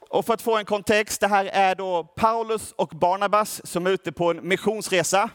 Och 0.00 0.26
för 0.26 0.34
att 0.34 0.42
få 0.42 0.56
en 0.56 0.64
kontext, 0.64 1.20
det 1.20 1.28
här 1.28 1.44
är 1.44 1.74
då 1.74 2.04
Paulus 2.04 2.72
och 2.72 2.88
Barnabas 2.88 3.66
som 3.66 3.86
är 3.86 3.90
ute 3.90 4.12
på 4.12 4.30
en 4.30 4.48
missionsresa. 4.48 5.30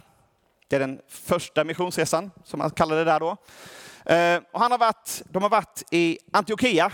Det 0.68 0.76
är 0.76 0.80
den 0.80 1.02
första 1.08 1.64
missionsresan, 1.64 2.32
som 2.44 2.58
man 2.58 2.70
kallar 2.70 2.96
det 2.96 3.04
där 3.04 3.20
då. 3.20 3.38
Eh, 4.14 4.42
och 4.52 4.60
han 4.60 4.72
har 4.72 4.78
varit, 4.78 5.22
de 5.30 5.44
har 5.44 5.50
varit 5.50 5.84
i 5.92 6.20
Antiochia. 6.32 6.92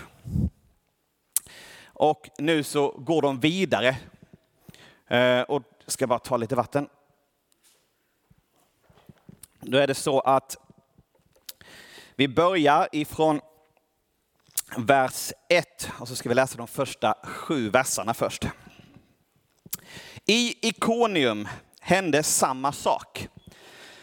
Och 1.83 2.30
nu 2.38 2.64
så 2.64 2.92
går 2.92 3.22
de 3.22 3.39
vidare. 3.39 3.98
Eh, 5.08 5.42
och 5.42 5.64
ska 5.88 6.08
bara 6.08 6.20
ta 6.20 6.38
lite 6.38 6.55
vatten. 6.55 6.88
Då 9.62 9.78
är 9.78 9.88
det 9.88 9.95
så 9.95 10.20
att 10.20 10.58
vi 12.16 12.28
börjar 12.28 12.88
ifrån 12.92 13.42
vers 14.77 15.32
1 15.49 15.89
och 15.99 16.08
så 16.08 16.16
ska 16.16 16.30
vi 16.30 16.36
läsa 16.36 16.58
de 16.58 16.67
första 16.67 17.16
sju 17.23 17.70
verserna 17.70 18.14
först. 18.14 18.45
I 20.26 20.67
Ikonium 20.67 21.48
hände 21.80 22.23
samma 22.23 22.71
sak. 22.71 23.27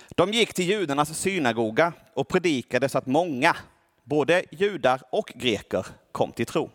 De 0.09 0.33
gick 0.33 0.55
till 0.55 0.69
judarnas 0.69 1.19
synagoga 1.19 1.93
och 2.15 2.29
predikade 2.29 2.89
så 2.89 2.99
att 2.99 3.07
många, 3.07 3.57
både 4.05 4.45
judar 4.51 5.03
och 5.13 5.33
greker, 5.35 5.87
kom 6.13 6.33
till 6.33 6.47
tro. 6.47 6.71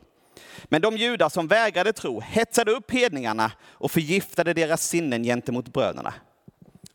Men 0.64 0.82
de 0.82 0.98
judar 0.98 1.30
som 1.30 1.48
vägrade 1.48 1.94
tro 1.94 2.20
hetsade 2.22 2.72
upp 2.72 2.92
hedningarna 2.92 3.52
och 3.62 3.92
förgiftade 3.92 4.54
deras 4.54 4.88
sinnen 4.88 5.24
gentemot 5.24 5.74
bröderna. 5.74 6.14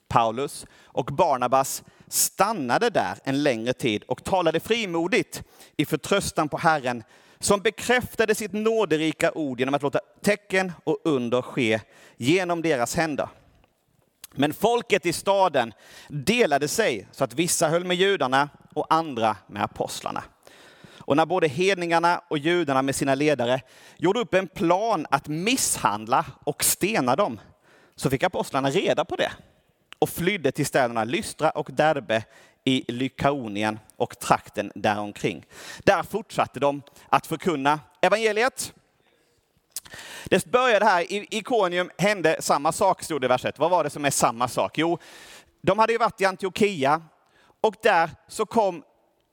Paulus 0.09 0.67
och 0.85 1.05
Barnabas 1.05 1.83
stannade 2.09 2.91
där 2.91 3.19
en 3.25 3.43
längre 3.43 3.73
tid 3.73 4.03
och 4.03 4.25
talade 4.25 4.61
frimodigt 4.61 5.43
i 5.77 5.85
förtröstan 5.85 6.49
på 6.49 6.59
Herren 6.59 7.03
som 7.39 7.61
bekräftade 7.61 8.35
sitt 8.35 8.53
nåderika 8.53 9.33
ord 9.33 9.61
genom 9.61 9.75
att 9.75 9.83
låta 9.83 10.01
tecken 10.23 10.73
och 10.85 11.01
under 11.05 11.43
ske 11.43 11.81
genom 12.17 12.63
deras 12.63 12.97
händer. 12.97 13.29
Men 14.35 14.55
folket 14.55 15.07
i 15.07 15.13
staden 15.13 15.73
delade 16.09 16.69
sig 16.69 17.09
så 17.13 17.25
att 17.25 17.35
vissa 17.35 17.69
höll 17.69 17.85
med 17.85 17.97
judarna 17.97 18.49
och 18.75 18.87
andra 18.91 19.37
med 19.47 19.63
apostlarna. 19.63 20.25
Och 20.99 21.17
när 21.17 21.27
både 21.27 21.49
hedningarna 21.49 22.23
och 22.29 22.39
judarna 22.39 22.83
med 22.83 22.95
sina 22.95 23.15
ledare 23.15 23.61
gjorde 23.97 24.21
upp 24.21 24.35
en 24.35 24.49
plan 24.49 25.07
att 25.11 25.29
misshandla 25.29 26.27
och 26.45 26.65
stena 26.65 27.17
dem, 27.17 27.41
så 27.97 28.11
fick 28.11 28.23
apostlarna 28.23 28.71
reda 28.71 29.05
på 29.05 29.17
det 29.17 29.33
och 29.99 30.09
flydde 30.09 30.53
till 30.53 30.67
städerna 30.67 31.05
Lystra 31.05 31.51
och 31.51 31.71
Derbe 31.73 32.25
i 32.65 32.93
Lykaonien 32.93 33.79
och 33.97 34.19
trakten 34.19 34.73
däromkring. 34.75 35.47
Där 35.79 36.03
fortsatte 36.03 36.61
de 36.61 36.83
att 37.09 37.27
förkunna 37.27 37.81
evangeliet. 38.01 38.73
Det 40.25 40.47
började 40.47 40.85
här, 40.85 41.13
i 41.13 41.27
Ikonium 41.31 41.91
hände 41.99 42.37
samma 42.41 42.73
sak, 42.73 43.03
stod 43.03 43.21
det 43.21 43.25
i 43.25 43.29
vers 43.29 43.45
1. 43.45 43.59
Vad 43.59 43.71
var 43.71 43.85
det 43.85 43.91
som 43.91 44.05
är 44.05 44.11
samma 44.11 44.49
sak? 44.49 44.79
Jo, 44.79 44.99
de 45.63 45.79
hade 45.79 45.93
ju 45.93 45.99
varit 45.99 46.21
i 46.21 46.25
Antiochia 46.25 47.03
och 47.61 47.75
där 47.83 48.11
så 48.29 48.47
kom 48.47 48.83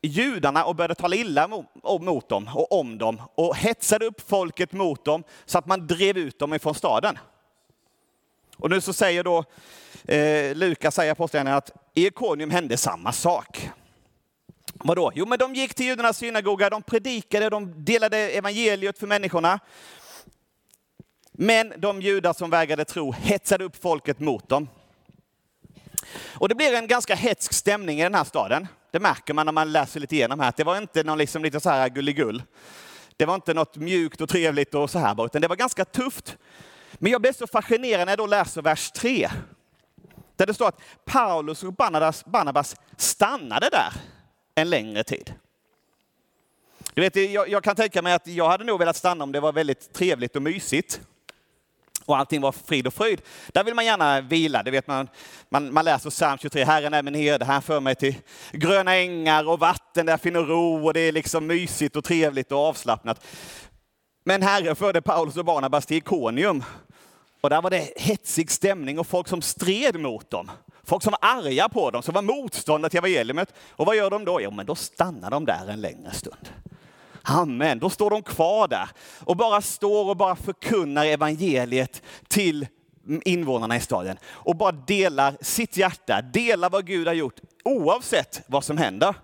judarna 0.02 0.66
och 0.66 0.76
började 0.76 0.96
tala 0.96 1.16
illa 1.16 1.48
mot 1.84 2.30
dem 2.30 2.50
och 2.54 2.80
om 2.80 2.98
dem 2.98 3.22
och 3.36 3.56
hetsade 3.56 4.06
upp 4.06 4.30
folket 4.30 4.72
mot 4.72 5.06
dem 5.06 5.24
så 5.46 5.58
att 5.58 5.66
man 5.66 5.88
drev 5.88 6.18
ut 6.18 6.40
dem 6.40 6.54
ifrån 6.54 6.76
staden. 6.76 7.18
Och 8.58 8.70
nu 8.70 8.82
så 8.82 8.94
säger 8.94 9.24
då 9.24 9.44
eh, 10.08 10.56
Lukas, 10.56 10.96
säger 10.96 11.12
apostlagärningarna, 11.12 11.58
att 11.58 11.72
i 11.94 12.08
Ikonium 12.08 12.50
hände 12.50 12.78
samma 12.78 13.12
sak. 13.12 13.70
Vadå? 14.74 15.12
Jo, 15.16 15.26
men 15.26 15.40
de 15.40 15.56
gick 15.56 15.74
till 15.74 15.86
judarnas 15.86 16.18
synagoga, 16.18 16.70
de 16.70 16.84
predikade, 16.84 17.50
de 17.50 17.86
delade 17.86 18.18
evangeliet 18.18 19.00
för 19.00 19.08
människorna. 19.08 19.60
Men 21.32 21.74
de 21.78 22.02
judar 22.02 22.34
som 22.34 22.50
vägrade 22.50 22.86
tro 22.86 23.12
hetsade 23.12 23.64
upp 23.64 23.76
folket 23.76 24.20
mot 24.20 24.50
dem. 24.50 24.68
Och 26.24 26.50
det 26.50 26.56
blir 26.56 26.74
en 26.74 26.88
ganska 26.88 27.16
hetsk 27.16 27.54
stämning 27.54 28.00
i 28.00 28.04
den 28.04 28.16
här 28.16 28.24
staden. 28.24 28.68
Det 28.92 29.00
märker 29.00 29.34
man 29.34 29.46
när 29.46 29.54
man 29.54 29.72
läser 29.72 30.00
lite 30.00 30.16
igenom 30.16 30.40
här. 30.40 30.50
att 30.50 30.58
Det 30.58 30.64
var 30.64 30.78
inte 30.78 31.04
någon 31.04 31.18
liksom 31.18 31.44
lite 31.44 31.60
så 31.60 31.70
här 31.70 31.90
gulligull. 31.90 32.44
Det 33.18 33.26
var 33.26 33.36
inte 33.36 33.54
något 33.54 33.76
mjukt 33.76 34.22
och 34.22 34.30
trevligt 34.30 34.76
och 34.76 34.90
så 34.90 35.00
här, 35.00 35.26
utan 35.26 35.42
det 35.42 35.48
var 35.48 35.56
ganska 35.56 35.86
tufft. 35.86 36.38
Men 37.00 37.12
jag 37.12 37.22
blev 37.22 37.34
så 37.34 37.48
fascinerad 37.48 38.06
när 38.06 38.12
jag 38.12 38.18
då 38.18 38.28
läser 38.28 38.62
vers 38.62 38.92
3. 38.92 39.30
Där 40.36 40.46
det 40.46 40.54
står 40.54 40.68
att 40.68 40.82
Paulus 41.06 41.64
och 41.64 41.74
Barnabas, 41.74 42.26
Barnabas 42.26 42.76
stannade 42.98 43.70
där 43.72 43.94
en 44.56 44.70
längre 44.70 45.04
tid. 45.04 45.34
Du 46.94 47.02
vet, 47.02 47.16
jag, 47.16 47.50
jag, 47.50 47.64
kan 47.64 47.76
tänka 47.76 48.02
mig 48.02 48.14
att 48.14 48.28
jag 48.28 48.50
hade 48.50 48.64
nog 48.64 48.80
velat 48.80 48.96
stanna 48.96 49.24
om 49.24 49.32
det 49.32 49.40
var 49.40 49.54
väldigt 49.54 49.94
trevligt 49.94 50.36
och 50.36 50.42
mysigt. 50.42 51.02
Och 52.06 52.18
allting 52.18 52.42
var 52.42 52.52
frid 52.52 52.88
och 52.88 52.94
fröjd. 52.94 53.22
Där 53.48 53.64
vill 53.64 53.74
man 53.74 53.86
gärna 53.86 54.22
vila. 54.22 54.64
Det 54.64 54.72
vet 54.72 54.88
man, 54.88 55.08
man, 55.50 55.74
man 55.74 55.86
läser 55.86 56.10
psalm 56.10 56.38
23, 56.38 56.64
Herren 56.64 56.94
är 56.94 57.04
min 57.04 57.14
herde, 57.14 57.46
han 57.46 57.62
för 57.62 57.80
mig 57.80 57.96
till 57.96 58.16
gröna 58.52 58.96
ängar 58.96 59.50
och 59.50 59.60
vatten 59.60 60.06
där 60.06 60.14
jag 60.14 60.22
finner 60.22 60.42
ro 60.42 60.86
och 60.86 60.94
det 60.94 61.00
är 61.00 61.12
liksom 61.12 61.48
mysigt 61.48 61.96
och 61.96 62.04
trevligt 62.04 62.52
och 62.52 62.60
avslappnat. 62.60 63.26
Men 64.26 64.42
Herren 64.42 64.76
förde 64.76 65.02
Paulus 65.02 65.38
och 65.38 65.46
Barnabas 65.46 65.86
till 65.86 65.98
Ikonium 65.98 66.64
och 67.46 67.50
där 67.50 67.62
var 67.62 67.70
det 67.70 67.94
hetsig 67.96 68.52
stämning 68.52 69.00
och 69.00 69.08
folk 69.08 69.28
som 69.28 69.42
stred 69.42 70.00
mot 70.00 70.30
dem. 70.30 70.52
Folk 70.84 71.04
som 71.04 71.12
var 71.22 71.30
arga 71.30 71.70
på 71.70 71.92
dem, 71.92 72.04
som 72.04 72.14
var 72.14 72.22
motståndare 72.22 72.90
till 72.90 72.98
evangeliet. 72.98 73.54
Och 73.70 73.86
vad 73.86 73.96
gör 73.96 74.10
de 74.10 74.26
då? 74.26 74.42
Jo, 74.42 74.52
men 74.52 74.66
då 74.66 74.76
stannar 74.76 75.32
de 75.32 75.46
där 75.46 75.68
en 75.68 75.82
längre 75.82 76.12
stund. 76.12 76.50
Amen, 77.22 77.80
då 77.80 77.90
står 77.90 78.10
de 78.10 78.24
kvar 78.24 78.68
där 78.68 78.90
och 79.20 79.38
bara 79.38 79.62
står 79.62 80.10
och 80.10 80.18
bara 80.18 80.36
förkunnar 80.36 81.06
evangeliet 81.06 82.02
till 82.28 82.68
invånarna 83.24 83.76
i 83.76 83.80
staden. 83.80 84.18
Och 84.26 84.56
bara 84.56 84.72
delar 84.72 85.38
sitt 85.42 85.78
hjärta, 85.78 86.22
delar 86.22 86.70
vad 86.70 86.86
Gud 86.86 87.08
har 87.08 87.14
gjort 87.14 87.40
oavsett 87.64 88.42
vad 88.48 88.64
som 88.64 88.78
händer. 88.78 89.16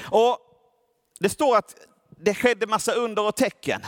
Och 0.00 0.38
det 1.18 1.28
står 1.28 1.56
att 1.56 1.74
det 2.10 2.34
skedde 2.34 2.66
massa 2.66 2.92
under 2.92 3.22
och 3.22 3.36
tecken. 3.36 3.82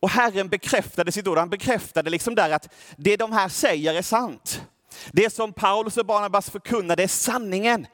Och 0.00 0.10
Herren 0.10 0.48
bekräftade 0.48 1.12
sitt 1.12 1.28
ord. 1.28 1.38
Han 1.38 1.50
bekräftade 1.50 2.10
liksom 2.10 2.34
där 2.34 2.50
att 2.50 2.74
det 2.96 3.16
de 3.16 3.32
här 3.32 3.48
säger 3.48 3.94
är 3.94 4.02
sant. 4.02 4.62
Det 5.12 5.30
som 5.30 5.52
Paulus 5.52 5.96
och 5.96 6.06
Barnabas 6.06 6.50
förkunnade 6.50 7.02
är 7.02 7.08
sanningen. 7.08 7.86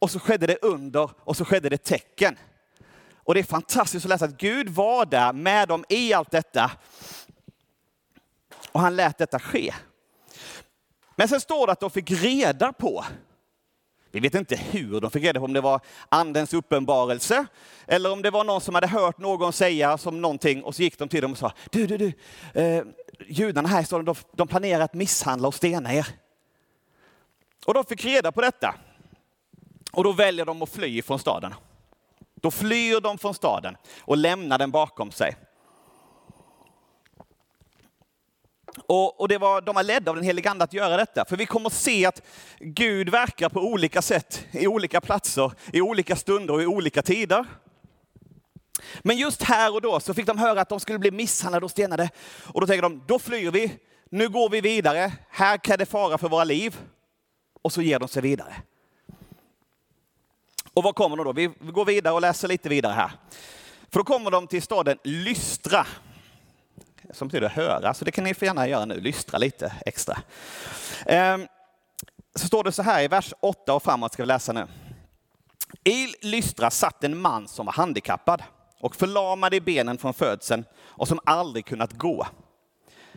Och 0.00 0.10
så 0.10 0.20
skedde 0.20 0.46
det 0.46 0.58
under 0.62 1.10
och 1.18 1.36
så 1.36 1.44
skedde 1.44 1.68
det 1.68 1.78
tecken. 1.84 2.38
Och 3.24 3.34
det 3.34 3.40
är 3.40 3.44
fantastiskt 3.44 4.06
att 4.06 4.08
läsa 4.08 4.24
att 4.24 4.38
Gud 4.38 4.68
var 4.68 5.06
där 5.06 5.32
med 5.32 5.68
dem 5.68 5.84
i 5.88 6.12
allt 6.12 6.30
detta. 6.30 6.70
Och 8.72 8.80
han 8.80 8.96
lät 8.96 9.18
detta 9.18 9.38
ske. 9.38 9.74
Men 11.16 11.28
sen 11.28 11.40
står 11.40 11.66
det 11.66 11.72
att 11.72 11.80
de 11.80 11.90
fick 11.90 12.10
reda 12.10 12.72
på, 12.72 13.04
vi 14.12 14.20
vet 14.20 14.34
inte 14.34 14.56
hur 14.56 15.00
de 15.00 15.10
fick 15.10 15.24
reda 15.24 15.40
på, 15.40 15.46
om 15.46 15.52
det 15.52 15.60
var 15.60 15.80
andens 16.08 16.54
uppenbarelse 16.54 17.46
eller 17.86 18.12
om 18.12 18.22
det 18.22 18.30
var 18.30 18.44
någon 18.44 18.60
som 18.60 18.74
hade 18.74 18.86
hört 18.86 19.18
någon 19.18 19.52
säga 19.52 19.98
som 19.98 20.20
någonting 20.20 20.62
och 20.62 20.74
så 20.74 20.82
gick 20.82 20.98
de 20.98 21.08
till 21.08 21.22
dem 21.22 21.32
och 21.32 21.38
sa, 21.38 21.52
du, 21.70 21.86
du, 21.86 21.96
du, 21.98 22.12
eh, 22.60 22.84
judarna 23.26 23.68
här 23.68 23.82
står 23.82 24.02
de, 24.02 24.14
de 24.32 24.48
planerar 24.48 24.84
att 24.84 24.94
misshandla 24.94 25.48
och 25.48 25.54
stena 25.54 25.94
er. 25.94 26.06
Och 27.66 27.74
de 27.74 27.84
fick 27.84 28.04
reda 28.04 28.32
på 28.32 28.40
detta. 28.40 28.74
Och 29.92 30.04
då 30.04 30.12
väljer 30.12 30.44
de 30.44 30.62
att 30.62 30.70
fly 30.70 31.02
från 31.02 31.18
staden. 31.18 31.54
Då 32.34 32.50
flyr 32.50 33.00
de 33.00 33.18
från 33.18 33.34
staden 33.34 33.76
och 34.00 34.16
lämnar 34.16 34.58
den 34.58 34.70
bakom 34.70 35.10
sig. 35.10 35.36
Och, 38.86 39.20
och, 39.20 39.28
det 39.28 39.38
var, 39.38 39.60
de 39.60 39.74
var 39.74 39.82
ledda 39.82 40.10
av 40.10 40.16
den 40.16 40.24
helige 40.24 40.50
Ande 40.50 40.64
att 40.64 40.72
göra 40.72 40.96
detta. 40.96 41.24
För 41.24 41.36
vi 41.36 41.46
kommer 41.46 41.66
att 41.66 41.72
se 41.72 42.06
att 42.06 42.22
Gud 42.58 43.08
verkar 43.08 43.48
på 43.48 43.60
olika 43.60 44.02
sätt, 44.02 44.46
i 44.50 44.66
olika 44.66 45.00
platser, 45.00 45.52
i 45.72 45.80
olika 45.80 46.16
stunder 46.16 46.54
och 46.54 46.62
i 46.62 46.66
olika 46.66 47.02
tider. 47.02 47.46
Men 49.02 49.16
just 49.16 49.42
här 49.42 49.74
och 49.74 49.80
då 49.80 50.00
så 50.00 50.14
fick 50.14 50.26
de 50.26 50.38
höra 50.38 50.60
att 50.60 50.68
de 50.68 50.80
skulle 50.80 50.98
bli 50.98 51.10
misshandlade 51.10 51.64
och 51.64 51.70
stenade. 51.70 52.10
Och 52.46 52.60
då 52.60 52.66
tänker 52.66 52.82
de, 52.82 53.02
då 53.06 53.18
flyr 53.18 53.50
vi, 53.50 53.78
nu 54.10 54.28
går 54.28 54.48
vi 54.48 54.60
vidare, 54.60 55.12
här 55.30 55.56
kan 55.56 55.78
det 55.78 55.86
fara 55.86 56.18
för 56.18 56.28
våra 56.28 56.44
liv. 56.44 56.80
Och 57.62 57.72
så 57.72 57.82
ger 57.82 57.98
de 57.98 58.08
sig 58.08 58.22
vidare. 58.22 58.54
Och 60.74 60.82
vad 60.82 60.94
kommer 60.94 61.16
de 61.16 61.24
då? 61.24 61.32
Vi 61.32 61.46
går 61.72 61.84
vidare 61.84 62.14
och 62.14 62.20
läser 62.20 62.48
lite 62.48 62.68
vidare 62.68 62.92
här. 62.92 63.12
För 63.90 64.00
då 64.00 64.04
kommer 64.04 64.30
de 64.30 64.46
till 64.46 64.62
staden 64.62 64.98
Lystra 65.04 65.86
som 67.12 67.28
betyder 67.28 67.48
höra, 67.48 67.94
så 67.94 68.04
det 68.04 68.10
kan 68.10 68.24
ni 68.24 68.34
få 68.34 68.44
gärna 68.44 68.68
göra 68.68 68.84
nu, 68.84 69.00
lystra 69.00 69.38
lite 69.38 69.72
extra. 69.86 70.18
Ehm, 71.06 71.46
så 72.34 72.46
står 72.46 72.64
det 72.64 72.72
så 72.72 72.82
här 72.82 73.02
i 73.02 73.08
vers 73.08 73.34
8 73.40 73.74
och 73.74 73.82
framåt 73.82 74.12
ska 74.12 74.22
vi 74.22 74.26
läsa 74.26 74.52
nu. 74.52 74.66
I 75.84 76.26
Lystra 76.26 76.70
satt 76.70 77.04
en 77.04 77.18
man 77.18 77.48
som 77.48 77.66
var 77.66 77.72
handikappad 77.72 78.42
och 78.80 78.96
förlamad 78.96 79.54
i 79.54 79.60
benen 79.60 79.98
från 79.98 80.14
födseln 80.14 80.64
och 80.82 81.08
som 81.08 81.20
aldrig 81.24 81.66
kunnat 81.66 81.92
gå. 81.92 82.26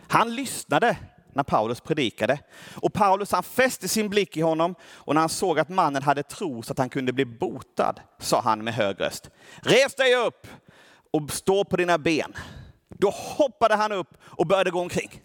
Han 0.08 0.36
lyssnade 0.36 0.98
när 1.34 1.44
Paulus 1.44 1.82
predikade 1.82 2.40
och 2.76 2.94
Paulus 2.94 3.32
han 3.32 3.44
fäste 3.44 3.88
sin 3.88 4.10
blick 4.10 4.38
i 4.38 4.42
honom 4.42 4.76
och 4.94 5.14
när 5.14 5.22
han 5.22 5.30
såg 5.30 5.60
att 5.60 5.70
mannen 5.70 6.04
hade 6.04 6.24
tro 6.24 6.62
så 6.62 6.72
att 6.72 6.78
han 6.78 6.90
kunde 6.90 7.14
bli 7.14 7.26
botad 7.26 8.00
sa 8.20 8.42
han 8.42 8.64
med 8.64 8.74
hög 8.74 9.02
röst. 9.02 9.30
Res 9.62 9.96
dig 9.96 10.16
upp 10.16 10.48
och 11.12 11.32
stå 11.32 11.64
på 11.64 11.78
dina 11.78 11.98
ben. 11.98 12.34
Då 13.00 13.10
hoppade 13.10 13.76
han 13.76 13.92
upp 13.92 14.18
och 14.24 14.48
började 14.48 14.72
gå 14.72 14.80
omkring. 14.80 15.22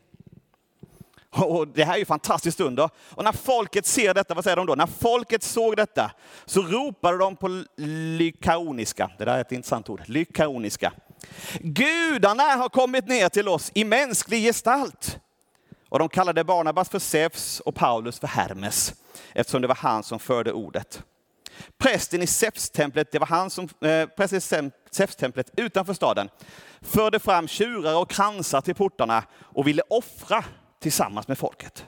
Och 1.31 1.69
det 1.69 1.85
här 1.85 1.95
är 1.95 1.99
ju 1.99 2.05
fantastiskt 2.05 2.61
under. 2.61 2.91
Och 3.15 3.25
när 3.25 3.33
folket 3.33 3.87
ser 3.87 4.15
detta, 4.15 4.35
vad 4.35 4.45
säger 4.45 4.57
de 4.57 4.67
då? 4.67 4.75
När 4.75 4.87
folket 4.87 5.43
såg 5.43 5.77
detta 5.77 6.11
så 6.47 6.63
ropade 6.63 7.19
de 7.19 7.37
på 7.37 7.65
lykaoniska. 7.77 9.11
Det 9.19 9.25
där 9.25 9.37
är 9.37 9.41
ett 9.41 9.53
intressant 9.53 9.91
ord. 9.91 10.03
Lykaoniska. 10.07 10.93
Gudarna 11.61 12.43
har 12.43 12.69
kommit 12.69 13.09
ner 13.09 13.29
till 13.29 13.49
oss 13.49 13.71
i 13.75 13.85
mänsklig 13.85 14.43
gestalt. 14.43 15.19
Och 15.89 15.99
de 15.99 16.09
kallade 16.09 16.45
Barnabas 16.45 16.89
för 16.89 16.99
Zeus 16.99 17.61
och 17.61 17.75
Paulus 17.75 18.19
för 18.19 18.27
Hermes, 18.27 18.95
eftersom 19.33 19.63
det 19.63 19.69
var 19.69 19.75
han 19.75 20.03
som 20.03 20.19
förde 20.19 20.53
ordet. 20.53 21.03
Prästen 21.79 22.23
i 22.23 22.27
Sefstemplet 22.27 23.13
det 23.13 23.19
var 23.19 23.27
han 23.27 23.51
som, 23.51 23.69
eh, 23.81 24.07
prästen 24.07 24.67
i 24.67 24.71
Sefstemplet 24.91 25.51
utanför 25.57 25.95
staden, 25.95 26.29
förde 26.81 27.19
fram 27.19 27.49
tjurar 27.49 27.97
och 27.97 28.11
kransar 28.11 28.61
till 28.61 28.75
portarna 28.75 29.25
och 29.41 29.67
ville 29.67 29.83
offra 29.89 30.45
tillsammans 30.81 31.29
med 31.29 31.39
folket. 31.39 31.85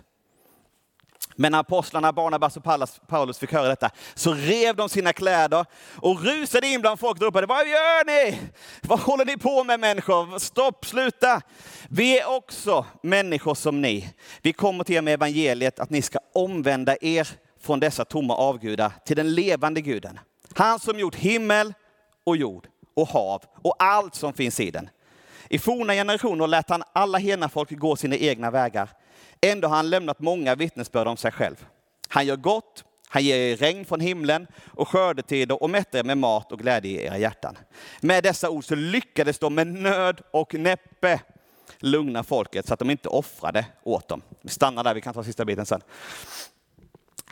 Men 1.36 1.52
när 1.52 1.58
apostlarna 1.58 2.12
Barnabas 2.12 2.56
och 2.56 2.64
Paulus 3.08 3.38
fick 3.38 3.52
höra 3.52 3.68
detta 3.68 3.90
så 4.14 4.34
rev 4.34 4.76
de 4.76 4.88
sina 4.88 5.12
kläder 5.12 5.64
och 5.96 6.24
rusade 6.24 6.66
in 6.66 6.80
bland 6.80 7.00
folk 7.00 7.16
och 7.16 7.22
ropade, 7.22 7.46
vad 7.46 7.68
gör 7.68 8.04
ni? 8.06 8.38
Vad 8.82 9.00
håller 9.00 9.24
ni 9.24 9.36
på 9.36 9.64
med 9.64 9.80
människor? 9.80 10.38
Stopp, 10.38 10.86
sluta! 10.86 11.40
Vi 11.88 12.18
är 12.18 12.36
också 12.36 12.86
människor 13.02 13.54
som 13.54 13.82
ni. 13.82 14.14
Vi 14.42 14.52
kommer 14.52 14.84
till 14.84 14.94
er 14.94 15.02
med 15.02 15.14
evangeliet 15.14 15.80
att 15.80 15.90
ni 15.90 16.02
ska 16.02 16.18
omvända 16.34 16.96
er 17.00 17.28
från 17.62 17.80
dessa 17.80 18.04
tomma 18.04 18.34
avgudar 18.34 18.92
till 19.04 19.16
den 19.16 19.34
levande 19.34 19.80
guden. 19.80 20.20
Han 20.54 20.78
som 20.78 20.98
gjort 20.98 21.14
himmel 21.14 21.74
och 22.24 22.36
jord 22.36 22.68
och 22.94 23.08
hav 23.08 23.42
och 23.62 23.74
allt 23.78 24.14
som 24.14 24.32
finns 24.32 24.60
i 24.60 24.70
den. 24.70 24.90
I 25.48 25.58
forna 25.58 25.92
generationer 25.92 26.46
lät 26.46 26.70
han 26.70 26.82
alla 26.92 27.18
hena 27.18 27.48
folk 27.48 27.70
gå 27.70 27.96
sina 27.96 28.16
egna 28.16 28.50
vägar. 28.50 28.90
Ändå 29.40 29.68
har 29.68 29.76
han 29.76 29.90
lämnat 29.90 30.20
många 30.20 30.54
vittnesbörd 30.54 31.06
om 31.06 31.16
sig 31.16 31.32
själv. 31.32 31.66
Han 32.08 32.26
gör 32.26 32.36
gott, 32.36 32.84
han 33.08 33.22
ger 33.22 33.36
er 33.36 33.56
regn 33.56 33.84
från 33.84 34.00
himlen 34.00 34.46
och 34.66 34.88
skördetider 34.88 35.62
och 35.62 35.70
mättar 35.70 35.98
er 35.98 36.04
med 36.04 36.18
mat 36.18 36.52
och 36.52 36.58
glädje 36.58 36.90
i 36.90 37.06
era 37.06 37.18
hjärtan. 37.18 37.58
Med 38.00 38.24
dessa 38.24 38.50
ord 38.50 38.64
så 38.64 38.74
lyckades 38.74 39.38
de 39.38 39.54
med 39.54 39.66
nöd 39.66 40.20
och 40.30 40.54
näppe 40.54 41.20
lugna 41.78 42.22
folket 42.22 42.66
så 42.66 42.72
att 42.74 42.78
de 42.78 42.90
inte 42.90 43.08
offrade 43.08 43.66
åt 43.82 44.08
dem. 44.08 44.22
Vi 44.40 44.48
stannar 44.48 44.84
där, 44.84 44.94
vi 44.94 45.00
kan 45.00 45.14
ta 45.14 45.24
sista 45.24 45.44
biten 45.44 45.66
sen. 45.66 45.80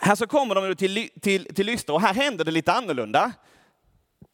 Här 0.02 0.14
så 0.14 0.26
kommer 0.26 0.54
de 0.54 0.76
till, 0.76 1.08
till, 1.20 1.54
till 1.54 1.66
Lystra 1.66 1.94
och 1.94 2.00
här 2.00 2.14
händer 2.14 2.44
det 2.44 2.50
lite 2.50 2.72
annorlunda. 2.72 3.32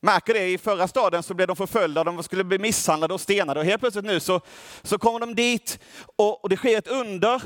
Märker 0.01 0.35
det, 0.35 0.49
i 0.49 0.59
förra 0.59 0.89
staden 0.89 1.23
så 1.23 1.35
blev 1.35 1.49
de 1.49 1.57
förföljda, 1.57 2.05
de 2.05 2.23
skulle 2.23 2.45
bli 2.45 2.59
misshandlade 2.59 3.15
och 3.15 3.21
stenade 3.21 3.61
och 3.61 3.67
helt 3.67 3.81
plötsligt 3.81 4.05
nu 4.05 4.21
så, 4.21 4.41
så 4.83 4.99
kommer 4.99 5.21
de 5.21 5.35
dit 5.35 5.79
och, 6.17 6.43
och 6.43 6.49
det 6.49 6.57
sker 6.57 6.79
ett 6.79 6.89
under. 6.89 7.43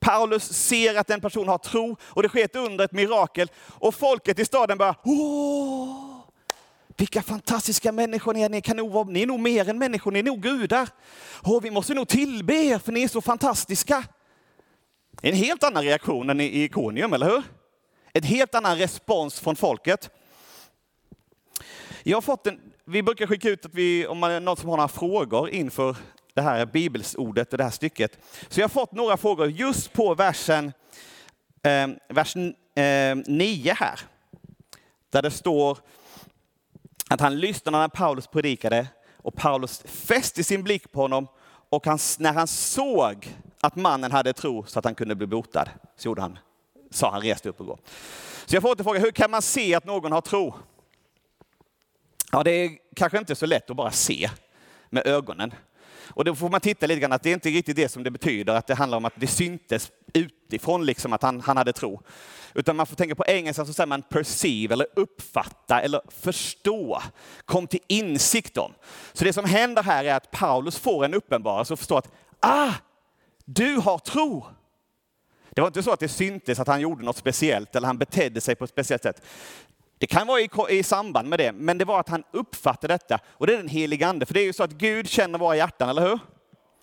Paulus 0.00 0.52
ser 0.52 0.94
att 0.94 1.10
en 1.10 1.20
person 1.20 1.48
har 1.48 1.58
tro 1.58 1.96
och 2.02 2.22
det 2.22 2.28
sker 2.28 2.44
ett 2.44 2.56
under, 2.56 2.84
ett 2.84 2.92
mirakel. 2.92 3.50
Och 3.68 3.94
folket 3.94 4.38
i 4.38 4.44
staden 4.44 4.78
bara, 4.78 4.94
åh, 5.04 6.20
vilka 6.96 7.22
fantastiska 7.22 7.92
människor 7.92 8.34
ni 8.34 8.42
är, 8.42 8.48
ni, 8.48 8.60
kan 8.60 8.76
nog 8.76 8.92
vara, 8.92 9.04
ni 9.04 9.22
är 9.22 9.26
nog 9.26 9.40
mer 9.40 9.68
än 9.68 9.78
människor, 9.78 10.10
ni 10.10 10.18
är 10.18 10.22
nog 10.22 10.42
gudar. 10.42 10.88
Åh, 11.44 11.62
vi 11.62 11.70
måste 11.70 11.94
nog 11.94 12.08
tillbe 12.08 12.54
er 12.54 12.78
för 12.78 12.92
ni 12.92 13.02
är 13.02 13.08
så 13.08 13.20
fantastiska. 13.20 14.04
En 15.22 15.34
helt 15.34 15.62
annan 15.62 15.84
reaktion 15.84 16.30
än 16.30 16.40
i 16.40 16.62
Iconium, 16.62 17.12
eller 17.12 17.26
hur? 17.26 17.42
En 18.12 18.22
helt 18.22 18.54
annan 18.54 18.78
respons 18.78 19.40
från 19.40 19.56
folket. 19.56 20.10
Jag 22.02 22.16
har 22.16 22.22
fått 22.22 22.46
en, 22.46 22.60
vi 22.84 23.02
brukar 23.02 23.26
skicka 23.26 23.48
ut 23.48 23.66
att 23.66 23.74
vi, 23.74 24.06
om 24.06 24.18
man 24.18 24.30
är 24.30 24.40
någon 24.40 24.56
som 24.56 24.68
har 24.68 24.76
några 24.76 24.88
frågor 24.88 25.50
inför 25.50 25.96
det 26.34 26.42
här 26.42 26.66
bibelsordet 26.66 27.52
och 27.52 27.58
det 27.58 27.64
här 27.64 27.70
stycket. 27.70 28.18
Så 28.48 28.60
jag 28.60 28.64
har 28.64 28.68
fått 28.68 28.92
några 28.92 29.16
frågor 29.16 29.50
just 29.50 29.92
på 29.92 30.14
versen, 30.14 30.72
eh, 31.62 31.88
vers 32.08 32.36
eh, 32.36 33.16
9 33.26 33.72
här. 33.72 34.00
Där 35.10 35.22
det 35.22 35.30
står 35.30 35.78
att 37.10 37.20
han 37.20 37.40
lyssnade 37.40 37.78
när 37.78 37.88
Paulus 37.88 38.26
predikade 38.26 38.86
och 39.16 39.34
Paulus 39.34 39.82
fäste 39.86 40.44
sin 40.44 40.62
blick 40.62 40.92
på 40.92 41.00
honom 41.00 41.26
och 41.70 41.86
han, 41.86 41.98
när 42.18 42.32
han 42.32 42.46
såg 42.46 43.28
att 43.60 43.76
mannen 43.76 44.12
hade 44.12 44.32
tro 44.32 44.64
så 44.66 44.78
att 44.78 44.84
han 44.84 44.94
kunde 44.94 45.14
bli 45.14 45.26
botad, 45.26 45.68
så 45.96 46.08
gjorde 46.08 46.22
han, 46.22 46.38
sa 46.90 47.10
han 47.10 47.22
reste 47.22 47.48
upp 47.48 47.60
och 47.60 47.66
gå. 47.66 47.78
Så 48.46 48.56
jag 48.56 48.62
får 48.62 48.70
återfråga, 48.70 49.00
hur 49.00 49.10
kan 49.10 49.30
man 49.30 49.42
se 49.42 49.74
att 49.74 49.84
någon 49.84 50.12
har 50.12 50.20
tro? 50.20 50.54
Ja, 52.32 52.42
det 52.42 52.50
är 52.50 52.70
kanske 52.96 53.18
inte 53.18 53.34
så 53.34 53.46
lätt 53.46 53.70
att 53.70 53.76
bara 53.76 53.90
se 53.90 54.30
med 54.90 55.06
ögonen. 55.06 55.54
Och 56.08 56.24
då 56.24 56.34
får 56.34 56.48
man 56.48 56.60
titta 56.60 56.86
lite 56.86 57.00
grann 57.00 57.12
att 57.12 57.22
det 57.22 57.30
är 57.30 57.34
inte 57.34 57.48
riktigt 57.48 57.76
det 57.76 57.88
som 57.88 58.02
det 58.02 58.10
betyder, 58.10 58.54
att 58.54 58.66
det 58.66 58.74
handlar 58.74 58.98
om 58.98 59.04
att 59.04 59.12
det 59.16 59.26
syntes 59.26 59.90
utifrån 60.12 60.86
liksom 60.86 61.12
att 61.12 61.22
han, 61.22 61.40
han 61.40 61.56
hade 61.56 61.72
tro. 61.72 62.02
Utan 62.54 62.76
man 62.76 62.86
får 62.86 62.96
tänka 62.96 63.14
på 63.14 63.24
engelska 63.26 63.64
så 63.64 63.72
säger 63.72 63.86
man 63.86 64.02
perceive 64.02 64.72
eller 64.72 64.86
uppfatta 64.96 65.80
eller 65.80 66.00
förstå. 66.08 67.02
Kom 67.44 67.66
till 67.66 67.80
insikt 67.86 68.56
om. 68.56 68.72
Så 69.12 69.24
det 69.24 69.32
som 69.32 69.44
händer 69.44 69.82
här 69.82 70.04
är 70.04 70.14
att 70.14 70.30
Paulus 70.30 70.78
får 70.78 71.04
en 71.04 71.14
uppenbarelse 71.14 71.72
och 71.72 71.78
förstår 71.78 71.98
att 71.98 72.10
ah, 72.40 72.72
du 73.50 73.76
har 73.76 73.98
tro. 73.98 74.46
Det 75.50 75.60
var 75.60 75.68
inte 75.68 75.82
så 75.82 75.90
att 75.90 76.00
det 76.00 76.08
syntes 76.08 76.60
att 76.60 76.66
han 76.66 76.80
gjorde 76.80 77.04
något 77.04 77.16
speciellt 77.16 77.76
eller 77.76 77.86
han 77.86 77.98
betedde 77.98 78.40
sig 78.40 78.54
på 78.54 78.64
ett 78.64 78.70
speciellt 78.70 79.02
sätt. 79.02 79.22
Det 79.98 80.06
kan 80.06 80.26
vara 80.26 80.40
i, 80.40 80.48
i, 80.70 80.82
samband 80.82 81.28
med 81.28 81.38
det, 81.38 81.52
men 81.52 81.78
det 81.78 81.84
var 81.84 82.00
att 82.00 82.08
han 82.08 82.24
uppfattade 82.30 82.94
detta. 82.94 83.18
Och 83.28 83.46
det 83.46 83.52
är 83.52 83.56
den 83.56 83.68
helige 83.68 84.06
ande, 84.06 84.26
för 84.26 84.34
det 84.34 84.40
är 84.40 84.44
ju 84.44 84.52
så 84.52 84.62
att 84.62 84.70
Gud 84.70 85.08
känner 85.08 85.38
våra 85.38 85.56
hjärtan, 85.56 85.88
eller 85.88 86.02
hur? 86.02 86.18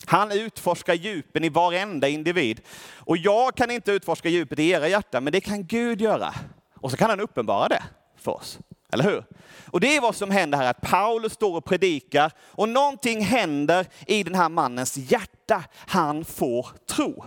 Han 0.05 0.31
utforskar 0.31 0.93
djupen 0.93 1.43
i 1.43 1.49
varenda 1.49 2.07
individ. 2.07 2.61
Och 2.95 3.17
jag 3.17 3.55
kan 3.55 3.71
inte 3.71 3.91
utforska 3.91 4.29
djupet 4.29 4.59
i 4.59 4.69
era 4.69 4.87
hjärtan, 4.87 5.23
men 5.23 5.33
det 5.33 5.41
kan 5.41 5.65
Gud 5.65 6.01
göra. 6.01 6.33
Och 6.75 6.91
så 6.91 6.97
kan 6.97 7.09
han 7.09 7.19
uppenbara 7.19 7.67
det 7.67 7.83
för 8.17 8.31
oss. 8.31 8.59
Eller 8.95 9.03
hur? 9.03 9.23
Och 9.71 9.79
det 9.79 9.95
är 9.95 10.01
vad 10.01 10.15
som 10.15 10.31
händer 10.31 10.57
här, 10.57 10.69
att 10.69 10.81
Paulus 10.81 11.33
står 11.33 11.57
och 11.57 11.65
predikar 11.65 12.31
och 12.41 12.69
någonting 12.69 13.21
händer 13.21 13.87
i 14.07 14.23
den 14.23 14.35
här 14.35 14.49
mannens 14.49 14.97
hjärta. 14.97 15.63
Han 15.73 16.25
får 16.25 16.67
tro. 16.89 17.25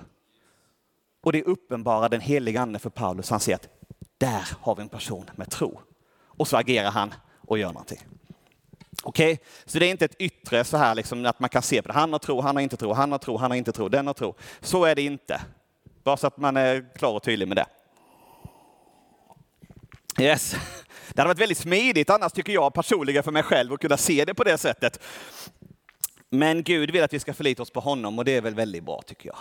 Och 1.22 1.32
det 1.32 1.42
uppenbarar 1.42 2.08
den 2.08 2.20
heliga 2.20 2.60
ande 2.60 2.78
för 2.78 2.90
Paulus. 2.90 3.30
Han 3.30 3.40
ser 3.40 3.54
att 3.54 3.68
där 4.18 4.48
har 4.60 4.74
vi 4.74 4.82
en 4.82 4.88
person 4.88 5.30
med 5.36 5.50
tro. 5.50 5.80
Och 6.24 6.48
så 6.48 6.56
agerar 6.56 6.90
han 6.90 7.14
och 7.46 7.58
gör 7.58 7.72
någonting. 7.72 8.00
Okej, 9.02 9.32
okay? 9.32 9.44
så 9.64 9.78
det 9.78 9.86
är 9.86 9.90
inte 9.90 10.04
ett 10.04 10.20
yttre 10.20 10.64
så 10.64 10.76
här 10.76 10.94
liksom 10.94 11.26
att 11.26 11.40
man 11.40 11.50
kan 11.50 11.62
se 11.62 11.82
på 11.82 11.88
det. 11.88 11.94
Han 11.94 12.12
har 12.12 12.18
tro, 12.18 12.40
han 12.40 12.56
har 12.56 12.62
inte 12.62 12.76
tro, 12.76 12.92
han 12.92 13.12
har 13.12 13.18
tro, 13.18 13.36
han 13.36 13.50
har 13.50 13.58
inte 13.58 13.72
tro, 13.72 13.88
den 13.88 14.06
har 14.06 14.14
tro. 14.14 14.34
Så 14.60 14.84
är 14.84 14.94
det 14.94 15.02
inte. 15.02 15.40
Bara 16.04 16.16
så 16.16 16.26
att 16.26 16.36
man 16.36 16.56
är 16.56 16.94
klar 16.94 17.12
och 17.12 17.22
tydlig 17.22 17.48
med 17.48 17.56
det. 17.56 17.66
Yes. 20.18 20.56
Det 21.12 21.20
hade 21.20 21.28
varit 21.28 21.40
väldigt 21.40 21.58
smidigt 21.58 22.10
annars 22.10 22.32
tycker 22.32 22.52
jag 22.52 22.74
personligen 22.74 23.22
för 23.22 23.32
mig 23.32 23.42
själv 23.42 23.72
att 23.72 23.80
kunna 23.80 23.96
se 23.96 24.24
det 24.24 24.34
på 24.34 24.44
det 24.44 24.58
sättet. 24.58 25.00
Men 26.30 26.62
Gud 26.62 26.90
vill 26.90 27.02
att 27.02 27.12
vi 27.12 27.20
ska 27.20 27.34
förlita 27.34 27.62
oss 27.62 27.70
på 27.70 27.80
honom 27.80 28.18
och 28.18 28.24
det 28.24 28.36
är 28.36 28.40
väl 28.40 28.54
väldigt 28.54 28.84
bra 28.84 29.02
tycker 29.02 29.28
jag. 29.28 29.38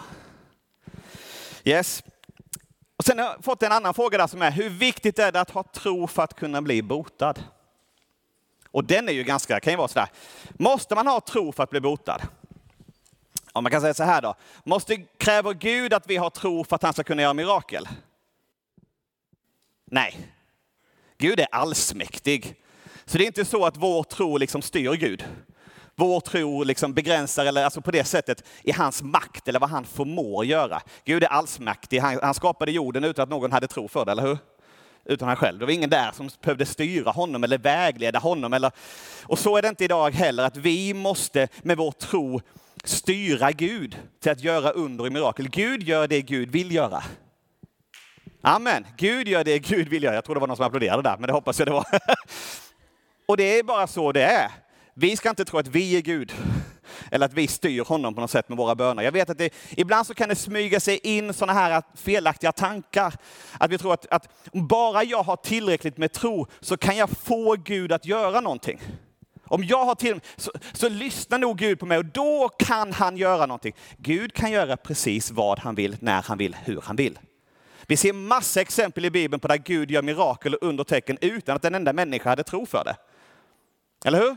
Yes. 1.64 2.04
Och 2.98 3.04
sen 3.04 3.20
har 3.20 3.26
jag 3.26 3.44
fått 3.44 3.64
en 3.64 3.72
annan 3.72 3.94
fråga 3.94 4.18
där 4.18 4.28
som 4.28 4.42
är, 4.42 4.52
hur 4.52 4.70
viktigt 4.70 5.20
är 5.20 5.32
det 5.32 5.42
att 5.42 5.50
ha 5.50 5.64
tro 5.64 6.08
för 6.08 6.24
att 6.24 6.34
kunna 6.34 6.62
bli 6.62 6.82
botad? 6.82 7.34
Och 8.72 8.84
den 8.84 9.10
är 9.10 9.14
ju 9.14 9.24
ganska, 9.24 9.60
kan 9.60 9.74
ju 9.74 9.78
vara 9.78 9.88
sådär, 9.88 10.10
måste 10.50 10.96
man 10.96 11.08
ha 11.08 11.22
tro 11.22 11.52
för 11.52 11.64
att 11.64 11.70
bli 11.70 11.80
botad? 11.80 12.22
Om 13.54 13.64
man 13.64 13.72
kan 13.72 13.82
säga 13.82 13.94
så 13.94 14.04
här 14.04 14.22
då, 14.22 14.36
måste, 14.64 14.98
kräver 14.98 15.54
Gud 15.54 15.94
att 15.94 16.10
vi 16.10 16.18
har 16.18 16.30
tro 16.30 16.64
för 16.64 16.76
att 16.76 16.84
han 16.84 16.94
ska 16.94 17.04
kunna 17.04 17.22
göra 17.22 17.34
mirakel? 17.34 17.88
Nej. 19.86 20.37
Gud 21.18 21.40
är 21.40 21.48
allsmäktig. 21.52 22.56
Så 23.06 23.18
det 23.18 23.24
är 23.24 23.28
inte 23.28 23.46
så 23.46 23.66
att 23.66 23.78
vår 23.78 24.04
tro 24.04 24.38
liksom 24.38 24.62
styr 24.62 24.94
Gud. 24.94 25.26
Vår 25.96 26.20
tro 26.20 26.64
liksom 26.64 26.94
begränsar, 26.94 27.46
eller 27.46 27.64
alltså 27.64 27.82
på 27.82 27.92
det 27.92 28.04
sättet, 28.04 28.44
i 28.64 28.72
hans 28.72 29.04
makt 29.04 29.48
eller 29.48 29.60
vad 29.60 29.70
han 29.70 29.86
förmår 29.86 30.46
göra. 30.46 30.82
Gud 31.06 31.24
är 31.24 31.28
allsmäktig. 31.28 32.00
Han, 32.00 32.20
han 32.22 32.34
skapade 32.34 32.72
jorden 32.72 33.04
utan 33.04 33.24
att 33.24 33.30
någon 33.30 33.52
hade 33.52 33.68
tro 33.68 33.88
för 33.88 34.06
det, 34.06 34.12
eller 34.12 34.24
hur? 34.24 34.38
Utan 35.06 35.28
han 35.28 35.38
själv. 35.38 35.60
Det 35.60 35.66
var 35.66 35.74
ingen 35.74 35.90
där 35.90 36.12
som 36.12 36.30
behövde 36.42 36.66
styra 36.66 37.12
honom 37.12 37.44
eller 37.44 37.58
vägleda 37.58 38.20
honom. 38.20 38.54
Eller, 38.54 38.72
och 39.24 39.40
så 39.40 39.58
är 39.58 39.62
det 39.62 39.68
inte 39.68 39.86
idag 39.86 40.12
heller, 40.12 40.44
att 40.44 40.58
vi 40.58 40.94
måste 40.94 41.48
med 41.62 41.78
vår 41.78 41.92
tro 41.92 42.42
styra 42.84 43.52
Gud 43.52 43.98
till 44.20 44.32
att 44.32 44.44
göra 44.44 44.72
under 44.72 45.06
och 45.06 45.12
mirakel. 45.12 45.50
Gud 45.50 45.84
gör 45.84 46.08
det 46.08 46.22
Gud 46.22 46.52
vill 46.52 46.72
göra. 46.72 47.04
Amen. 48.42 48.86
Gud 48.98 49.28
gör 49.28 49.44
det 49.44 49.60
Gud 49.60 49.90
vill 49.90 50.04
göra. 50.04 50.16
Jag 50.16 50.26
tror 50.26 50.36
det 50.36 50.42
var 50.42 50.48
någon 50.48 50.58
som 50.58 50.66
applåderade 50.66 51.04
där, 51.04 51.18
men 51.18 51.28
det 51.28 51.34
hoppas 51.34 51.60
jag 51.60 51.68
det 51.68 51.72
var. 51.72 51.86
och 53.26 53.38
det 53.38 53.60
är 53.60 53.64
bara 53.64 53.88
så 53.88 54.12
det 54.12 54.24
är. 54.24 54.52
Vi 54.94 55.18
ska 55.18 55.30
inte 55.30 55.46
tro 55.46 55.60
att 55.60 55.68
vi 55.68 55.98
är 55.98 56.02
Gud 56.02 56.34
eller 57.12 57.26
att 57.26 57.34
vi 57.34 57.48
styr 57.48 57.84
honom 57.84 58.16
på 58.16 58.22
något 58.22 58.32
sätt 58.32 58.50
med 58.50 58.58
våra 58.58 58.76
böner. 58.76 59.04
Jag 59.04 59.12
vet 59.12 59.30
att 59.30 59.38
det, 59.38 59.54
ibland 59.70 60.08
så 60.08 60.14
kan 60.14 60.30
det 60.30 60.36
smyga 60.36 60.80
sig 60.80 61.00
in 61.04 61.34
sådana 61.34 61.60
här 61.60 61.84
felaktiga 61.96 62.52
tankar. 62.52 63.14
Att 63.58 63.72
vi 63.72 63.78
tror 63.78 63.94
att, 63.94 64.08
att 64.12 64.30
om 64.54 64.68
bara 64.68 65.04
jag 65.04 65.24
har 65.24 65.36
tillräckligt 65.36 65.98
med 65.98 66.12
tro 66.12 66.48
så 66.60 66.78
kan 66.78 66.98
jag 66.98 67.10
få 67.10 67.56
Gud 67.56 67.92
att 67.92 68.06
göra 68.06 68.42
någonting. 68.42 68.82
Om 69.44 69.64
jag 69.64 69.86
har 69.86 69.96
till 69.96 70.20
så, 70.36 70.52
så 70.74 70.90
lyssnar 70.90 71.38
nog 71.38 71.58
Gud 71.58 71.80
på 71.80 71.86
mig 71.86 71.98
och 71.98 72.06
då 72.06 72.50
kan 72.60 72.94
han 72.94 73.18
göra 73.18 73.46
någonting. 73.46 73.74
Gud 73.98 74.34
kan 74.34 74.52
göra 74.52 74.78
precis 74.78 75.32
vad 75.32 75.60
han 75.60 75.76
vill, 75.76 75.98
när 76.00 76.22
han 76.22 76.38
vill, 76.38 76.56
hur 76.56 76.82
han 76.84 76.96
vill. 76.96 77.20
Vi 77.88 77.98
ser 77.98 78.14
massa 78.14 78.62
exempel 78.62 79.06
i 79.06 79.10
Bibeln 79.10 79.40
på 79.40 79.48
där 79.48 79.58
Gud 79.58 79.92
gör 79.92 80.02
mirakel 80.02 80.56
och 80.56 80.68
undertecken 80.68 81.18
utan 81.22 81.56
att 81.56 81.66
en 81.66 81.76
enda 81.76 81.94
människa 81.94 82.30
hade 82.30 82.44
tro 82.44 82.66
för 82.66 82.84
det. 82.84 82.96
Eller 84.06 84.20
hur? 84.20 84.36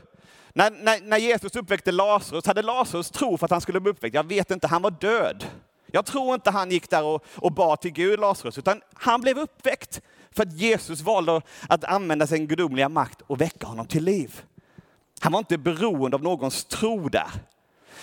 När, 0.52 0.70
när, 0.70 1.00
när 1.00 1.18
Jesus 1.18 1.56
uppväckte 1.56 1.92
Lazarus, 1.92 2.46
hade 2.46 2.62
Lazarus 2.62 3.10
tro 3.10 3.36
för 3.36 3.44
att 3.44 3.50
han 3.50 3.60
skulle 3.60 3.80
bli 3.80 3.90
uppväckt? 3.90 4.14
Jag 4.14 4.26
vet 4.26 4.50
inte, 4.50 4.66
han 4.66 4.82
var 4.82 4.90
död. 4.90 5.44
Jag 5.86 6.06
tror 6.06 6.34
inte 6.34 6.50
han 6.50 6.70
gick 6.70 6.90
där 6.90 7.02
och, 7.02 7.24
och 7.34 7.52
bad 7.52 7.80
till 7.80 7.92
Gud, 7.92 8.20
Lazarus, 8.20 8.58
utan 8.58 8.82
han 8.94 9.20
blev 9.20 9.38
uppväckt 9.38 10.00
för 10.30 10.42
att 10.42 10.52
Jesus 10.52 11.00
valde 11.00 11.42
att 11.68 11.84
använda 11.84 12.26
sin 12.26 12.46
gudomliga 12.46 12.88
makt 12.88 13.20
och 13.26 13.40
väcka 13.40 13.66
honom 13.66 13.86
till 13.86 14.04
liv. 14.04 14.42
Han 15.20 15.32
var 15.32 15.38
inte 15.38 15.58
beroende 15.58 16.16
av 16.16 16.22
någons 16.22 16.64
tro 16.64 17.08
där. 17.08 17.30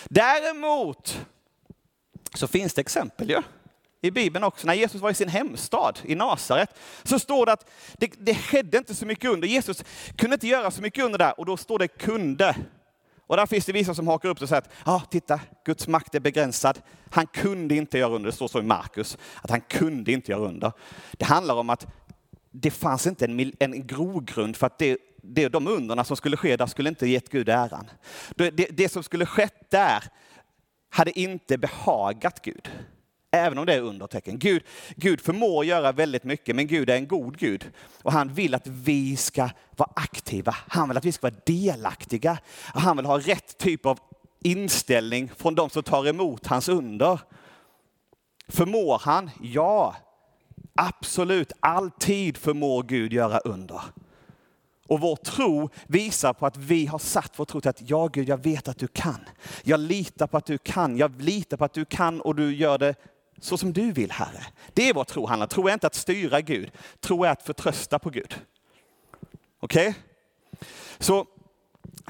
Däremot 0.06 1.26
så 2.34 2.48
finns 2.48 2.74
det 2.74 2.82
exempel 2.82 3.30
ju. 3.30 3.34
Ja? 3.34 3.44
I 4.08 4.12
Bibeln 4.12 4.44
också, 4.44 4.68
när 4.68 4.74
Jesus 4.74 5.02
var 5.02 5.10
i 5.10 5.14
sin 5.14 5.30
hemstad 5.30 6.00
i 6.04 6.16
Nasaret, 6.16 6.70
så 7.04 7.20
står 7.20 7.46
det 7.46 7.52
att 7.52 7.70
det, 7.94 8.12
det 8.18 8.36
skedde 8.36 8.78
inte 8.78 8.96
så 8.96 9.06
mycket 9.06 9.30
under. 9.32 9.48
Jesus 9.48 9.84
kunde 10.18 10.34
inte 10.34 10.48
göra 10.48 10.72
så 10.72 10.82
mycket 10.82 11.06
under 11.06 11.20
där 11.20 11.40
och 11.40 11.46
då 11.46 11.58
står 11.58 11.80
det 11.80 11.88
kunde. 11.88 12.56
Och 13.28 13.38
där 13.38 13.46
finns 13.46 13.66
det 13.66 13.74
vissa 13.74 13.94
som 13.94 14.08
hakar 14.08 14.30
upp 14.30 14.38
sig 14.38 14.46
och 14.46 14.50
säger 14.50 14.62
att, 14.62 14.70
ja 14.86 14.92
ah, 14.96 15.02
titta, 15.10 15.40
Guds 15.66 15.88
makt 15.88 16.16
är 16.16 16.20
begränsad. 16.20 16.80
Han 17.10 17.28
kunde 17.28 17.76
inte 17.76 17.98
göra 17.98 18.16
under, 18.16 18.30
det 18.30 18.36
står 18.36 18.48
så 18.48 18.60
i 18.60 18.64
Markus, 18.64 19.18
att 19.42 19.50
han 19.50 19.62
kunde 19.62 20.12
inte 20.12 20.32
göra 20.32 20.42
under. 20.42 20.72
Det 21.12 21.26
handlar 21.26 21.56
om 21.56 21.70
att 21.70 21.88
det 22.52 22.72
fanns 22.72 23.08
inte 23.08 23.26
en, 23.26 23.54
en 23.60 23.88
grogrund 23.88 24.56
för 24.56 24.68
att 24.68 24.78
det, 24.78 24.98
det, 25.22 25.48
de 25.48 25.68
underna 25.68 26.04
som 26.04 26.18
skulle 26.18 26.38
ske 26.38 26.58
där 26.58 26.66
skulle 26.66 26.90
inte 26.90 27.08
gett 27.08 27.30
Gud 27.30 27.50
äran. 27.50 27.90
Det, 28.36 28.50
det, 28.50 28.68
det 28.72 28.90
som 28.90 29.04
skulle 29.04 29.26
skett 29.26 29.70
där 29.70 30.04
hade 30.90 31.20
inte 31.20 31.58
behagat 31.58 32.42
Gud. 32.42 32.70
Även 33.32 33.58
om 33.58 33.66
det 33.66 33.74
är 33.74 33.82
undertecken. 33.82 34.40
Gud, 34.40 34.64
Gud 34.96 35.22
förmår 35.22 35.66
göra 35.66 35.92
väldigt 35.92 36.24
mycket, 36.24 36.56
men 36.56 36.68
Gud 36.68 36.90
är 36.90 36.96
en 36.96 37.08
god 37.08 37.38
Gud. 37.38 37.72
Och 38.04 38.12
han 38.12 38.34
vill 38.34 38.56
att 38.56 38.68
vi 38.68 39.18
ska 39.18 39.50
vara 39.76 39.92
aktiva. 39.96 40.56
Han 40.68 40.88
vill 40.88 40.98
att 40.98 41.06
vi 41.06 41.12
ska 41.12 41.28
vara 41.28 41.42
delaktiga. 41.46 42.38
Och 42.74 42.82
han 42.82 42.98
vill 42.98 43.06
ha 43.06 43.20
rätt 43.20 43.58
typ 43.58 43.86
av 43.86 44.00
inställning 44.44 45.32
från 45.38 45.56
de 45.56 45.70
som 45.70 45.84
tar 45.84 46.08
emot 46.08 46.48
hans 46.48 46.70
under. 46.70 47.20
Förmår 48.48 49.02
han? 49.04 49.30
Ja, 49.42 49.96
absolut. 50.76 51.52
Alltid 51.60 52.38
förmår 52.38 52.84
Gud 52.84 53.14
göra 53.14 53.40
under. 53.40 53.82
Och 54.88 55.00
vår 55.00 55.16
tro 55.16 55.70
visar 55.88 56.34
på 56.34 56.46
att 56.46 56.58
vi 56.58 56.86
har 56.86 57.00
satt 57.00 57.34
vår 57.36 57.46
tro 57.46 57.62
till 57.62 57.70
att 57.70 57.90
ja 57.90 58.08
Gud, 58.08 58.30
jag 58.30 58.44
vet 58.44 58.68
att 58.68 58.78
du 58.78 58.88
kan. 58.88 59.20
Jag 59.64 59.80
litar 59.80 60.28
på 60.28 60.38
att 60.38 60.46
du 60.46 60.58
kan. 60.58 60.98
Jag 60.98 61.22
litar 61.22 61.58
på 61.58 61.66
att 61.66 61.74
du 61.74 61.86
kan 61.86 62.22
och 62.22 62.36
du 62.36 62.56
gör 62.56 62.78
det 62.78 62.96
så 63.40 63.58
som 63.58 63.74
du 63.74 63.92
vill, 63.92 64.12
Herre. 64.12 64.44
Det 64.74 64.90
är 64.90 64.94
vad 64.94 65.08
tro 65.08 65.26
handlar 65.26 65.46
om. 65.46 65.50
Tro 65.50 65.68
är 65.68 65.74
inte 65.74 65.88
att 65.88 65.96
styra 65.96 66.42
Gud. 66.42 66.72
Tro 67.00 67.24
är 67.24 67.30
att 67.30 67.44
förtrösta 67.44 68.00
på 68.00 68.10
Gud. 68.10 68.42
Okej? 69.60 69.90
Okay? 69.90 70.02
Så 71.00 71.28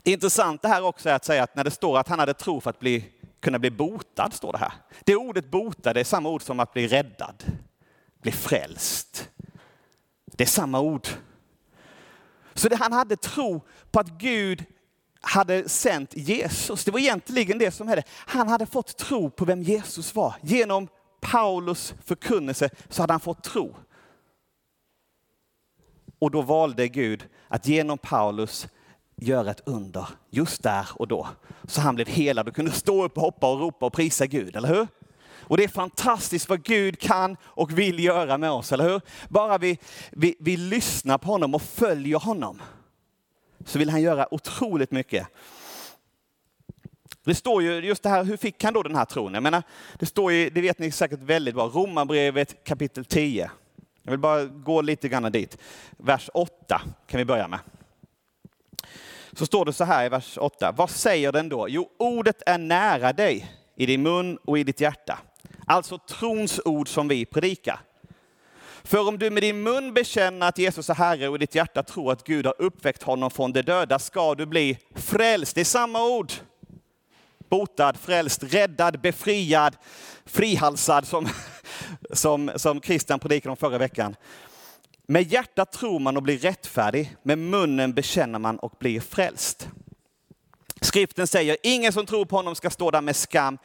intressant 0.03 0.61
det 0.61 0.67
här 0.67 0.83
också 0.83 1.09
är 1.09 1.13
att 1.13 1.25
säga 1.25 1.43
att 1.43 1.55
när 1.55 1.63
det 1.63 1.71
står 1.71 1.97
att 1.97 2.07
han 2.07 2.19
hade 2.19 2.33
tro 2.33 2.61
för 2.61 2.69
att 2.69 2.79
bli, 2.79 3.05
kunna 3.39 3.59
bli 3.59 3.71
botad, 3.71 4.33
står 4.33 4.51
det 4.51 4.57
här. 4.57 4.73
Det 5.03 5.15
ordet 5.15 5.51
botad 5.51 5.97
är 5.97 6.03
samma 6.03 6.29
ord 6.29 6.41
som 6.41 6.59
att 6.59 6.73
bli 6.73 6.87
räddad, 6.87 7.43
bli 8.21 8.31
frälst. 8.31 9.29
Det 10.25 10.43
är 10.43 10.47
samma 10.47 10.79
ord. 10.79 11.07
Så 12.53 12.69
det, 12.69 12.75
han 12.75 12.93
hade 12.93 13.15
tro 13.15 13.61
på 13.91 13.99
att 13.99 14.09
Gud 14.09 14.65
hade 15.21 15.69
sänt 15.69 16.13
Jesus. 16.13 16.85
Det 16.85 16.91
var 16.91 16.99
egentligen 16.99 17.57
det 17.57 17.71
som 17.71 17.87
hände. 17.87 18.03
Han 18.09 18.47
hade 18.47 18.65
fått 18.65 18.97
tro 18.97 19.29
på 19.29 19.45
vem 19.45 19.61
Jesus 19.61 20.15
var 20.15 20.35
genom 20.41 20.87
Paulus 21.19 21.93
förkunnelse 22.05 22.69
så 22.89 23.03
hade 23.03 23.13
han 23.13 23.19
fått 23.19 23.43
tro. 23.43 23.75
Och 26.19 26.31
då 26.31 26.41
valde 26.41 26.87
Gud 26.87 27.27
att 27.47 27.67
genom 27.67 27.97
Paulus 27.97 28.67
göra 29.15 29.51
ett 29.51 29.61
under 29.65 30.07
just 30.29 30.63
där 30.63 30.87
och 30.93 31.07
då. 31.07 31.27
Så 31.63 31.81
han 31.81 31.95
blev 31.95 32.07
helad 32.07 32.47
och 32.47 32.55
kunde 32.55 32.71
stå 32.71 33.03
upp 33.03 33.17
och 33.17 33.23
hoppa 33.23 33.51
och 33.51 33.59
ropa 33.59 33.85
och 33.85 33.93
prisa 33.93 34.25
Gud, 34.25 34.55
eller 34.55 34.69
hur? 34.69 34.87
Och 35.47 35.57
det 35.57 35.63
är 35.63 35.67
fantastiskt 35.67 36.49
vad 36.49 36.63
Gud 36.63 36.99
kan 36.99 37.37
och 37.43 37.79
vill 37.79 38.03
göra 38.03 38.37
med 38.37 38.51
oss, 38.51 38.71
eller 38.71 38.89
hur? 38.89 39.01
Bara 39.29 39.57
vi, 39.57 39.79
vi, 40.11 40.35
vi 40.39 40.57
lyssnar 40.57 41.17
på 41.17 41.27
honom 41.31 41.55
och 41.55 41.61
följer 41.61 42.19
honom 42.19 42.61
så 43.65 43.79
vill 43.79 43.89
han 43.89 44.01
göra 44.01 44.33
otroligt 44.33 44.91
mycket. 44.91 45.27
Det 47.27 47.35
står 47.35 47.63
ju 47.63 47.79
just 47.79 48.03
det 48.03 48.09
här, 48.09 48.23
hur 48.23 48.37
fick 48.37 48.63
han 48.63 48.73
då 48.73 48.83
den 48.83 48.95
här 48.95 49.05
tron? 49.05 49.33
Jag 49.33 49.43
menar, 49.43 49.63
det 49.99 50.05
står 50.05 50.31
ju, 50.31 50.49
det 50.49 50.61
vet 50.61 50.79
ni 50.79 50.91
säkert 50.91 51.19
väldigt 51.19 51.55
bra, 51.55 51.67
Romarbrevet 51.67 52.63
kapitel 52.63 53.05
10. 53.05 53.51
Jag 54.03 54.11
vill 54.11 54.19
bara 54.19 54.45
gå 54.45 54.81
lite 54.81 55.09
grann 55.09 55.31
dit. 55.31 55.57
Vers 55.97 56.29
8 56.33 56.81
kan 57.07 57.17
vi 57.17 57.25
börja 57.25 57.47
med. 57.47 57.59
Så 59.33 59.45
står 59.45 59.65
det 59.65 59.73
så 59.73 59.83
här 59.83 60.05
i 60.05 60.09
vers 60.09 60.37
8. 60.37 60.71
Vad 60.77 60.89
säger 60.89 61.31
den 61.31 61.49
då? 61.49 61.69
Jo, 61.69 61.89
ordet 61.97 62.43
är 62.45 62.57
nära 62.57 63.13
dig, 63.13 63.51
i 63.75 63.85
din 63.85 64.03
mun 64.03 64.37
och 64.45 64.59
i 64.59 64.63
ditt 64.63 64.81
hjärta. 64.81 65.19
Alltså 65.65 65.97
trons 65.97 66.59
ord 66.65 66.89
som 66.89 67.07
vi 67.07 67.25
predikar. 67.25 67.79
För 68.83 69.07
om 69.07 69.19
du 69.19 69.29
med 69.29 69.43
din 69.43 69.63
mun 69.63 69.93
bekänner 69.93 70.47
att 70.47 70.57
Jesus 70.57 70.89
är 70.89 70.93
Herre 70.93 71.27
och 71.27 71.35
i 71.35 71.39
ditt 71.39 71.55
hjärta 71.55 71.83
tror 71.83 72.11
att 72.11 72.23
Gud 72.23 72.45
har 72.45 72.55
uppväckt 72.59 73.03
honom 73.03 73.31
från 73.31 73.53
de 73.53 73.61
döda 73.61 73.99
ska 73.99 74.35
du 74.35 74.45
bli 74.45 74.77
frälst. 74.95 75.55
Det 75.55 75.61
är 75.61 75.65
samma 75.65 76.03
ord 76.03 76.31
botad, 77.49 77.97
frälst, 77.97 78.43
räddad, 78.43 79.01
befriad, 79.01 79.75
frihalsad 80.25 81.07
som, 81.07 81.29
som, 82.13 82.51
som 82.55 82.81
Christian 82.81 83.19
predikade 83.19 83.51
om 83.51 83.57
förra 83.57 83.77
veckan. 83.77 84.15
Med 85.07 85.31
hjärtat 85.31 85.71
tror 85.71 85.99
man 85.99 86.17
och 86.17 86.23
blir 86.23 86.37
rättfärdig, 86.37 87.15
med 87.23 87.37
munnen 87.37 87.93
bekänner 87.93 88.39
man 88.39 88.59
och 88.59 88.73
blir 88.79 88.99
frälst. 88.99 89.69
Skriften 90.81 91.27
säger, 91.27 91.57
ingen 91.63 91.93
som 91.93 92.05
tror 92.05 92.25
på 92.25 92.35
honom 92.35 92.55
ska 92.55 92.69
stå 92.69 92.91
där 92.91 93.01
med 93.01 93.15
skam. 93.15 93.57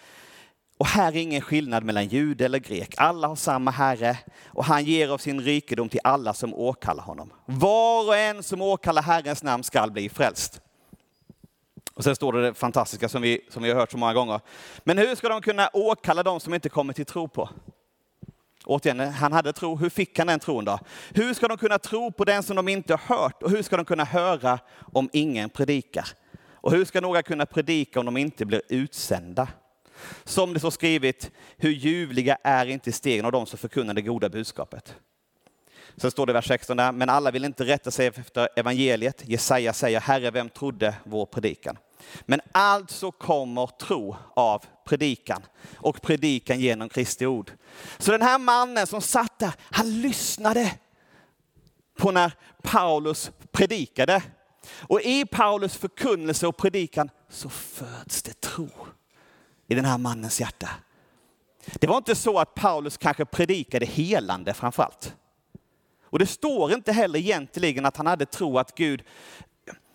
Och 0.78 0.86
här 0.86 1.12
är 1.12 1.16
ingen 1.16 1.40
skillnad 1.40 1.84
mellan 1.84 2.08
jude 2.08 2.44
eller 2.44 2.58
grek. 2.58 2.94
Alla 2.96 3.28
har 3.28 3.36
samma 3.36 3.70
Herre 3.70 4.18
och 4.46 4.64
han 4.64 4.84
ger 4.84 5.08
av 5.08 5.18
sin 5.18 5.40
rikedom 5.40 5.88
till 5.88 6.00
alla 6.04 6.34
som 6.34 6.54
åkallar 6.54 7.04
honom. 7.04 7.32
Var 7.46 8.06
och 8.06 8.16
en 8.16 8.42
som 8.42 8.62
åkallar 8.62 9.02
Herrens 9.02 9.42
namn 9.42 9.64
skall 9.64 9.90
bli 9.90 10.08
frälst. 10.08 10.60
Och 11.94 12.04
sen 12.04 12.16
står 12.16 12.32
det 12.32 12.42
det 12.42 12.54
fantastiska 12.54 13.08
som 13.08 13.22
vi, 13.22 13.40
som 13.48 13.62
vi 13.62 13.70
har 13.70 13.76
hört 13.76 13.90
så 13.90 13.98
många 13.98 14.14
gånger. 14.14 14.40
Men 14.84 14.98
hur 14.98 15.14
ska 15.14 15.28
de 15.28 15.42
kunna 15.42 15.70
åkalla 15.72 16.22
de 16.22 16.40
som 16.40 16.54
inte 16.54 16.68
kommer 16.68 16.92
till 16.92 17.04
tro 17.04 17.28
på? 17.28 17.48
Återigen, 18.64 19.00
han 19.00 19.32
hade 19.32 19.52
tro. 19.52 19.76
Hur 19.76 19.90
fick 19.90 20.18
han 20.18 20.26
den 20.26 20.40
tron 20.40 20.64
då? 20.64 20.78
Hur 21.10 21.34
ska 21.34 21.48
de 21.48 21.58
kunna 21.58 21.78
tro 21.78 22.12
på 22.12 22.24
den 22.24 22.42
som 22.42 22.56
de 22.56 22.68
inte 22.68 22.92
har 22.94 23.16
hört? 23.16 23.42
Och 23.42 23.50
hur 23.50 23.62
ska 23.62 23.76
de 23.76 23.84
kunna 23.84 24.04
höra 24.04 24.58
om 24.92 25.10
ingen 25.12 25.50
predikar? 25.50 26.08
Och 26.54 26.72
hur 26.72 26.84
ska 26.84 27.00
några 27.00 27.22
kunna 27.22 27.46
predika 27.46 28.00
om 28.00 28.06
de 28.06 28.16
inte 28.16 28.44
blir 28.44 28.62
utsända? 28.68 29.48
Som 30.24 30.54
det 30.54 30.58
står 30.58 30.70
skrivet, 30.70 31.30
hur 31.56 31.70
ljuvliga 31.70 32.38
är 32.44 32.66
inte 32.66 32.92
stegen 32.92 33.24
av 33.24 33.32
de 33.32 33.46
som 33.46 33.58
förkunnar 33.58 33.94
det 33.94 34.02
goda 34.02 34.28
budskapet. 34.28 34.94
Sen 35.96 36.10
står 36.10 36.26
det 36.26 36.30
i 36.30 36.34
vers 36.34 36.48
16 36.48 36.76
där, 36.76 36.92
men 36.92 37.08
alla 37.08 37.30
vill 37.30 37.44
inte 37.44 37.64
rätta 37.64 37.90
sig 37.90 38.06
efter 38.06 38.48
evangeliet. 38.56 39.28
Jesaja 39.28 39.72
säger, 39.72 40.00
Herre, 40.00 40.30
vem 40.30 40.48
trodde 40.48 40.94
vår 41.04 41.26
predikan? 41.26 41.78
Men 42.22 42.40
alltså 42.52 43.10
kommer 43.10 43.66
tro 43.66 44.16
av 44.34 44.64
predikan 44.84 45.42
och 45.76 46.02
predikan 46.02 46.60
genom 46.60 46.88
Kristi 46.88 47.26
ord. 47.26 47.52
Så 47.98 48.12
den 48.12 48.22
här 48.22 48.38
mannen 48.38 48.86
som 48.86 49.00
satt 49.00 49.38
där, 49.38 49.52
han 49.70 50.00
lyssnade 50.00 50.72
på 51.98 52.10
när 52.10 52.32
Paulus 52.62 53.30
predikade. 53.52 54.22
Och 54.80 55.00
i 55.00 55.24
Paulus 55.26 55.76
förkunnelse 55.76 56.46
och 56.46 56.56
predikan 56.56 57.10
så 57.28 57.48
föds 57.48 58.22
det 58.22 58.40
tro 58.40 58.68
i 59.68 59.74
den 59.74 59.84
här 59.84 59.98
mannens 59.98 60.40
hjärta. 60.40 60.68
Det 61.74 61.86
var 61.86 61.96
inte 61.96 62.14
så 62.14 62.38
att 62.38 62.54
Paulus 62.54 62.96
kanske 62.96 63.24
predikade 63.24 63.86
helande 63.86 64.54
framförallt. 64.54 65.14
Och 66.12 66.18
det 66.18 66.26
står 66.26 66.72
inte 66.72 66.92
heller 66.92 67.18
egentligen 67.18 67.86
att 67.86 67.96
han 67.96 68.06
hade 68.06 68.26
tro 68.26 68.58
att 68.58 68.74
Gud 68.74 69.02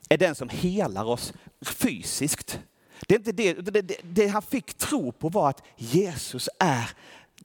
är 0.10 0.18
den 0.18 0.36
som 0.36 0.50
helar 0.50 1.06
oss 1.06 1.34
fysiskt. 1.62 2.60
Det, 3.08 3.16
är 3.16 3.20
inte 3.20 3.32
det, 3.32 3.54
det, 3.54 3.82
det, 3.82 3.98
det 4.04 4.28
han 4.28 4.42
fick 4.42 4.74
tro 4.74 5.12
på 5.12 5.30
var 5.30 5.50
att 5.50 5.64
Jesus 5.76 6.50
är 6.60 6.90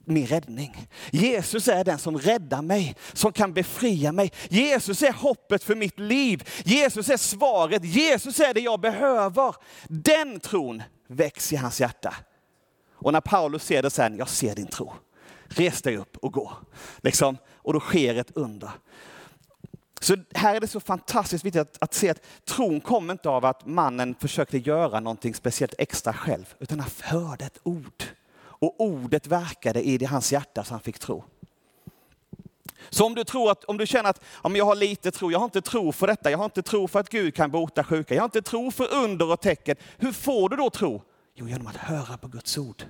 min 0.05 0.27
räddning. 0.27 0.89
Jesus 1.11 1.69
är 1.69 1.85
den 1.85 1.99
som 1.99 2.19
räddar 2.19 2.63
mig, 2.63 2.97
som 3.13 3.33
kan 3.33 3.53
befria 3.53 4.13
mig. 4.13 4.33
Jesus 4.49 5.03
är 5.03 5.13
hoppet 5.13 5.65
för 5.65 5.75
mitt 5.75 5.99
liv. 5.99 6.49
Jesus 6.65 7.09
är 7.09 7.17
svaret. 7.17 7.85
Jesus 7.85 8.41
är 8.41 8.55
det 8.55 8.61
jag 8.61 8.81
behöver. 8.81 9.55
Den 9.89 10.41
tron 10.41 10.83
väcks 11.09 11.53
i 11.53 11.57
hans 11.57 11.81
hjärta. 11.81 12.15
Och 12.95 13.13
när 13.13 13.21
Paulus 13.21 13.65
ser 13.65 13.83
det 13.83 13.91
sen, 13.91 14.17
jag 14.17 14.29
ser 14.29 14.55
din 14.55 14.67
tro. 14.67 14.93
Res 15.49 15.83
dig 15.83 15.97
upp 15.97 16.17
och 16.17 16.33
gå. 16.33 16.53
Liksom. 17.03 17.37
Och 17.63 17.73
då 17.73 17.81
sker 17.81 18.15
ett 18.15 18.31
under. 18.37 18.71
Så 20.01 20.17
här 20.35 20.55
är 20.55 20.61
det 20.61 20.69
så 20.69 20.81
fantastiskt 20.81 21.45
viktigt 21.45 21.63
att, 21.63 21.77
att 21.81 21.95
se 21.95 22.09
att 22.09 22.23
tron 22.45 22.81
kom 22.81 23.11
inte 23.11 23.29
av 23.29 23.45
att 23.45 23.67
mannen 23.67 24.15
försökte 24.21 24.59
göra 24.59 25.01
någonting 25.01 25.35
speciellt 25.35 25.75
extra 25.79 26.13
själv, 26.13 26.55
utan 26.59 26.81
han 26.81 26.91
hörde 27.01 27.45
ett 27.45 27.59
ord. 27.63 28.05
Och 28.41 28.81
ordet 28.81 29.27
verkade 29.27 29.89
i 29.89 30.05
hans 30.05 30.33
hjärta 30.33 30.65
så 30.65 30.75
han 30.75 30.81
fick 30.81 30.99
tro. 30.99 31.25
Så 32.91 33.07
om 33.07 33.15
du, 33.15 33.25
tror 33.25 33.51
att, 33.51 33.65
om 33.65 33.79
du 33.79 33.87
känner 33.87 34.11
att 34.11 34.21
om 34.35 34.57
jag 34.57 34.65
har 34.65 34.75
lite 34.75 35.11
tro, 35.11 35.31
jag 35.31 35.39
har 35.39 35.45
inte 35.45 35.61
tro 35.61 35.93
för 35.93 36.07
detta, 36.07 36.31
jag 36.31 36.39
har 36.39 36.45
inte 36.45 36.63
tro 36.63 36.89
för 36.89 37.01
att 37.01 37.09
Gud 37.09 37.35
kan 37.35 37.51
bota 37.51 37.85
sjuka, 37.85 38.15
jag 38.15 38.23
har 38.23 38.25
inte 38.27 38.43
tro 38.43 38.71
för 38.71 38.95
under 38.95 39.33
och 39.33 39.41
tecken. 39.41 39.77
Hur 39.99 40.13
får 40.13 40.49
du 40.49 40.57
då 40.57 40.71
tro? 40.71 41.03
Jo, 41.35 41.49
genom 41.49 41.67
att 41.67 41.77
höra 41.77 42.17
på 42.17 42.29
Guds 42.29 42.59
ord. 42.59 42.85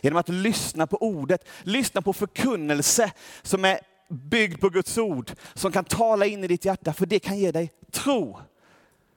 Genom 0.00 0.18
att 0.18 0.28
lyssna 0.28 0.86
på 0.86 1.02
ordet, 1.02 1.48
lyssna 1.62 2.02
på 2.02 2.12
förkunnelse 2.12 3.12
som 3.42 3.64
är 3.64 3.80
byggd 4.08 4.60
på 4.60 4.68
Guds 4.68 4.98
ord, 4.98 5.32
som 5.54 5.72
kan 5.72 5.84
tala 5.84 6.26
in 6.26 6.44
i 6.44 6.46
ditt 6.46 6.64
hjärta, 6.64 6.92
för 6.92 7.06
det 7.06 7.18
kan 7.18 7.38
ge 7.38 7.52
dig 7.52 7.72
tro. 7.90 8.38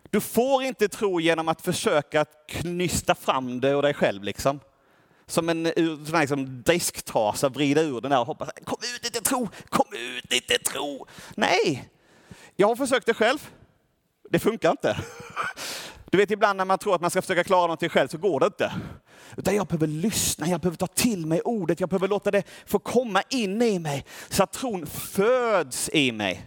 Du 0.10 0.22
får 0.22 0.64
inte 0.64 0.88
tro 0.88 1.20
genom 1.20 1.48
att 1.48 1.62
försöka 1.62 2.26
knysta 2.48 3.16
fram 3.16 3.62
det 3.62 3.70
ur 3.70 3.82
dig 3.82 3.94
själv. 3.94 4.24
Liksom. 4.24 4.60
Som 5.26 5.50
en 5.50 5.64
liksom, 5.64 6.64
disktrasa, 6.66 7.50
vrida 7.50 7.82
ur 7.82 8.02
den 8.02 8.12
där 8.12 8.20
och 8.20 8.28
hoppas, 8.28 8.50
kom 8.64 8.78
ut 8.96 9.04
lite 9.04 9.22
tro, 9.22 9.50
kom 9.70 9.86
ut 9.92 10.32
lite 10.34 10.58
tro. 10.58 11.08
Nej, 11.36 11.90
jag 12.56 12.68
har 12.68 12.76
försökt 12.76 13.06
det 13.06 13.14
själv. 13.14 13.50
Det 14.30 14.40
funkar 14.40 14.72
inte. 14.72 14.98
Du 16.12 16.18
vet 16.18 16.32
ibland 16.32 16.58
när 16.58 16.66
man 16.66 16.78
tror 16.78 16.96
att 16.96 17.02
man 17.02 17.10
ska 17.10 17.22
försöka 17.22 17.44
klara 17.44 17.62
någonting 17.62 17.90
själv 17.90 18.08
så 18.08 18.18
går 18.18 18.40
det 18.40 18.46
inte. 18.46 18.72
Utan 19.38 19.56
jag 19.56 19.68
behöver 19.68 19.88
lyssna, 19.88 20.48
jag 20.48 20.62
behöver 20.62 20.78
ta 20.78 20.88
till 20.88 21.26
mig 21.26 21.42
ordet, 21.42 21.80
jag 21.80 21.90
behöver 21.90 22.08
låta 22.08 22.32
det 22.32 22.44
få 22.66 22.80
komma 22.80 23.24
in 23.30 23.62
i 23.62 23.80
mig 23.80 24.06
så 24.30 24.44
att 24.44 24.52
tron 24.52 24.86
föds 24.88 25.90
i 25.94 26.12
mig. 26.12 26.46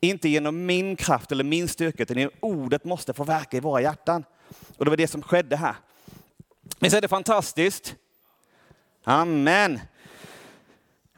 Inte 0.00 0.28
genom 0.28 0.66
min 0.66 0.96
kraft 0.96 1.32
eller 1.32 1.44
min 1.44 1.68
styrka, 1.68 2.02
utan 2.02 2.30
ordet 2.40 2.84
måste 2.84 3.12
få 3.12 3.24
verka 3.24 3.56
i 3.56 3.60
våra 3.60 3.82
hjärtan. 3.82 4.24
Och 4.76 4.84
det 4.84 4.90
var 4.90 4.96
det 4.96 5.08
som 5.08 5.22
skedde 5.22 5.56
här. 5.56 5.74
Visst 6.80 6.96
är 6.96 7.00
det 7.00 7.08
fantastiskt? 7.08 7.94
Amen. 9.04 9.80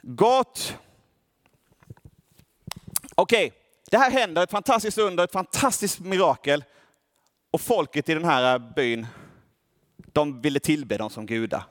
Gott. 0.02 0.76
Okej, 3.14 3.46
okay. 3.46 3.58
det 3.90 3.98
här 3.98 4.10
händer, 4.10 4.42
ett 4.42 4.50
fantastiskt 4.50 4.98
under, 4.98 5.24
ett 5.24 5.32
fantastiskt 5.32 6.00
mirakel. 6.00 6.64
Och 7.54 7.60
folket 7.60 8.08
i 8.08 8.14
den 8.14 8.24
här 8.24 8.58
byn, 8.58 9.06
de 10.12 10.40
ville 10.40 10.60
tillbe 10.60 10.96
dem 10.96 11.10
som 11.10 11.26
gudar. 11.26 11.62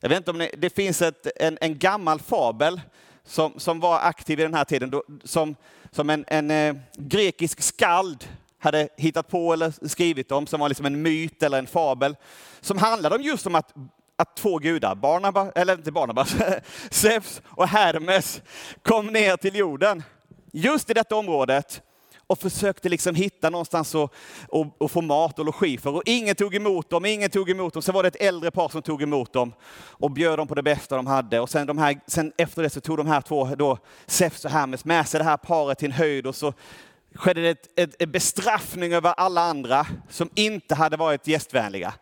Jag 0.00 0.08
vet 0.08 0.18
inte 0.18 0.30
om 0.30 0.38
ni, 0.38 0.50
det 0.58 0.70
finns 0.70 1.02
ett, 1.02 1.26
en, 1.36 1.58
en 1.60 1.78
gammal 1.78 2.20
fabel 2.20 2.80
som, 3.24 3.52
som 3.56 3.80
var 3.80 3.98
aktiv 4.00 4.40
i 4.40 4.42
den 4.42 4.54
här 4.54 4.64
tiden, 4.64 4.90
då, 4.90 5.04
som, 5.24 5.56
som 5.90 6.10
en, 6.10 6.24
en 6.28 6.50
eh, 6.50 6.76
grekisk 6.96 7.62
skald 7.62 8.28
hade 8.58 8.88
hittat 8.96 9.28
på 9.28 9.52
eller 9.52 9.88
skrivit 9.88 10.32
om, 10.32 10.46
som 10.46 10.60
var 10.60 10.68
liksom 10.68 10.86
en 10.86 11.02
myt 11.02 11.42
eller 11.42 11.58
en 11.58 11.66
fabel, 11.66 12.16
som 12.60 12.78
handlade 12.78 13.16
om 13.16 13.22
just 13.22 13.46
om 13.46 13.54
att, 13.54 13.74
att 14.16 14.36
två 14.36 14.58
gudar, 14.58 14.94
Barnabas, 14.94 15.52
eller 15.54 15.74
inte 15.74 15.92
Barnabas, 15.92 16.36
Zeus 16.90 17.42
och 17.46 17.68
Hermes 17.68 18.42
kom 18.82 19.06
ner 19.06 19.36
till 19.36 19.56
jorden. 19.56 20.02
Just 20.52 20.90
i 20.90 20.94
detta 20.94 21.16
området 21.16 21.82
och 22.26 22.38
försökte 22.38 22.88
liksom 22.88 23.14
hitta 23.14 23.50
någonstans 23.50 23.94
att 23.94 24.10
och, 24.48 24.66
och 24.78 24.90
få 24.90 25.00
mat 25.00 25.38
och 25.38 25.44
logi 25.44 25.78
för. 25.78 25.90
Och 25.94 26.02
ingen 26.06 26.34
tog 26.34 26.54
emot 26.54 26.90
dem, 26.90 27.04
ingen 27.04 27.30
tog 27.30 27.50
emot 27.50 27.72
dem. 27.72 27.82
Sen 27.82 27.94
var 27.94 28.02
det 28.02 28.08
ett 28.08 28.22
äldre 28.22 28.50
par 28.50 28.68
som 28.68 28.82
tog 28.82 29.02
emot 29.02 29.32
dem 29.32 29.52
och 29.78 30.10
bjöd 30.10 30.38
dem 30.38 30.48
på 30.48 30.54
det 30.54 30.62
bästa 30.62 30.96
de 30.96 31.06
hade. 31.06 31.40
Och 31.40 31.50
sen, 31.50 31.66
de 31.66 31.78
här, 31.78 32.00
sen 32.06 32.32
efter 32.38 32.62
det 32.62 32.70
så 32.70 32.80
tog 32.80 32.96
de 32.96 33.06
här 33.06 33.20
två, 33.20 33.44
då, 33.44 33.78
Sefs 34.06 34.44
och 34.44 34.50
Hermes, 34.50 34.84
med 34.84 35.08
sig 35.08 35.18
det 35.18 35.24
här 35.24 35.36
paret 35.36 35.78
till 35.78 35.86
en 35.86 35.92
höjd 35.92 36.26
och 36.26 36.34
så 36.34 36.52
skedde 37.14 37.42
det 37.42 37.48
en 37.48 37.84
ett, 37.84 38.02
ett 38.02 38.08
bestraffning 38.08 38.92
över 38.92 39.10
alla 39.10 39.40
andra 39.40 39.86
som 40.10 40.30
inte 40.34 40.74
hade 40.74 40.96
varit 40.96 41.26
gästvänliga. 41.26 41.94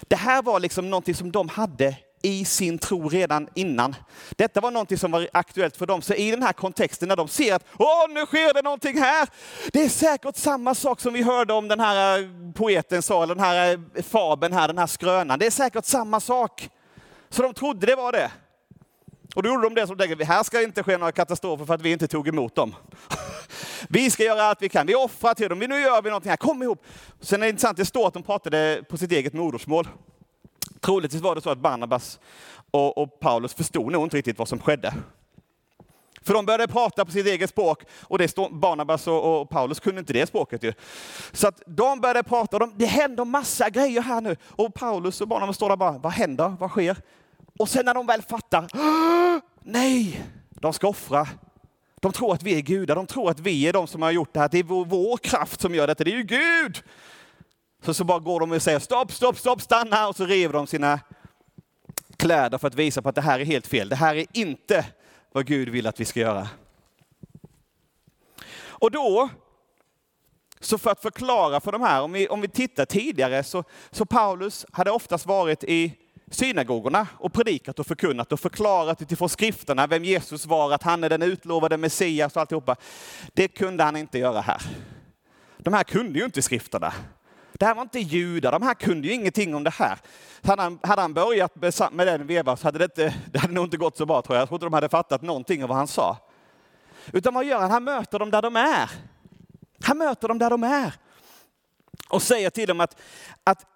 Det 0.00 0.16
här 0.16 0.42
var 0.42 0.60
liksom 0.60 0.90
någonting 0.90 1.14
som 1.14 1.32
de 1.32 1.48
hade 1.48 1.96
i 2.22 2.44
sin 2.44 2.78
tro 2.78 3.08
redan 3.08 3.48
innan. 3.54 3.94
Detta 4.30 4.60
var 4.60 4.70
någonting 4.70 4.98
som 4.98 5.10
var 5.10 5.28
aktuellt 5.32 5.76
för 5.76 5.86
dem. 5.86 6.02
Så 6.02 6.14
i 6.14 6.30
den 6.30 6.42
här 6.42 6.52
kontexten 6.52 7.08
när 7.08 7.16
de 7.16 7.28
ser 7.28 7.54
att 7.54 7.64
Åh, 7.78 8.08
nu 8.08 8.26
sker 8.26 8.54
det 8.54 8.62
någonting 8.62 8.98
här. 8.98 9.28
Det 9.72 9.82
är 9.82 9.88
säkert 9.88 10.36
samma 10.36 10.74
sak 10.74 11.00
som 11.00 11.12
vi 11.12 11.22
hörde 11.22 11.52
om 11.52 11.68
den 11.68 11.80
här 11.80 12.18
eh, 12.18 12.28
poeten 12.54 13.02
sa, 13.02 13.22
eller 13.22 13.34
den 13.34 13.44
här 13.44 13.78
eh, 13.94 14.02
fabeln 14.02 14.54
här, 14.54 14.68
den 14.68 14.78
här 14.78 14.86
skrönan. 14.86 15.38
Det 15.38 15.46
är 15.46 15.50
säkert 15.50 15.84
samma 15.84 16.20
sak. 16.20 16.68
Så 17.30 17.42
de 17.42 17.54
trodde 17.54 17.86
det 17.86 17.96
var 17.96 18.12
det. 18.12 18.30
Och 19.34 19.42
då 19.42 19.48
gjorde 19.48 19.62
de 19.62 19.74
det 19.74 19.86
som 19.86 19.98
tänkte, 19.98 20.24
här 20.24 20.42
ska 20.42 20.62
inte 20.62 20.82
ske 20.82 20.98
några 20.98 21.12
katastrofer 21.12 21.64
för 21.64 21.74
att 21.74 21.82
vi 21.82 21.92
inte 21.92 22.08
tog 22.08 22.28
emot 22.28 22.54
dem. 22.54 22.74
Vi 23.88 24.10
ska 24.10 24.24
göra 24.24 24.42
allt 24.42 24.62
vi 24.62 24.68
kan, 24.68 24.86
vi 24.86 24.94
offrar 24.94 25.34
till 25.34 25.48
dem, 25.48 25.58
nu 25.58 25.80
gör 25.80 26.02
vi 26.02 26.10
någonting 26.10 26.30
här, 26.30 26.36
kom 26.36 26.62
ihop. 26.62 26.84
Sen 27.20 27.42
är 27.42 27.46
det 27.46 27.50
intressant, 27.50 27.76
det 27.76 27.84
står 27.84 28.08
att 28.08 28.14
de 28.14 28.22
pratade 28.22 28.82
på 28.88 28.96
sitt 28.96 29.12
eget 29.12 29.32
modersmål. 29.32 29.88
Troligtvis 30.80 31.22
var 31.22 31.34
det 31.34 31.40
så 31.40 31.50
att 31.50 31.58
Barnabas 31.58 32.20
och, 32.70 32.98
och 32.98 33.20
Paulus 33.20 33.54
förstod 33.54 33.92
nog 33.92 34.04
inte 34.06 34.16
riktigt 34.16 34.38
vad 34.38 34.48
som 34.48 34.58
skedde. 34.58 34.94
För 36.22 36.34
de 36.34 36.46
började 36.46 36.68
prata 36.68 37.04
på 37.04 37.10
sitt 37.10 37.26
eget 37.26 37.50
språk 37.50 37.82
och 38.02 38.18
det 38.18 38.28
stod, 38.28 38.58
Barnabas 38.58 39.06
och, 39.06 39.40
och, 39.40 39.50
Paulus 39.50 39.80
kunde 39.80 39.98
inte 39.98 40.12
det 40.12 40.26
språket. 40.26 40.62
Ju. 40.62 40.72
Så 41.32 41.48
att 41.48 41.62
de 41.66 42.00
började 42.00 42.22
prata 42.22 42.56
och 42.56 42.60
de, 42.60 42.72
det 42.76 42.86
händer 42.86 43.24
massa 43.24 43.70
grejer 43.70 44.02
här 44.02 44.20
nu. 44.20 44.36
Och 44.48 44.74
Paulus 44.74 45.20
och 45.20 45.28
Barnabas 45.28 45.56
står 45.56 45.68
där 45.68 45.76
bara, 45.76 45.98
vad 45.98 46.12
händer? 46.12 46.56
Vad 46.60 46.70
sker? 46.70 46.96
Och 47.58 47.68
sen 47.68 47.84
när 47.84 47.94
de 47.94 48.06
väl 48.06 48.22
fattar, 48.22 48.66
nej, 49.62 50.24
de 50.50 50.72
ska 50.72 50.88
offra. 50.88 51.28
De 52.00 52.12
tror 52.12 52.34
att 52.34 52.42
vi 52.42 52.56
är 52.56 52.60
gudar, 52.60 52.94
de 52.94 53.06
tror 53.06 53.30
att 53.30 53.40
vi 53.40 53.68
är 53.68 53.72
de 53.72 53.86
som 53.86 54.02
har 54.02 54.10
gjort 54.10 54.32
det 54.32 54.40
här. 54.40 54.48
Det 54.48 54.58
är 54.58 54.62
vår, 54.62 54.84
vår 54.84 55.16
kraft 55.16 55.60
som 55.60 55.74
gör 55.74 55.86
detta, 55.86 56.04
det 56.04 56.10
är 56.10 56.16
ju 56.16 56.22
Gud. 56.22 56.82
Så, 57.86 57.94
så 57.94 58.04
bara 58.04 58.18
går 58.18 58.40
de 58.40 58.52
och 58.52 58.62
säger 58.62 58.78
stopp, 58.78 59.12
stopp, 59.12 59.38
stopp, 59.38 59.62
stanna 59.62 60.08
och 60.08 60.16
så 60.16 60.26
river 60.26 60.52
de 60.52 60.66
sina 60.66 61.00
kläder 62.16 62.58
för 62.58 62.68
att 62.68 62.74
visa 62.74 63.02
på 63.02 63.08
att 63.08 63.14
det 63.14 63.20
här 63.20 63.40
är 63.40 63.44
helt 63.44 63.66
fel. 63.66 63.88
Det 63.88 63.96
här 63.96 64.16
är 64.16 64.26
inte 64.32 64.86
vad 65.32 65.46
Gud 65.46 65.68
vill 65.68 65.86
att 65.86 66.00
vi 66.00 66.04
ska 66.04 66.20
göra. 66.20 66.48
Och 68.66 68.90
då, 68.90 69.28
så 70.60 70.78
för 70.78 70.90
att 70.90 71.02
förklara 71.02 71.60
för 71.60 71.72
de 71.72 71.82
här, 71.82 72.02
om 72.02 72.12
vi, 72.12 72.28
om 72.28 72.40
vi 72.40 72.48
tittar 72.48 72.84
tidigare, 72.84 73.44
så, 73.44 73.64
så 73.90 74.06
Paulus 74.06 74.66
hade 74.72 74.90
oftast 74.90 75.26
varit 75.26 75.64
i 75.64 75.92
synagogorna 76.30 77.06
och 77.12 77.32
predikat 77.32 77.78
och 77.78 77.86
förkunnat 77.86 78.32
och 78.32 78.40
förklarat 78.40 79.02
utifrån 79.02 79.28
skrifterna 79.28 79.86
vem 79.86 80.04
Jesus 80.04 80.46
var, 80.46 80.72
att 80.72 80.82
han 80.82 81.04
är 81.04 81.08
den 81.08 81.22
utlovade 81.22 81.76
Messias 81.76 82.36
och 82.36 82.40
alltihopa. 82.40 82.76
Det 83.34 83.48
kunde 83.48 83.84
han 83.84 83.96
inte 83.96 84.18
göra 84.18 84.40
här. 84.40 84.62
De 85.58 85.74
här 85.74 85.84
kunde 85.84 86.18
ju 86.18 86.24
inte 86.24 86.42
skrifterna. 86.42 86.92
Det 87.58 87.66
här 87.66 87.74
var 87.74 87.82
inte 87.82 88.00
judar, 88.00 88.52
de 88.52 88.62
här 88.62 88.74
kunde 88.74 89.08
ju 89.08 89.14
ingenting 89.14 89.54
om 89.54 89.64
det 89.64 89.70
här. 89.70 89.98
Hade 90.42 90.62
han, 90.62 90.78
hade 90.82 91.02
han 91.02 91.14
börjat 91.14 91.52
med 91.92 92.06
den 92.06 92.26
vevan 92.26 92.56
så 92.56 92.66
hade 92.66 92.78
det, 92.78 92.84
inte, 92.84 93.14
det 93.32 93.38
hade 93.38 93.54
nog 93.54 93.64
inte 93.64 93.76
gått 93.76 93.96
så 93.96 94.06
bra 94.06 94.22
tror 94.22 94.36
jag. 94.36 94.40
Jag 94.40 94.48
tror 94.48 94.56
inte 94.56 94.66
de 94.66 94.72
hade 94.72 94.88
fattat 94.88 95.22
någonting 95.22 95.62
av 95.62 95.68
vad 95.68 95.78
han 95.78 95.88
sa. 95.88 96.16
Utan 97.12 97.34
vad 97.34 97.44
gör 97.44 97.60
han? 97.60 97.70
Han 97.70 97.84
möter 97.84 98.18
dem 98.18 98.30
där 98.30 98.42
de 98.42 98.56
är. 98.56 98.90
Han 99.82 99.98
möter 99.98 100.28
dem 100.28 100.38
där 100.38 100.50
de 100.50 100.62
är. 100.62 100.94
Och 102.08 102.22
säger 102.22 102.50
till 102.50 102.68
dem 102.68 102.80
att, 102.80 103.00
att 103.44 103.66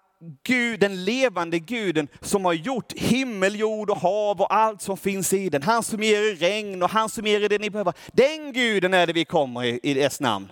Gud, 0.43 0.79
den 0.79 1.05
levande 1.05 1.59
guden 1.59 2.07
som 2.21 2.45
har 2.45 2.53
gjort 2.53 2.93
himmel, 2.93 3.59
jord 3.59 3.89
och 3.89 3.97
hav 3.97 4.41
och 4.41 4.53
allt 4.55 4.81
som 4.81 4.97
finns 4.97 5.33
i 5.33 5.49
den. 5.49 5.63
Han 5.63 5.83
som 5.83 6.03
ger 6.03 6.31
er 6.31 6.35
regn 6.35 6.83
och 6.83 6.89
han 6.89 7.09
som 7.09 7.27
ger 7.27 7.41
er 7.41 7.49
det 7.49 7.61
ni 7.61 7.69
behöver. 7.69 7.93
Den 8.13 8.53
guden 8.53 8.93
är 8.93 9.07
det 9.07 9.13
vi 9.13 9.25
kommer 9.25 9.63
i, 9.63 9.79
i 9.83 9.93
dess 9.93 10.19
namn. 10.19 10.51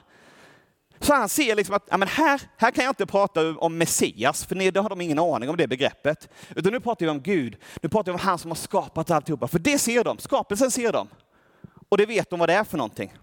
Så 1.10 1.16
han 1.16 1.30
ser 1.30 1.56
liksom 1.56 1.76
att 1.76 1.88
ja, 1.90 1.98
men 1.98 2.08
här, 2.08 2.42
här 2.58 2.72
kan 2.72 2.84
jag 2.84 2.92
inte 2.92 3.06
prata 3.06 3.58
om 3.58 3.78
Messias, 3.78 4.46
för 4.46 4.72
det 4.72 4.80
har 4.80 4.90
de 4.90 5.02
ingen 5.02 5.20
aning 5.20 5.50
om 5.50 5.58
det 5.58 5.68
begreppet. 5.68 6.30
Utan 6.56 6.74
nu 6.74 6.80
pratar 6.80 7.06
vi 7.06 7.10
om 7.10 7.22
Gud, 7.22 7.58
nu 7.82 7.90
pratar 7.90 8.12
vi 8.12 8.14
om 8.14 8.20
han 8.20 8.38
som 8.38 8.52
har 8.52 8.56
skapat 8.56 9.12
alltihopa. 9.12 9.48
För 9.48 9.60
det 9.60 9.80
ser 9.80 10.04
de, 10.04 10.18
skapelsen 10.18 10.72
ser 10.72 10.92
de. 10.92 11.08
Och 11.90 11.98
det 11.98 12.06
vet 12.06 12.30
de 12.30 12.40
vad 12.40 12.50
det 12.50 12.54
är 12.54 12.64
för 12.64 12.78
någonting. 12.78 13.14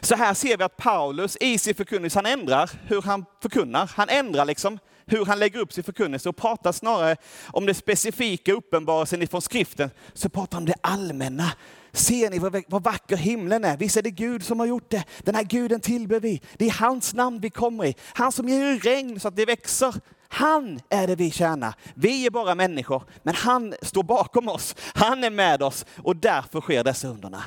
Så 0.00 0.14
här 0.14 0.34
ser 0.34 0.56
vi 0.56 0.64
att 0.64 0.76
Paulus 0.76 1.36
i 1.40 1.58
sin 1.58 1.74
förkunnelse, 1.74 2.18
han 2.18 2.26
ändrar 2.26 2.70
hur 2.86 3.02
han 3.02 3.24
förkunnar. 3.42 3.90
Han 3.94 4.08
ändrar 4.08 4.44
liksom 4.44 4.78
hur 5.06 5.24
han 5.24 5.38
lägger 5.38 5.60
upp 5.60 5.72
sin 5.72 5.84
förkunnelse 5.84 6.28
och 6.28 6.36
pratar 6.36 6.72
snarare 6.72 7.16
om 7.46 7.66
det 7.66 7.74
specifika 7.74 8.52
uppenbarelsen 8.52 9.22
ifrån 9.22 9.42
skriften, 9.42 9.90
så 10.14 10.28
pratar 10.28 10.56
han 10.56 10.62
om 10.62 10.66
det 10.66 10.76
allmänna. 10.80 11.52
Ser 11.96 12.30
ni 12.30 12.38
vad, 12.38 12.62
vad 12.68 12.82
vacker 12.82 13.16
himlen 13.16 13.64
är? 13.64 13.76
Visst 13.76 13.96
är 13.96 14.02
det 14.02 14.10
Gud 14.10 14.44
som 14.44 14.60
har 14.60 14.66
gjort 14.66 14.90
det? 14.90 15.04
Den 15.18 15.34
här 15.34 15.42
guden 15.42 15.80
tillber 15.80 16.20
vi. 16.20 16.42
Det 16.56 16.66
är 16.66 16.70
hans 16.80 17.14
namn 17.14 17.40
vi 17.40 17.50
kommer 17.50 17.84
i. 17.84 17.94
Han 18.14 18.32
som 18.32 18.48
ger 18.48 18.78
regn 18.78 19.20
så 19.20 19.28
att 19.28 19.36
det 19.36 19.44
växer. 19.44 19.94
Han 20.28 20.80
är 20.88 21.06
det 21.06 21.16
vi 21.16 21.30
tjänar. 21.30 21.74
Vi 21.94 22.26
är 22.26 22.30
bara 22.30 22.54
människor, 22.54 23.02
men 23.22 23.34
han 23.34 23.74
står 23.82 24.02
bakom 24.02 24.48
oss. 24.48 24.74
Han 24.94 25.24
är 25.24 25.30
med 25.30 25.62
oss 25.62 25.86
och 26.02 26.16
därför 26.16 26.60
sker 26.60 26.84
dessa 26.84 27.08
underna. 27.08 27.44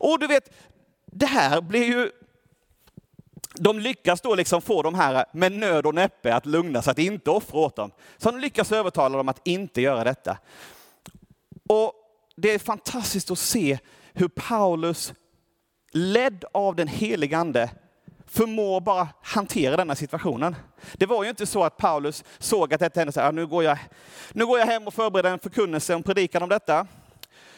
Och 0.00 0.18
du 0.18 0.26
vet, 0.26 0.50
det 1.06 1.26
här 1.26 1.60
blir 1.60 1.84
ju 1.84 2.10
de 3.54 3.78
lyckas 3.78 4.20
då 4.20 4.34
liksom 4.34 4.62
få 4.62 4.82
de 4.82 4.94
här 4.94 5.24
med 5.32 5.52
nöd 5.52 5.86
och 5.86 5.94
näppe 5.94 6.34
att 6.34 6.46
lugna 6.46 6.82
sig, 6.82 6.90
att 6.90 6.98
inte 6.98 7.30
offra 7.30 7.58
åt 7.58 7.76
dem. 7.76 7.90
Så 8.18 8.30
de 8.30 8.40
lyckas 8.40 8.72
övertala 8.72 9.16
dem 9.16 9.28
att 9.28 9.40
inte 9.44 9.80
göra 9.80 10.04
detta. 10.04 10.38
Och 11.68 11.92
det 12.40 12.54
är 12.54 12.58
fantastiskt 12.58 13.30
att 13.30 13.38
se 13.38 13.78
hur 14.12 14.28
Paulus, 14.28 15.12
ledd 15.92 16.44
av 16.52 16.76
den 16.76 16.88
helige 16.88 17.38
Ande, 17.38 17.70
förmår 18.26 18.80
bara 18.80 19.08
hantera 19.22 19.76
denna 19.76 19.94
situationen. 19.94 20.56
Det 20.92 21.06
var 21.06 21.24
ju 21.24 21.30
inte 21.30 21.46
så 21.46 21.64
att 21.64 21.76
Paulus 21.76 22.24
såg 22.38 22.74
att 22.74 22.80
detta 22.80 23.00
hände, 23.00 23.12
så 23.12 23.20
här, 23.20 23.32
nu, 23.32 23.46
går 23.46 23.64
jag, 23.64 23.78
nu 24.32 24.46
går 24.46 24.58
jag 24.58 24.66
hem 24.66 24.86
och 24.86 24.94
förbereder 24.94 25.30
en 25.30 25.38
förkunnelse, 25.38 25.94
en 25.94 26.02
predikan 26.02 26.42
om 26.42 26.48
detta 26.48 26.86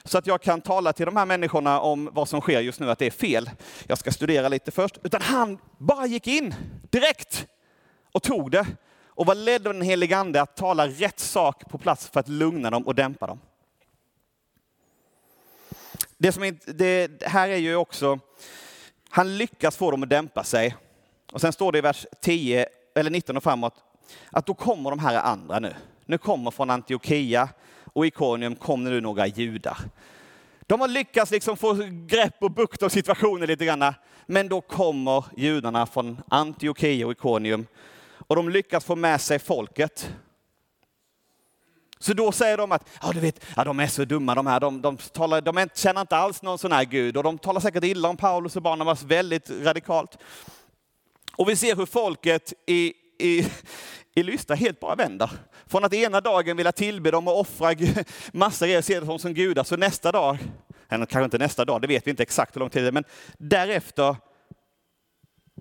så 0.05 0.19
att 0.19 0.27
jag 0.27 0.43
kan 0.43 0.61
tala 0.61 0.93
till 0.93 1.07
de 1.07 1.16
här 1.16 1.27
människorna 1.27 1.81
om 1.81 2.11
vad 2.12 2.29
som 2.29 2.40
sker 2.40 2.61
just 2.61 2.81
nu, 2.81 2.90
att 2.90 2.99
det 2.99 3.07
är 3.07 3.11
fel. 3.11 3.51
Jag 3.87 3.99
ska 3.99 4.11
studera 4.11 4.49
lite 4.49 4.71
först. 4.71 4.99
Utan 5.03 5.23
han 5.23 5.59
bara 5.79 6.07
gick 6.07 6.27
in 6.27 6.55
direkt 6.90 7.47
och 8.12 8.23
tog 8.23 8.51
det 8.51 8.66
och 9.07 9.27
var 9.27 9.35
ledd 9.35 9.66
av 9.66 9.73
den 9.73 9.83
helige 9.83 10.16
ande 10.16 10.43
att 10.43 10.57
tala 10.57 10.88
rätt 10.88 11.21
sak 11.21 11.69
på 11.69 11.79
plats 11.79 12.09
för 12.09 12.21
att 12.21 12.29
lugna 12.29 12.71
dem 12.71 12.87
och 12.87 12.95
dämpa 12.95 13.27
dem. 13.27 13.40
Det, 16.22 16.33
som 16.33 16.44
inte, 16.44 16.72
det 16.72 17.22
här 17.22 17.48
är 17.48 17.56
ju 17.56 17.76
också, 17.76 18.18
han 19.09 19.37
lyckas 19.38 19.76
få 19.76 19.90
dem 19.90 20.02
att 20.02 20.11
dämpa 20.11 20.44
sig. 20.44 20.76
Och 21.33 21.40
sen 21.40 21.52
står 21.52 21.72
det 21.72 21.78
i 21.78 21.80
vers 21.80 22.06
10 22.20 22.66
eller 22.94 23.11
19 23.11 23.37
och 23.37 23.42
framåt 23.42 23.74
att 24.30 24.46
då 24.46 24.54
kommer 24.54 24.90
de 24.90 24.98
här 24.98 25.18
andra 25.18 25.59
nu. 25.59 25.74
Nu 26.06 26.18
kommer 26.18 26.50
från 26.50 26.70
Antiochia 26.70 27.48
och 27.85 28.06
Ikonium 28.06 28.54
kom 28.54 28.85
nu 28.85 29.00
några 29.00 29.26
judar. 29.26 29.78
De 30.61 30.80
har 30.80 30.88
lyckats 30.88 31.30
liksom 31.30 31.56
få 31.56 31.74
grepp 31.90 32.37
och 32.40 32.50
bukt 32.50 32.83
om 32.83 32.90
situationen 32.90 33.46
lite 33.46 33.64
grann. 33.64 33.94
Men 34.26 34.48
då 34.48 34.61
kommer 34.61 35.24
judarna 35.37 35.87
från 35.87 36.22
Antiochia 36.28 37.06
och 37.06 37.12
Ikonium 37.12 37.66
och 38.16 38.37
de 38.37 38.48
lyckas 38.48 38.85
få 38.85 38.96
med 38.96 39.20
sig 39.20 39.38
folket. 39.38 40.12
Så 42.03 42.13
då 42.13 42.33
säger 42.33 42.57
de 42.57 42.73
att 42.73 42.89
ja, 43.03 43.13
du 43.13 43.21
vet, 43.21 43.45
ja, 43.57 43.65
de 43.65 43.81
är 43.81 43.87
så 43.87 44.05
dumma 44.05 44.35
de 44.35 44.47
här, 44.47 44.61
de, 44.61 44.83
de, 44.83 44.97
talar, 44.97 45.41
de 45.41 45.69
känner 45.75 46.01
inte 46.01 46.17
alls 46.17 46.43
någon 46.43 46.59
sån 46.59 46.73
här 46.73 46.85
Gud 46.85 47.17
och 47.17 47.23
de 47.23 47.39
talar 47.39 47.61
säkert 47.61 47.85
illa 47.85 48.09
om 48.09 48.17
Paulus 48.17 48.57
och 48.57 48.63
Barnabas 48.63 49.03
väldigt 49.03 49.51
radikalt. 49.51 50.19
Och 51.37 51.49
vi 51.49 51.57
ser 51.57 51.77
hur 51.77 51.87
folket 51.87 52.53
i, 52.67 52.93
i, 53.19 53.47
i 54.15 54.23
Lystra 54.23 54.57
helt 54.57 54.81
bara 54.81 54.95
vänder. 54.95 55.31
Från 55.67 55.85
att 55.85 55.95
ena 55.95 56.21
dagen 56.21 56.57
vilja 56.57 56.73
tillbe 56.73 57.11
dem 57.11 57.29
och 57.29 57.41
offra 57.41 57.75
massa 58.33 58.67
grejer, 58.67 58.83
se 58.83 59.01
dem 59.01 59.19
som 59.19 59.35
gudar, 59.35 59.65
så 59.65 59.77
nästa 59.77 60.13
dag, 60.13 60.39
eller 60.89 61.07
kanske 61.07 61.25
inte 61.25 61.39
nästa 61.39 61.65
dag, 61.65 61.83
det 61.83 61.89
vet 61.89 62.07
vi 62.07 62.11
inte 62.11 62.23
exakt 62.23 62.57
hur 62.57 62.61
lång 62.61 62.71
tid 62.71 62.83
det 62.83 62.89
är, 62.89 62.93
men 62.93 63.05
därefter 63.39 64.17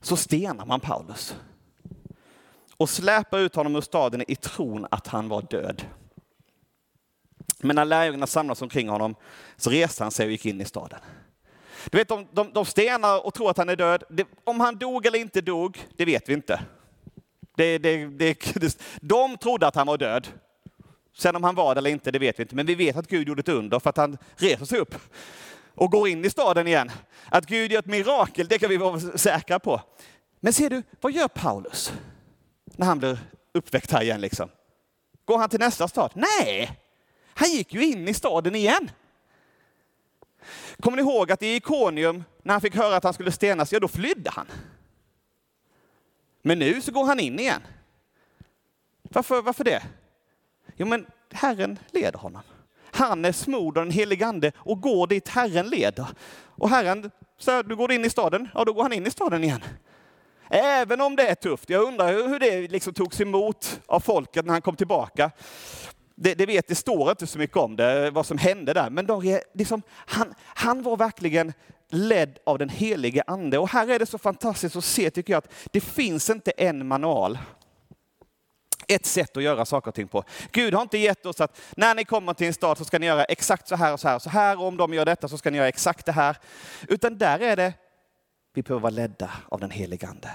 så 0.01 0.17
stenar 0.17 0.65
man 0.65 0.79
Paulus. 0.79 1.35
Och 2.77 2.89
släpar 2.89 3.39
ut 3.39 3.55
honom 3.55 3.75
ur 3.75 3.81
staden 3.81 4.23
i 4.27 4.35
tron 4.35 4.87
att 4.91 5.07
han 5.07 5.29
var 5.29 5.41
död. 5.41 5.83
Men 7.59 7.75
när 7.75 7.85
lärjungarna 7.85 8.27
samlades 8.27 8.61
omkring 8.61 8.89
honom 8.89 9.15
så 9.57 9.69
reste 9.69 10.03
han 10.03 10.11
sig 10.11 10.25
och 10.25 10.31
gick 10.31 10.45
in 10.45 10.61
i 10.61 10.65
staden. 10.65 10.99
Du 11.89 11.97
vet, 11.97 12.07
de, 12.07 12.27
de, 12.31 12.53
de 12.53 12.65
stenar 12.65 13.25
och 13.25 13.33
tror 13.33 13.49
att 13.49 13.57
han 13.57 13.69
är 13.69 13.75
död. 13.75 14.03
Det, 14.09 14.27
om 14.43 14.59
han 14.59 14.77
dog 14.77 15.05
eller 15.05 15.19
inte 15.19 15.41
dog, 15.41 15.79
det 15.97 16.05
vet 16.05 16.29
vi 16.29 16.33
inte. 16.33 16.61
Det, 17.57 17.77
det, 17.77 18.05
det, 18.05 18.37
de 19.01 19.37
trodde 19.37 19.67
att 19.67 19.75
han 19.75 19.87
var 19.87 19.97
död. 19.97 20.27
Sen 21.17 21.35
om 21.35 21.43
han 21.43 21.55
var 21.55 21.75
det 21.75 21.79
eller 21.79 21.89
inte, 21.89 22.11
det 22.11 22.19
vet 22.19 22.39
vi 22.39 22.43
inte. 22.43 22.55
Men 22.55 22.65
vi 22.65 22.75
vet 22.75 22.97
att 22.97 23.07
Gud 23.07 23.27
gjorde 23.27 23.39
ett 23.39 23.49
under 23.49 23.79
för 23.79 23.89
att 23.89 23.97
han 23.97 24.17
reser 24.35 24.65
sig 24.65 24.79
upp 24.79 24.95
och 25.75 25.91
går 25.91 26.07
in 26.07 26.25
i 26.25 26.29
staden 26.29 26.67
igen. 26.67 26.91
Att 27.25 27.45
Gud 27.45 27.71
gör 27.71 27.79
ett 27.79 27.85
mirakel, 27.85 28.47
det 28.47 28.59
kan 28.59 28.69
vi 28.69 28.77
vara 28.77 28.99
säkra 28.99 29.59
på. 29.59 29.81
Men 30.39 30.53
ser 30.53 30.69
du, 30.69 30.83
vad 31.01 31.11
gör 31.11 31.27
Paulus 31.27 31.93
när 32.65 32.85
han 32.85 32.99
blir 32.99 33.17
uppväckt 33.53 33.91
här 33.91 34.01
igen? 34.01 34.21
Liksom? 34.21 34.49
Går 35.25 35.37
han 35.37 35.49
till 35.49 35.59
nästa 35.59 35.87
stad? 35.87 36.11
Nej, 36.15 36.79
han 37.39 37.49
gick 37.49 37.73
ju 37.73 37.85
in 37.85 38.07
i 38.07 38.13
staden 38.13 38.55
igen. 38.55 38.91
Kommer 40.79 40.97
ni 40.97 41.03
ihåg 41.03 41.31
att 41.31 41.43
i 41.43 41.55
Ikonium, 41.55 42.23
när 42.43 42.53
han 42.53 42.61
fick 42.61 42.75
höra 42.75 42.95
att 42.95 43.03
han 43.03 43.13
skulle 43.13 43.31
stenas, 43.31 43.73
ja 43.73 43.79
då 43.79 43.87
flydde 43.87 44.29
han. 44.29 44.47
Men 46.41 46.59
nu 46.59 46.81
så 46.81 46.91
går 46.91 47.05
han 47.05 47.19
in 47.19 47.39
igen. 47.39 47.61
Varför, 49.01 49.41
varför 49.41 49.63
det? 49.63 49.83
Jo, 50.75 50.87
men 50.87 51.05
Herren 51.31 51.79
leder 51.91 52.19
honom. 52.19 52.41
Han 52.91 53.25
är 53.25 53.31
smord 53.31 53.77
av 53.77 53.85
den 53.85 53.93
helige 53.93 54.25
Ande 54.25 54.51
och 54.57 54.81
går 54.81 55.07
dit 55.07 55.27
Herren 55.27 55.69
leder. 55.69 56.07
Och 56.47 56.69
Herren 56.69 57.11
säger, 57.37 57.63
du 57.63 57.75
går 57.75 57.91
in 57.91 58.05
i 58.05 58.09
staden, 58.09 58.49
ja 58.53 58.65
då 58.65 58.73
går 58.73 58.83
han 58.83 58.93
in 58.93 59.07
i 59.07 59.11
staden 59.11 59.43
igen. 59.43 59.63
Även 60.49 61.01
om 61.01 61.15
det 61.15 61.27
är 61.27 61.35
tufft. 61.35 61.69
Jag 61.69 61.83
undrar 61.83 62.13
hur 62.13 62.39
det 62.39 62.67
liksom 62.67 62.93
togs 62.93 63.21
emot 63.21 63.81
av 63.85 63.99
folket 63.99 64.45
när 64.45 64.53
han 64.53 64.61
kom 64.61 64.75
tillbaka. 64.75 65.31
Det, 66.21 66.33
det 66.33 66.45
vet, 66.45 66.67
det 66.67 66.75
står 66.75 67.09
inte 67.09 67.27
så 67.27 67.39
mycket 67.39 67.57
om 67.57 67.75
det, 67.75 68.11
vad 68.11 68.25
som 68.25 68.37
hände 68.37 68.73
där. 68.73 68.89
Men 68.89 69.05
de, 69.05 69.39
liksom, 69.53 69.81
han, 69.89 70.33
han 70.45 70.83
var 70.83 70.97
verkligen 70.97 71.53
ledd 71.89 72.39
av 72.45 72.57
den 72.57 72.69
helige 72.69 73.23
ande. 73.27 73.57
Och 73.57 73.69
här 73.69 73.89
är 73.89 73.99
det 73.99 74.05
så 74.05 74.17
fantastiskt 74.17 74.75
att 74.75 74.85
se, 74.85 75.09
tycker 75.09 75.33
jag, 75.33 75.37
att 75.37 75.53
det 75.71 75.81
finns 75.81 76.29
inte 76.29 76.51
en 76.51 76.87
manual 76.87 77.37
ett 78.87 79.05
sätt 79.05 79.37
att 79.37 79.43
göra 79.43 79.65
saker 79.65 79.87
och 79.91 79.95
ting 79.95 80.07
på. 80.07 80.23
Gud 80.51 80.73
har 80.73 80.81
inte 80.81 80.97
gett 80.97 81.25
oss 81.25 81.41
att 81.41 81.61
när 81.77 81.95
ni 81.95 82.05
kommer 82.05 82.33
till 82.33 82.47
en 82.47 82.53
stad 82.53 82.77
så 82.77 82.85
ska 82.85 82.99
ni 82.99 83.05
göra 83.05 83.23
exakt 83.23 83.67
så 83.67 83.75
här 83.75 83.93
och 83.93 83.99
så 83.99 84.07
här 84.07 84.15
och 84.15 84.21
så 84.21 84.29
här. 84.29 84.59
Och 84.59 84.67
om 84.67 84.77
de 84.77 84.93
gör 84.93 85.05
detta 85.05 85.27
så 85.27 85.37
ska 85.37 85.51
ni 85.51 85.57
göra 85.57 85.67
exakt 85.67 86.05
det 86.05 86.11
här. 86.11 86.37
Utan 86.87 87.17
där 87.17 87.39
är 87.39 87.55
det, 87.55 87.73
vi 88.53 88.61
behöver 88.61 88.81
vara 88.81 88.89
ledda 88.89 89.31
av 89.49 89.59
den 89.59 89.71
helige 89.71 90.07
ande. 90.07 90.29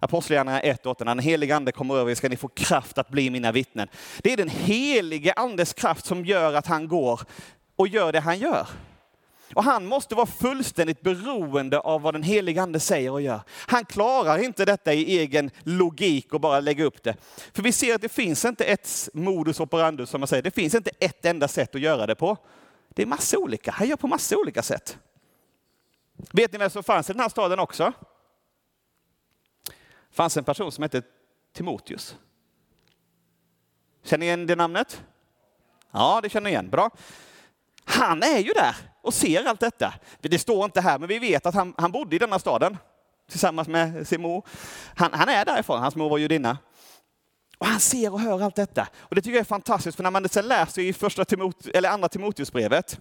Apostlagärningarna 0.00 0.60
1 0.60 0.86
8, 0.86 1.04
när 1.04 1.14
den 1.14 1.24
helige 1.24 1.56
ande 1.56 1.72
kommer 1.72 1.96
över 1.96 2.10
er 2.10 2.14
ska 2.14 2.28
ni 2.28 2.36
få 2.36 2.48
kraft 2.48 2.98
att 2.98 3.08
bli 3.08 3.30
mina 3.30 3.52
vittnen. 3.52 3.88
Det 4.22 4.32
är 4.32 4.36
den 4.36 4.48
helige 4.48 5.32
andes 5.32 5.72
kraft 5.72 6.06
som 6.06 6.24
gör 6.24 6.54
att 6.54 6.66
han 6.66 6.88
går 6.88 7.20
och 7.76 7.88
gör 7.88 8.12
det 8.12 8.20
han 8.20 8.38
gör. 8.38 8.66
Och 9.54 9.64
han 9.64 9.86
måste 9.86 10.14
vara 10.14 10.26
fullständigt 10.26 11.00
beroende 11.00 11.80
av 11.80 12.02
vad 12.02 12.14
den 12.14 12.22
helige 12.22 12.62
ande 12.62 12.80
säger 12.80 13.10
och 13.10 13.22
gör. 13.22 13.40
Han 13.48 13.84
klarar 13.84 14.38
inte 14.38 14.64
detta 14.64 14.92
i 14.92 15.18
egen 15.18 15.50
logik 15.62 16.34
och 16.34 16.40
bara 16.40 16.60
lägga 16.60 16.84
upp 16.84 17.02
det. 17.02 17.16
För 17.52 17.62
vi 17.62 17.72
ser 17.72 17.94
att 17.94 18.00
det 18.00 18.08
finns 18.08 18.44
inte 18.44 18.64
ett 18.64 19.08
modus 19.14 19.60
operandus 19.60 20.10
som 20.10 20.20
man 20.20 20.28
säger. 20.28 20.42
Det 20.42 20.50
finns 20.50 20.74
inte 20.74 20.90
ett 20.98 21.24
enda 21.24 21.48
sätt 21.48 21.74
att 21.74 21.80
göra 21.80 22.06
det 22.06 22.14
på. 22.14 22.36
Det 22.88 23.02
är 23.02 23.06
massa 23.06 23.38
olika. 23.38 23.70
Han 23.70 23.88
gör 23.88 23.96
på 23.96 24.08
massa 24.08 24.36
olika 24.36 24.62
sätt. 24.62 24.98
Vet 26.32 26.52
ni 26.52 26.58
vem 26.58 26.70
som 26.70 26.82
fanns 26.82 27.10
i 27.10 27.12
den 27.12 27.20
här 27.20 27.28
staden 27.28 27.58
också? 27.58 27.92
Det 30.16 30.22
fanns 30.22 30.36
en 30.36 30.44
person 30.44 30.72
som 30.72 30.82
hette 30.82 31.02
Timoteus. 31.52 32.16
Känner 34.04 34.18
ni 34.18 34.26
igen 34.26 34.46
det 34.46 34.56
namnet? 34.56 35.02
Ja, 35.90 36.20
det 36.22 36.28
känner 36.28 36.44
ni 36.44 36.50
igen. 36.50 36.70
Bra. 36.70 36.90
Han 37.84 38.22
är 38.22 38.38
ju 38.38 38.52
där 38.52 38.76
och 39.02 39.14
ser 39.14 39.44
allt 39.44 39.60
detta. 39.60 39.94
Det 40.20 40.38
står 40.38 40.64
inte 40.64 40.80
här, 40.80 40.98
men 40.98 41.08
vi 41.08 41.18
vet 41.18 41.46
att 41.46 41.54
han, 41.54 41.74
han 41.78 41.92
bodde 41.92 42.16
i 42.16 42.18
denna 42.18 42.38
staden 42.38 42.76
tillsammans 43.30 43.68
med 43.68 44.08
sin 44.08 44.22
mor. 44.22 44.46
Han, 44.96 45.12
han 45.12 45.28
är 45.28 45.44
därifrån, 45.44 45.80
hans 45.80 45.96
mor 45.96 46.08
var 46.08 46.18
judinna. 46.18 46.58
Och 47.58 47.66
han 47.66 47.80
ser 47.80 48.12
och 48.12 48.20
hör 48.20 48.42
allt 48.42 48.56
detta. 48.56 48.88
Och 48.98 49.14
det 49.14 49.22
tycker 49.22 49.36
jag 49.36 49.40
är 49.40 49.44
fantastiskt, 49.44 49.96
för 49.96 50.02
när 50.02 50.10
man 50.10 50.28
sen 50.28 50.48
läser 50.48 50.82
i 50.82 50.92
första 50.92 51.24
Timot 51.24 51.66
eller 51.66 51.88
andra 51.88 52.08
Timoteusbrevet 52.08 53.00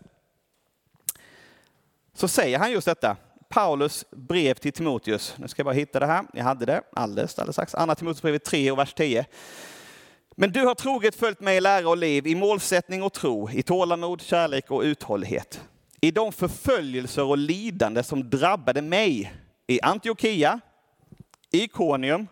så 2.13 2.28
säger 2.28 2.60
han 2.60 2.71
just 2.71 2.86
detta. 2.86 3.17
Paulus 3.56 4.06
brev 4.12 4.54
till 4.54 4.74
Timoteus. 4.74 5.36
Nu 5.38 5.48
ska 5.48 5.60
jag 5.60 5.65
bara 5.65 5.76
hitta 5.76 6.00
det 6.00 6.06
här. 6.06 6.26
Jag 6.34 6.44
hade 6.44 6.65
det 6.65 6.82
alldeles, 6.94 7.39
alldeles 7.39 7.56
strax. 7.56 7.76
Andra 7.76 7.96
Timoteusbrevet 7.96 8.44
3 8.44 8.72
och 8.72 8.80
vers 8.80 8.94
10. 8.94 9.26
Men 10.36 10.52
du 10.52 10.65
har 10.65 10.76
troget 10.76 11.15
följt 11.15 11.39
mig 11.39 11.58
i 11.58 11.62
lära 11.62 11.89
och 11.89 11.98
liv, 11.98 12.28
i 12.28 12.36
målsättning 12.36 13.04
och 13.04 13.13
tro, 13.13 13.50
i 13.50 13.63
tålamod, 13.63 14.22
kärlek 14.22 14.72
och 14.72 14.82
uthållighet. 14.82 15.62
I 16.02 16.12
de 16.12 16.32
förföljelser 16.32 17.24
och 17.24 17.38
lidande 17.38 18.04
som 18.04 18.30
drabbade 18.30 18.82
mig 18.82 19.34
i 19.68 19.82
Antiochia, 19.82 20.60
Ikonium 21.52 22.28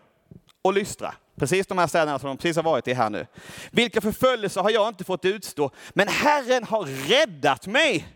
och 0.62 0.72
Lystra. 0.72 1.14
Precis 1.36 1.66
de 1.66 1.78
här 1.78 1.86
städerna 1.86 2.18
som 2.18 2.28
de 2.28 2.36
precis 2.36 2.56
har 2.56 2.62
varit 2.62 2.88
i 2.88 2.92
här 2.94 3.10
nu. 3.10 3.26
Vilka 3.70 4.00
förföljelser 4.00 4.60
har 4.60 4.70
jag 4.70 4.88
inte 4.88 5.04
fått 5.04 5.24
utstå, 5.24 5.70
men 5.90 6.08
Herren 6.08 6.64
har 6.64 6.84
räddat 7.08 7.66
mig 7.66 8.08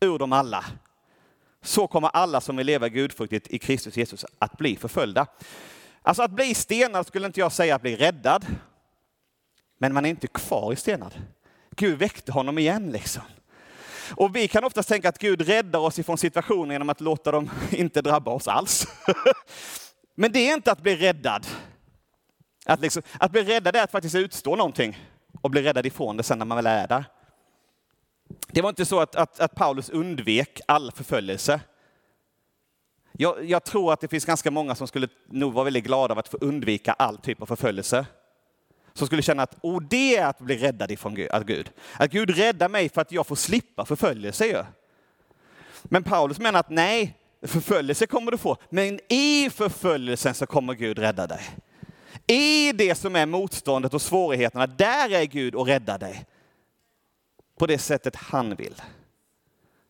ur 0.00 0.18
dem 0.18 0.32
alla. 0.32 0.64
Så 1.62 1.86
kommer 1.86 2.08
alla 2.08 2.40
som 2.40 2.56
vill 2.56 2.66
leva 2.66 2.88
gudfruktigt 2.88 3.48
i 3.48 3.58
Kristus 3.58 3.96
Jesus 3.96 4.24
att 4.38 4.58
bli 4.58 4.76
förföljda. 4.76 5.26
Alltså 6.02 6.22
att 6.22 6.30
bli 6.30 6.54
stenad 6.54 7.06
skulle 7.06 7.26
inte 7.26 7.40
jag 7.40 7.52
säga 7.52 7.74
att 7.74 7.82
bli 7.82 7.96
räddad. 7.96 8.46
Men 9.78 9.94
man 9.94 10.04
är 10.04 10.10
inte 10.10 10.26
kvar 10.26 10.72
i 10.72 10.76
stenad. 10.76 11.14
Gud 11.76 11.98
väckte 11.98 12.32
honom 12.32 12.58
igen 12.58 12.90
liksom. 12.90 13.22
Och 14.16 14.36
vi 14.36 14.48
kan 14.48 14.64
oftast 14.64 14.88
tänka 14.88 15.08
att 15.08 15.18
Gud 15.18 15.40
räddar 15.40 15.78
oss 15.78 15.98
ifrån 15.98 16.18
situationer 16.18 16.74
genom 16.74 16.88
att 16.88 17.00
låta 17.00 17.30
dem 17.30 17.50
inte 17.70 18.02
drabba 18.02 18.30
oss 18.30 18.48
alls. 18.48 18.86
Men 20.14 20.32
det 20.32 20.38
är 20.38 20.54
inte 20.54 20.72
att 20.72 20.82
bli 20.82 20.96
räddad. 20.96 21.46
Att, 22.66 22.80
liksom, 22.80 23.02
att 23.20 23.32
bli 23.32 23.42
räddad 23.42 23.76
är 23.76 23.84
att 23.84 23.90
faktiskt 23.90 24.14
utstå 24.14 24.56
någonting 24.56 24.98
och 25.40 25.50
bli 25.50 25.62
räddad 25.62 25.86
ifrån 25.86 26.16
det 26.16 26.22
sen 26.22 26.38
när 26.38 26.46
man 26.46 26.56
väl 26.56 26.66
är 26.66 26.88
där. 26.88 27.04
Det 28.46 28.62
var 28.62 28.68
inte 28.68 28.84
så 28.84 29.00
att, 29.00 29.16
att, 29.16 29.40
att 29.40 29.54
Paulus 29.54 29.90
undvek 29.90 30.60
all 30.66 30.92
förföljelse. 30.92 31.60
Jag, 33.12 33.44
jag, 33.44 33.64
tror 33.64 33.92
att 33.92 34.00
det 34.00 34.08
finns 34.08 34.24
ganska 34.24 34.50
många 34.50 34.74
som 34.74 34.88
skulle 34.88 35.08
nog 35.26 35.52
vara 35.52 35.64
väldigt 35.64 35.84
glada 35.84 36.12
av 36.12 36.18
att 36.18 36.28
få 36.28 36.36
undvika 36.40 36.92
all 36.92 37.18
typ 37.18 37.42
av 37.42 37.46
förföljelse. 37.46 38.06
Som 38.92 39.06
skulle 39.06 39.22
känna 39.22 39.42
att 39.42 39.56
oh, 39.62 39.82
det 39.90 40.16
är 40.16 40.26
att 40.26 40.38
bli 40.38 40.56
räddad 40.56 40.90
ifrån 40.90 41.14
Gud. 41.14 41.70
Att 41.98 42.10
Gud, 42.10 42.30
räddar 42.30 42.68
mig 42.68 42.88
för 42.88 43.00
att 43.00 43.12
jag 43.12 43.26
får 43.26 43.36
slippa 43.36 43.84
förföljelse. 43.84 44.46
Ju. 44.46 44.64
Men 45.82 46.02
Paulus 46.02 46.38
menar 46.38 46.60
att 46.60 46.70
nej, 46.70 47.18
förföljelse 47.42 48.06
kommer 48.06 48.30
du 48.30 48.38
få, 48.38 48.56
men 48.70 49.00
i 49.08 49.50
förföljelsen 49.50 50.34
så 50.34 50.46
kommer 50.46 50.74
Gud 50.74 50.98
rädda 50.98 51.26
dig. 51.26 51.40
I 52.26 52.72
det 52.72 52.94
som 52.94 53.16
är 53.16 53.26
motståndet 53.26 53.94
och 53.94 54.02
svårigheterna, 54.02 54.66
där 54.66 55.12
är 55.12 55.24
Gud 55.24 55.54
och 55.54 55.66
räddar 55.66 55.98
dig. 55.98 56.26
På 57.58 57.66
det 57.66 57.78
sättet 57.78 58.16
han 58.16 58.54
vill. 58.54 58.82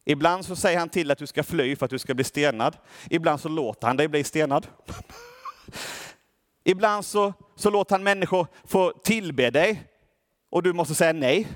Ibland 0.04 0.44
så 0.44 0.56
säger 0.56 0.78
han 0.78 0.88
till 0.88 1.10
att 1.10 1.18
du 1.18 1.26
ska 1.26 1.42
fly 1.42 1.76
för 1.76 1.84
att 1.84 1.90
du 1.90 1.98
ska 1.98 2.14
bli 2.14 2.24
stenad. 2.24 2.76
Ibland 3.10 3.40
så 3.40 3.48
låter 3.48 3.86
han 3.86 3.96
dig 3.96 4.08
bli 4.08 4.24
stenad. 4.24 4.66
Ibland 6.64 7.04
så, 7.04 7.32
så 7.56 7.70
låter 7.70 7.94
han 7.94 8.02
människor 8.02 8.46
få 8.64 8.92
tillbe 9.04 9.50
dig 9.50 9.82
och 10.50 10.62
du 10.62 10.72
måste 10.72 10.94
säga 10.94 11.12
nej. 11.12 11.48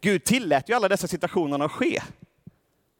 Gud 0.00 0.24
tillät 0.24 0.68
ju 0.68 0.74
alla 0.74 0.88
dessa 0.88 1.08
situationer 1.08 1.64
att 1.64 1.72
ske. 1.72 2.02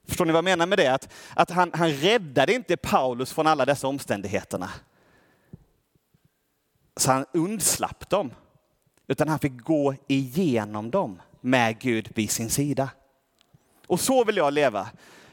Förstår 0.07 0.25
ni 0.25 0.33
vad 0.33 0.39
jag 0.39 0.45
menar 0.45 0.67
med 0.67 0.79
det? 0.79 0.95
Att, 0.95 1.09
att 1.35 1.51
han, 1.51 1.71
han 1.75 1.91
räddade 1.91 2.55
inte 2.55 2.77
Paulus 2.77 3.33
från 3.33 3.47
alla 3.47 3.65
dessa 3.65 3.89
omständigheterna. 3.89 4.71
Så 6.97 7.13
han 7.13 7.27
undslapp 7.33 8.11
dem. 8.11 8.31
Utan 9.07 9.29
han 9.29 9.39
fick 9.39 9.57
gå 9.57 9.95
igenom 10.07 10.91
dem 10.91 11.21
med 11.41 11.79
Gud 11.79 12.09
vid 12.15 12.31
sin 12.31 12.51
sida. 12.51 12.91
Och 13.87 14.01
så 14.01 14.25
vill 14.25 14.37
jag 14.37 14.53
leva. 14.53 14.89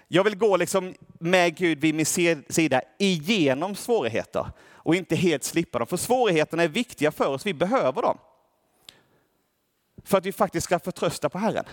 Jag 0.07 0.23
vill 0.23 0.37
gå 0.37 0.57
liksom 0.57 0.95
med 1.19 1.55
Gud 1.57 1.79
vid 1.79 1.95
min 1.95 2.05
sida 2.49 2.81
igenom 2.99 3.75
svårigheter 3.75 4.51
och 4.73 4.95
inte 4.95 5.15
helt 5.15 5.43
slippa 5.43 5.79
dem. 5.79 5.87
För 5.87 5.97
svårigheterna 5.97 6.63
är 6.63 6.67
viktiga 6.67 7.11
för 7.11 7.27
oss, 7.27 7.45
vi 7.45 7.53
behöver 7.53 8.01
dem. 8.01 8.17
För 10.03 10.17
att 10.17 10.25
vi 10.25 10.31
faktiskt 10.31 10.65
ska 10.65 10.79
förtrösta 10.79 11.29
på 11.29 11.37
Herren. 11.37 11.65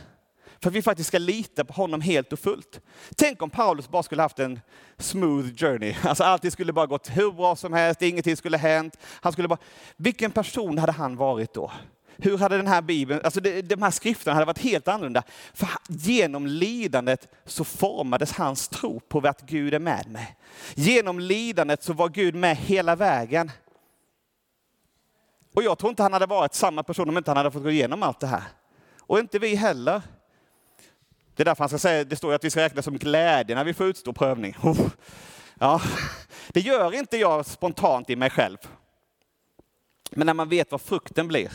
För 0.61 0.68
att 0.68 0.75
vi 0.75 0.83
faktiskt 0.83 1.09
ska 1.09 1.18
lita 1.18 1.64
på 1.64 1.73
honom 1.73 2.01
helt 2.01 2.33
och 2.33 2.38
fullt. 2.38 2.81
Tänk 3.16 3.42
om 3.42 3.51
Paulus 3.51 3.88
bara 3.88 4.03
skulle 4.03 4.23
haft 4.23 4.38
en 4.38 4.61
smooth 4.99 5.55
journey. 5.57 5.95
Alltså 6.03 6.25
allting 6.25 6.51
skulle 6.51 6.73
bara 6.73 6.87
gått 6.87 7.09
hur 7.09 7.33
bra 7.33 7.57
som 7.57 7.73
helst, 7.73 8.03
ingenting 8.03 8.37
skulle 8.37 8.57
hänt. 8.57 8.99
Han 9.05 9.33
skulle 9.33 9.49
bara... 9.49 9.59
Vilken 9.97 10.31
person 10.31 10.79
hade 10.79 10.92
han 10.92 11.16
varit 11.16 11.55
då? 11.55 11.73
Hur 12.16 12.38
hade 12.38 12.57
den 12.57 12.66
här 12.66 12.83
bibeln, 12.83 13.20
alltså 13.25 13.40
de 13.40 13.83
här 13.83 13.90
skrifterna 13.90 14.35
hade 14.35 14.46
varit 14.46 14.59
helt 14.59 14.88
annorlunda. 14.88 15.22
För 15.55 15.68
genom 15.88 16.46
lidandet 16.46 17.29
så 17.44 17.64
formades 17.64 18.33
hans 18.33 18.68
tro 18.68 19.01
på 19.01 19.18
att 19.18 19.40
Gud 19.40 19.75
är 19.75 19.79
med 19.79 20.11
mig. 20.11 20.37
Genom 20.75 21.20
lidandet 21.20 21.83
så 21.83 21.92
var 21.92 22.09
Gud 22.09 22.35
med 22.35 22.57
hela 22.57 22.96
vägen. 22.96 23.51
Och 25.55 25.62
jag 25.62 25.79
tror 25.79 25.90
inte 25.90 26.03
han 26.03 26.12
hade 26.12 26.27
varit 26.27 26.55
samma 26.55 26.83
person 26.83 27.09
om 27.09 27.18
inte 27.18 27.31
han 27.31 27.37
hade 27.37 27.51
fått 27.51 27.62
gå 27.62 27.70
igenom 27.70 28.03
allt 28.03 28.20
det 28.20 28.27
här. 28.27 28.42
Och 29.01 29.18
inte 29.18 29.38
vi 29.38 29.55
heller. 29.55 30.03
Det 31.35 31.42
är 31.42 31.44
därför 31.44 31.62
han 31.62 31.68
ska 31.68 31.79
säga, 31.79 32.05
det 32.05 32.16
står 32.16 32.35
att 32.35 32.44
vi 32.44 32.51
ska 32.51 32.61
räkna 32.61 32.83
som 32.83 32.98
glädje 32.98 33.55
när 33.55 33.64
vi 33.64 33.75
får 33.75 33.87
utstå 33.87 34.12
prövning. 34.12 34.57
Ja, 35.59 35.81
det 36.48 36.61
gör 36.61 36.94
inte 36.94 37.16
jag 37.16 37.46
spontant 37.46 38.11
i 38.11 38.16
mig 38.16 38.31
själv. 38.31 38.57
Men 40.11 40.27
när 40.27 40.35
man 40.35 40.48
vet 40.48 40.72
vad 40.72 40.81
frukten 40.81 41.29
blir, 41.29 41.53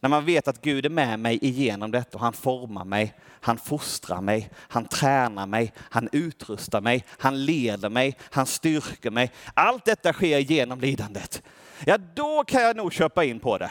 när 0.00 0.08
man 0.08 0.24
vet 0.24 0.48
att 0.48 0.62
Gud 0.62 0.86
är 0.86 0.90
med 0.90 1.18
mig 1.18 1.38
igenom 1.42 1.90
detta 1.90 2.18
och 2.18 2.24
han 2.24 2.32
formar 2.32 2.84
mig, 2.84 3.14
han 3.40 3.58
fostrar 3.58 4.20
mig, 4.20 4.50
han 4.56 4.84
tränar 4.84 5.46
mig, 5.46 5.72
han 5.78 6.08
utrustar 6.12 6.80
mig, 6.80 7.04
han 7.18 7.44
leder 7.44 7.88
mig, 7.88 8.16
han 8.30 8.46
styrker 8.46 9.10
mig. 9.10 9.32
Allt 9.54 9.84
detta 9.84 10.12
sker 10.12 10.38
genom 10.38 10.80
lidandet. 10.80 11.42
Ja, 11.84 11.98
då 11.98 12.44
kan 12.44 12.62
jag 12.62 12.76
nog 12.76 12.92
köpa 12.92 13.24
in 13.24 13.40
på 13.40 13.58
det. 13.58 13.70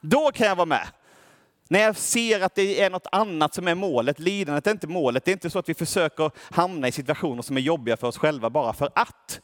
Då 0.00 0.30
kan 0.32 0.46
jag 0.46 0.56
vara 0.56 0.66
med. 0.66 0.88
När 1.68 1.80
jag 1.80 1.96
ser 1.96 2.40
att 2.40 2.54
det 2.54 2.80
är 2.82 2.90
något 2.90 3.06
annat 3.12 3.54
som 3.54 3.68
är 3.68 3.74
målet, 3.74 4.18
lidandet 4.18 4.66
är 4.66 4.70
inte 4.70 4.86
målet. 4.86 5.24
Det 5.24 5.30
är 5.30 5.32
inte 5.32 5.50
så 5.50 5.58
att 5.58 5.68
vi 5.68 5.74
försöker 5.74 6.30
hamna 6.50 6.88
i 6.88 6.92
situationer 6.92 7.42
som 7.42 7.56
är 7.56 7.60
jobbiga 7.60 7.96
för 7.96 8.06
oss 8.06 8.18
själva 8.18 8.50
bara 8.50 8.72
för 8.72 8.90
att. 8.94 9.40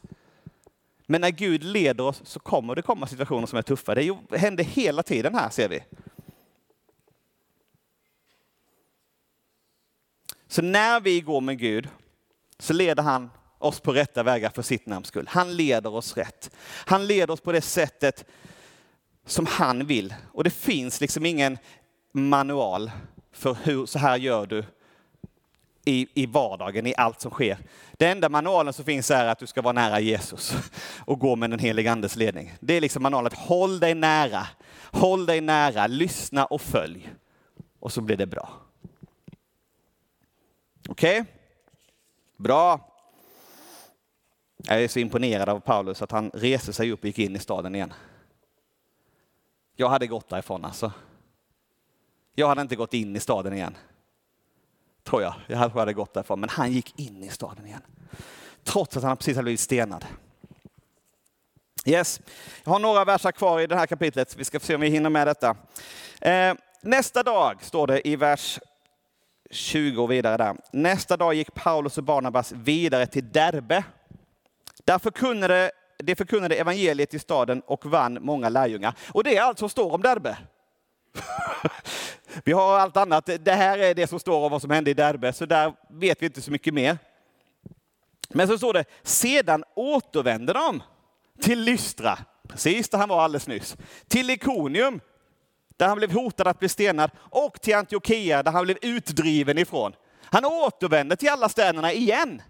Men 1.10 1.20
när 1.20 1.30
Gud 1.30 1.64
leder 1.64 2.04
oss 2.04 2.20
så 2.24 2.40
kommer 2.40 2.74
det 2.74 2.82
komma 2.82 3.06
situationer 3.06 3.46
som 3.46 3.58
är 3.58 3.62
tuffa. 3.62 3.94
Det 3.94 4.38
händer 4.38 4.64
hela 4.64 5.02
tiden 5.02 5.34
här 5.34 5.50
ser 5.50 5.68
vi. 5.68 5.82
Så 10.48 10.62
när 10.62 11.00
vi 11.00 11.20
går 11.20 11.40
med 11.40 11.58
Gud 11.58 11.88
så 12.58 12.72
leder 12.72 13.02
han 13.02 13.30
oss 13.58 13.80
på 13.80 13.92
rätta 13.92 14.22
vägar 14.22 14.50
för 14.50 14.62
sitt 14.62 14.86
namns 14.86 15.08
skull. 15.08 15.26
Han 15.28 15.56
leder 15.56 15.94
oss 15.94 16.16
rätt. 16.16 16.50
Han 16.86 17.06
leder 17.06 17.32
oss 17.32 17.40
på 17.40 17.52
det 17.52 17.62
sättet 17.62 18.24
som 19.26 19.46
han 19.46 19.86
vill. 19.86 20.14
Och 20.32 20.44
det 20.44 20.50
finns 20.50 21.00
liksom 21.00 21.26
ingen 21.26 21.58
manual 22.12 22.90
för 23.32 23.56
hur, 23.62 23.86
så 23.86 23.98
här 23.98 24.16
gör 24.16 24.46
du 24.46 24.64
i, 25.84 26.08
i 26.14 26.26
vardagen, 26.26 26.86
i 26.86 26.94
allt 26.96 27.20
som 27.20 27.30
sker. 27.30 27.58
Den 27.92 28.10
enda 28.10 28.28
manualen 28.28 28.72
som 28.72 28.84
finns 28.84 29.10
är 29.10 29.26
att 29.26 29.38
du 29.38 29.46
ska 29.46 29.62
vara 29.62 29.72
nära 29.72 30.00
Jesus 30.00 30.54
och 30.98 31.18
gå 31.18 31.36
med 31.36 31.50
den 31.50 31.58
helige 31.58 31.92
andes 31.92 32.16
ledning. 32.16 32.52
Det 32.60 32.74
är 32.74 32.80
liksom 32.80 33.02
manualen, 33.02 33.32
håll 33.36 33.80
dig 33.80 33.94
nära, 33.94 34.46
håll 34.92 35.26
dig 35.26 35.40
nära, 35.40 35.86
lyssna 35.86 36.44
och 36.44 36.60
följ. 36.60 37.12
Och 37.80 37.92
så 37.92 38.00
blir 38.00 38.16
det 38.16 38.26
bra. 38.26 38.50
Okej? 40.88 41.20
Okay? 41.20 41.32
Bra. 42.36 42.80
Jag 44.56 44.82
är 44.82 44.88
så 44.88 44.98
imponerad 44.98 45.48
av 45.48 45.60
Paulus 45.60 46.02
att 46.02 46.10
han 46.10 46.30
reser 46.34 46.72
sig 46.72 46.92
upp 46.92 47.00
och 47.00 47.06
gick 47.06 47.18
in 47.18 47.36
i 47.36 47.38
staden 47.38 47.74
igen. 47.74 47.92
Jag 49.76 49.88
hade 49.88 50.06
gått 50.06 50.28
därifrån 50.28 50.64
alltså. 50.64 50.92
Jag 52.34 52.48
hade 52.48 52.62
inte 52.62 52.76
gått 52.76 52.94
in 52.94 53.16
i 53.16 53.20
staden 53.20 53.52
igen. 53.52 53.76
Tror 55.10 55.22
jag. 55.22 55.34
Jag 55.46 55.56
hade 55.56 55.92
gått 55.92 56.14
därifrån. 56.14 56.40
Men 56.40 56.48
han 56.48 56.72
gick 56.72 57.00
in 57.00 57.24
i 57.24 57.28
staden 57.28 57.66
igen. 57.66 57.82
Trots 58.64 58.96
att 58.96 59.02
han 59.02 59.16
precis 59.16 59.36
hade 59.36 59.42
blivit 59.42 59.60
stenad. 59.60 60.04
Yes. 61.86 62.20
Jag 62.64 62.72
har 62.72 62.78
några 62.78 63.04
verser 63.04 63.32
kvar 63.32 63.60
i 63.60 63.66
det 63.66 63.76
här 63.76 63.86
kapitlet. 63.86 64.36
Vi 64.36 64.44
ska 64.44 64.60
se 64.60 64.74
om 64.74 64.80
vi 64.80 64.88
hinner 64.88 65.10
med 65.10 65.26
detta. 65.26 65.56
Eh, 66.20 66.54
nästa 66.82 67.22
dag, 67.22 67.64
står 67.64 67.86
det 67.86 68.08
i 68.08 68.16
vers 68.16 68.58
20 69.50 70.02
och 70.02 70.10
vidare 70.10 70.36
där. 70.36 70.56
Nästa 70.72 71.16
dag 71.16 71.34
gick 71.34 71.54
Paulus 71.54 71.98
och 71.98 72.04
Barnabas 72.04 72.52
vidare 72.52 73.06
till 73.06 73.32
Derbe. 73.32 73.84
Där 74.84 74.98
förkunnade, 74.98 75.70
de 75.98 76.16
förkunnade 76.16 76.54
evangeliet 76.54 77.14
i 77.14 77.18
staden 77.18 77.62
och 77.66 77.86
vann 77.86 78.18
många 78.20 78.48
lärjungar. 78.48 78.94
Och 79.12 79.24
det 79.24 79.36
är 79.36 79.42
allt 79.42 79.58
som 79.58 79.68
står 79.68 79.92
om 79.92 80.02
Derbe. 80.02 80.38
vi 82.44 82.52
har 82.52 82.78
allt 82.78 82.96
annat. 82.96 83.30
Det 83.40 83.52
här 83.52 83.78
är 83.78 83.94
det 83.94 84.06
som 84.06 84.20
står 84.20 84.44
om 84.44 84.50
vad 84.50 84.62
som 84.62 84.70
hände 84.70 84.90
i 84.90 84.94
Derbe, 84.94 85.32
så 85.32 85.46
där 85.46 85.72
vet 85.90 86.22
vi 86.22 86.26
inte 86.26 86.42
så 86.42 86.50
mycket 86.50 86.74
mer. 86.74 86.98
Men 88.28 88.48
så 88.48 88.58
står 88.58 88.72
det, 88.72 88.84
sedan 89.02 89.64
återvände 89.74 90.52
de 90.52 90.82
till 91.40 91.60
Lystra, 91.60 92.18
precis 92.48 92.88
där 92.88 92.98
han 92.98 93.08
var 93.08 93.22
alldeles 93.22 93.46
nyss, 93.46 93.76
till 94.08 94.30
Ikonium, 94.30 95.00
där 95.76 95.88
han 95.88 95.98
blev 95.98 96.12
hotad 96.12 96.48
att 96.48 96.58
bli 96.58 96.68
stenad, 96.68 97.10
och 97.18 97.60
till 97.60 97.74
Antiochia, 97.74 98.42
där 98.42 98.52
han 98.52 98.64
blev 98.64 98.78
utdriven 98.82 99.58
ifrån. 99.58 99.92
Han 100.24 100.44
återvände 100.44 101.16
till 101.16 101.28
alla 101.28 101.48
städerna 101.48 101.92
igen. 101.92 102.42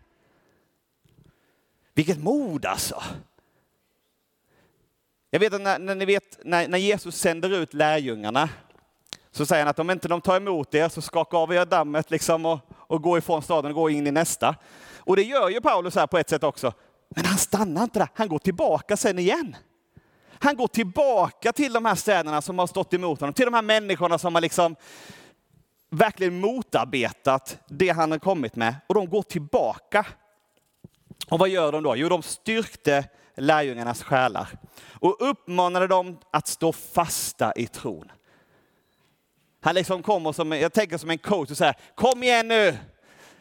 Vilket 1.95 2.19
mod 2.19 2.67
alltså! 2.67 3.03
Jag 5.31 5.41
vet 5.41 5.55
att 5.55 5.61
när, 5.61 5.79
när, 5.79 5.95
ni 5.95 6.05
vet, 6.05 6.39
när, 6.45 6.69
när 6.69 6.79
Jesus 6.79 7.17
sänder 7.17 7.51
ut 7.51 7.75
lärjungarna 7.75 8.49
så 9.33 9.47
säger 9.47 9.65
han 9.65 9.71
att 9.71 9.79
om 9.79 9.91
inte 9.91 10.09
de 10.09 10.21
tar 10.21 10.37
emot 10.37 10.75
er 10.75 10.89
så 10.89 11.03
skaka 11.03 11.37
av 11.37 11.55
er 11.55 11.65
dammet 11.65 12.11
liksom 12.11 12.47
och, 12.47 12.59
och 12.73 13.03
gå 13.03 13.19
ifrån 13.19 13.43
staden 13.43 13.71
och 13.71 13.75
gå 13.75 13.91
in 13.91 14.07
i 14.07 14.11
nästa. 14.11 14.57
Och 14.99 15.17
det 15.17 15.23
gör 15.23 15.49
ju 15.49 15.61
Paulus 15.61 15.95
här 15.95 16.07
på 16.07 16.19
ett 16.19 16.29
sätt 16.29 16.45
också. 16.45 16.73
Men 17.17 17.25
han 17.25 17.39
stannar 17.39 17.83
inte 17.83 17.99
där, 17.99 18.09
han 18.15 18.29
går 18.29 18.39
tillbaka 18.39 18.97
sen 18.97 19.19
igen. 19.19 19.57
Han 20.43 20.57
går 20.57 20.67
tillbaka 20.67 21.53
till 21.53 21.73
de 21.73 21.85
här 21.85 21.95
städerna 21.95 22.43
som 22.43 22.59
har 22.59 22.67
stått 22.67 22.95
emot 22.95 23.21
honom, 23.21 23.35
till 23.35 23.45
de 23.45 23.55
här 23.55 23.63
människorna 23.63 24.19
som 24.19 24.35
har 24.35 24.43
liksom 24.43 24.77
verkligen 25.91 26.41
motarbetat 26.41 27.59
det 27.69 27.89
han 27.89 28.11
har 28.11 28.19
kommit 28.19 28.57
med. 28.57 28.75
Och 28.87 28.95
de 28.95 29.09
går 29.09 29.23
tillbaka. 29.23 30.07
Och 31.31 31.39
vad 31.39 31.49
gör 31.49 31.73
de 31.73 31.83
då? 31.83 31.97
Jo, 31.97 32.09
de 32.09 32.23
styrkte 32.23 33.05
lärjungarnas 33.37 34.03
själar 34.03 34.49
och 34.91 35.17
uppmanade 35.31 35.87
dem 35.87 36.19
att 36.31 36.49
stå 36.49 36.73
fasta 36.73 37.53
i 37.57 37.67
tron. 37.67 38.13
Han 39.61 39.75
liksom 39.75 40.03
kommer 40.03 40.33
som, 40.33 40.53
jag 40.53 40.73
tänker 40.73 40.99
som 40.99 41.11
en 41.11 41.19
coach 41.19 41.51
och 41.51 41.57
säger, 41.57 41.75
kom 41.95 42.23
igen 42.23 42.49
nu! 42.49 42.77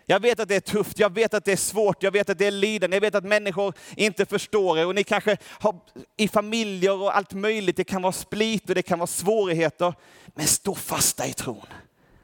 Jag 0.05 0.19
vet 0.19 0.39
att 0.39 0.47
det 0.47 0.55
är 0.55 0.59
tufft, 0.59 0.99
jag 0.99 1.13
vet 1.13 1.33
att 1.33 1.45
det 1.45 1.51
är 1.51 1.55
svårt, 1.55 2.03
jag 2.03 2.11
vet 2.11 2.29
att 2.29 2.37
det 2.37 2.45
är 2.45 2.51
lidande, 2.51 2.95
jag 2.97 3.01
vet 3.01 3.15
att 3.15 3.23
människor 3.23 3.73
inte 3.95 4.25
förstår 4.25 4.79
er 4.79 4.87
och 4.87 4.95
ni 4.95 5.03
kanske 5.03 5.37
har 5.59 5.75
i 6.17 6.27
familjer 6.27 7.01
och 7.01 7.17
allt 7.17 7.33
möjligt, 7.33 7.77
det 7.77 7.83
kan 7.83 8.01
vara 8.01 8.13
split 8.13 8.69
och 8.69 8.75
det 8.75 8.81
kan 8.81 8.99
vara 8.99 9.07
svårigheter. 9.07 9.93
Men 10.25 10.47
stå 10.47 10.75
fasta 10.75 11.27
i 11.27 11.33
tron. 11.33 11.65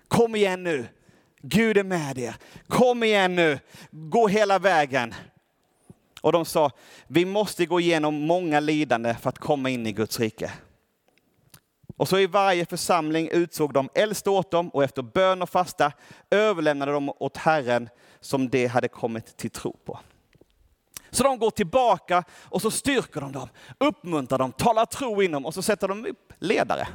Kom 0.08 0.36
igen 0.36 0.64
nu! 0.64 0.88
Gud 1.42 1.78
är 1.78 1.84
med 1.84 2.18
er. 2.18 2.36
Kom 2.68 3.04
igen 3.04 3.36
nu! 3.36 3.60
Gå 3.92 4.28
hela 4.28 4.60
vägen. 4.60 5.14
Och 6.26 6.32
de 6.32 6.46
sa, 6.46 6.72
vi 7.08 7.26
måste 7.26 7.66
gå 7.66 7.80
igenom 7.80 8.16
många 8.16 8.60
lidande 8.60 9.16
för 9.22 9.30
att 9.30 9.40
komma 9.40 9.70
in 9.70 9.88
i 9.88 9.92
Guds 9.92 10.20
rike. 10.20 10.52
Och 11.98 12.08
så 12.08 12.20
i 12.20 12.28
varje 12.28 12.66
församling 12.66 13.30
utsåg 13.32 13.74
de 13.74 13.90
äldste 13.94 14.30
åt 14.30 14.52
dem 14.52 14.70
och 14.70 14.84
efter 14.84 15.02
bön 15.02 15.42
och 15.42 15.50
fasta 15.50 15.92
överlämnade 16.32 16.92
de 16.92 17.10
åt 17.10 17.38
Herren 17.38 17.90
som 18.20 18.50
de 18.50 18.68
hade 18.68 18.88
kommit 18.88 19.38
till 19.38 19.50
tro 19.50 19.78
på. 19.86 20.00
Så 21.10 21.24
de 21.24 21.40
går 21.40 21.52
tillbaka 21.52 22.24
och 22.32 22.62
så 22.62 22.72
styrker 22.72 23.22
de 23.22 23.32
dem, 23.32 23.50
uppmuntrar 23.78 24.40
dem, 24.40 24.52
talar 24.52 24.86
tro 24.86 25.22
inom 25.22 25.46
och 25.46 25.54
så 25.54 25.62
sätter 25.62 25.88
de 25.88 26.06
upp 26.06 26.34
ledare 26.40 26.88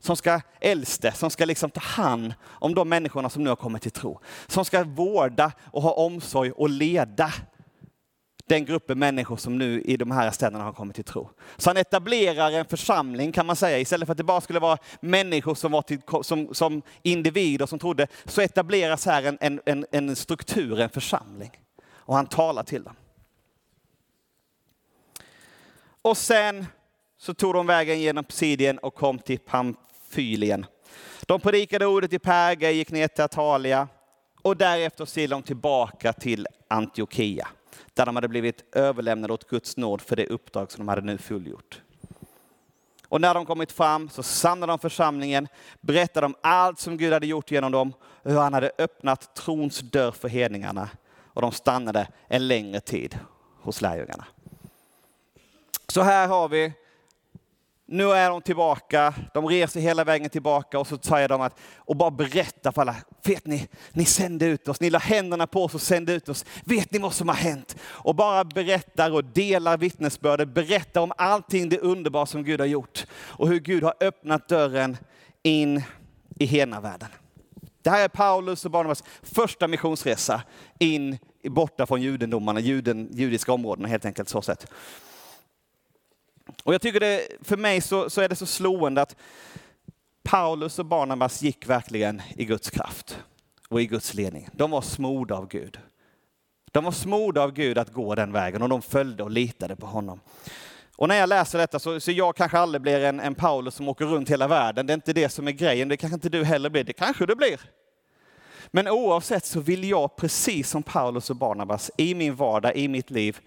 som 0.00 0.16
ska 0.16 0.40
äldste, 0.60 1.12
som 1.12 1.30
ska 1.30 1.44
liksom 1.44 1.70
ta 1.70 1.80
hand 1.80 2.34
om 2.44 2.74
de 2.74 2.88
människorna 2.88 3.30
som 3.30 3.42
nu 3.44 3.48
har 3.48 3.56
kommit 3.56 3.82
till 3.82 3.90
tro. 3.90 4.20
Som 4.46 4.64
ska 4.64 4.84
vårda 4.84 5.52
och 5.70 5.82
ha 5.82 5.92
omsorg 5.92 6.50
och 6.50 6.68
leda 6.68 7.32
den 8.46 8.64
gruppen 8.64 8.98
människor 8.98 9.36
som 9.36 9.58
nu 9.58 9.80
i 9.80 9.96
de 9.96 10.10
här 10.10 10.30
städerna 10.30 10.64
har 10.64 10.72
kommit 10.72 10.96
till 10.96 11.04
tro. 11.04 11.30
Så 11.56 11.70
han 11.70 11.76
etablerar 11.76 12.52
en 12.52 12.64
församling 12.64 13.32
kan 13.32 13.46
man 13.46 13.56
säga, 13.56 13.78
istället 13.78 14.06
för 14.06 14.12
att 14.12 14.18
det 14.18 14.24
bara 14.24 14.40
skulle 14.40 14.58
vara 14.58 14.78
människor 15.00 15.54
som 15.54 15.72
var 15.72 15.82
till, 15.82 16.00
som, 16.22 16.54
som 16.54 16.82
individer 17.02 17.66
som 17.66 17.78
trodde, 17.78 18.06
så 18.24 18.40
etableras 18.40 19.06
här 19.06 19.36
en, 19.40 19.60
en, 19.66 19.86
en 19.90 20.16
struktur, 20.16 20.80
en 20.80 20.90
församling. 20.90 21.50
Och 21.86 22.16
han 22.16 22.26
talar 22.26 22.62
till 22.62 22.84
dem. 22.84 22.96
Och 26.02 26.16
sen 26.16 26.66
så 27.18 27.34
tog 27.34 27.54
de 27.54 27.66
vägen 27.66 28.00
genom 28.00 28.24
Sidien 28.28 28.78
och 28.78 28.94
kom 28.94 29.18
till 29.18 29.38
Pamfylien. 29.38 30.66
De 31.26 31.40
predikade 31.40 31.86
ordet 31.86 32.12
i 32.12 32.18
Perga, 32.18 32.70
gick 32.70 32.90
ner 32.90 33.08
till 33.08 33.24
Atalia 33.24 33.88
och 34.42 34.56
därefter 34.56 35.04
steg 35.04 35.30
de 35.30 35.42
tillbaka 35.42 36.12
till 36.12 36.46
Antiochia 36.68 37.48
där 37.94 38.06
de 38.06 38.14
hade 38.16 38.28
blivit 38.28 38.64
överlämnade 38.72 39.32
åt 39.32 39.48
Guds 39.48 39.76
nåd 39.76 40.00
för 40.00 40.16
det 40.16 40.26
uppdrag 40.26 40.72
som 40.72 40.86
de 40.86 40.88
hade 40.88 41.02
nu 41.02 41.18
fullgjort. 41.18 41.80
Och 43.08 43.20
när 43.20 43.34
de 43.34 43.46
kommit 43.46 43.72
fram 43.72 44.08
så 44.08 44.22
samlade 44.22 44.72
de 44.72 44.78
församlingen, 44.78 45.48
berättade 45.80 46.26
om 46.26 46.34
allt 46.40 46.78
som 46.78 46.96
Gud 46.96 47.12
hade 47.12 47.26
gjort 47.26 47.50
genom 47.50 47.72
dem, 47.72 47.92
hur 48.22 48.38
han 48.38 48.54
hade 48.54 48.70
öppnat 48.78 49.34
trons 49.34 49.78
dörr 49.78 50.10
för 50.10 50.28
hedningarna. 50.28 50.88
Och 51.22 51.42
de 51.42 51.52
stannade 51.52 52.08
en 52.28 52.48
längre 52.48 52.80
tid 52.80 53.18
hos 53.60 53.80
lärjungarna. 53.80 54.24
Så 55.88 56.02
här 56.02 56.28
har 56.28 56.48
vi 56.48 56.72
nu 57.86 58.10
är 58.10 58.30
de 58.30 58.42
tillbaka, 58.42 59.14
de 59.34 59.46
reser 59.46 59.80
hela 59.80 60.04
vägen 60.04 60.30
tillbaka 60.30 60.78
och 60.78 60.86
så 60.86 60.98
säger 60.98 61.28
de 61.28 61.40
att, 61.40 61.58
och 61.76 61.96
bara 61.96 62.10
berättar 62.10 62.72
för 62.72 62.82
alla, 62.82 62.96
vet 63.24 63.46
ni, 63.46 63.68
ni 63.92 64.04
sände 64.04 64.46
ut 64.46 64.68
oss, 64.68 64.80
ni 64.80 64.90
la 64.90 64.98
händerna 64.98 65.46
på 65.46 65.64
oss 65.64 65.74
och 65.74 65.80
sände 65.80 66.12
ut 66.12 66.28
oss, 66.28 66.44
vet 66.64 66.92
ni 66.92 66.98
vad 66.98 67.14
som 67.14 67.28
har 67.28 67.36
hänt? 67.36 67.76
Och 67.82 68.14
bara 68.14 68.44
berättar 68.44 69.10
och 69.10 69.24
delar 69.24 69.78
vittnesbördet, 69.78 70.48
berättar 70.48 71.00
om 71.00 71.12
allting 71.16 71.68
det 71.68 71.78
underbara 71.78 72.26
som 72.26 72.44
Gud 72.44 72.60
har 72.60 72.66
gjort 72.66 73.06
och 73.12 73.48
hur 73.48 73.60
Gud 73.60 73.82
har 73.82 73.94
öppnat 74.00 74.48
dörren 74.48 74.96
in 75.42 75.82
i 76.38 76.44
hela 76.44 76.80
världen. 76.80 77.08
Det 77.82 77.90
här 77.90 78.04
är 78.04 78.08
Paulus 78.08 78.64
och 78.64 78.70
Barnabas 78.70 79.04
första 79.22 79.68
missionsresa 79.68 80.42
in 80.78 81.18
borta 81.44 81.86
från 81.86 82.02
judendomarna, 82.02 82.60
juden, 82.60 83.08
judiska 83.12 83.52
områdena 83.52 83.88
helt 83.88 84.04
enkelt 84.04 84.28
så 84.28 84.42
sett. 84.42 84.66
Och 86.64 86.74
jag 86.74 86.80
tycker 86.80 87.00
det, 87.00 87.28
för 87.42 87.56
mig 87.56 87.80
så, 87.80 88.10
så 88.10 88.20
är 88.20 88.28
det 88.28 88.36
så 88.36 88.46
slående 88.46 89.02
att 89.02 89.16
Paulus 90.22 90.78
och 90.78 90.86
Barnabas 90.86 91.42
gick 91.42 91.68
verkligen 91.68 92.22
i 92.36 92.44
Guds 92.44 92.70
kraft 92.70 93.18
och 93.68 93.80
i 93.80 93.86
Guds 93.86 94.14
ledning. 94.14 94.48
De 94.52 94.70
var 94.70 94.82
smorda 94.82 95.34
av 95.34 95.48
Gud. 95.48 95.78
De 96.72 96.84
var 96.84 96.92
smorda 96.92 97.42
av 97.42 97.52
Gud 97.52 97.78
att 97.78 97.92
gå 97.92 98.14
den 98.14 98.32
vägen 98.32 98.62
och 98.62 98.68
de 98.68 98.82
följde 98.82 99.22
och 99.22 99.30
litade 99.30 99.76
på 99.76 99.86
honom. 99.86 100.20
Och 100.96 101.08
när 101.08 101.16
jag 101.16 101.28
läser 101.28 101.58
detta 101.58 101.78
så, 101.78 102.00
så 102.00 102.10
jag 102.10 102.36
kanske 102.36 102.58
aldrig 102.58 102.82
blir 102.82 103.00
en, 103.00 103.20
en 103.20 103.34
Paulus 103.34 103.74
som 103.74 103.88
åker 103.88 104.04
runt 104.04 104.30
hela 104.30 104.48
världen. 104.48 104.86
Det 104.86 104.92
är 104.92 104.94
inte 104.94 105.12
det 105.12 105.28
som 105.28 105.48
är 105.48 105.52
grejen. 105.52 105.88
Det 105.88 105.96
kanske 105.96 106.14
inte 106.14 106.28
du 106.28 106.44
heller 106.44 106.70
blir. 106.70 106.84
Det 106.84 106.92
kanske 106.92 107.26
du 107.26 107.34
blir. 107.34 107.60
Men 108.66 108.88
oavsett 108.88 109.44
så 109.44 109.60
vill 109.60 109.84
jag 109.84 110.16
precis 110.16 110.70
som 110.70 110.82
Paulus 110.82 111.30
och 111.30 111.36
Barnabas 111.36 111.90
i 111.96 112.14
min 112.14 112.34
vardag, 112.34 112.76
i 112.76 112.88
mitt 112.88 113.10
liv, 113.10 113.38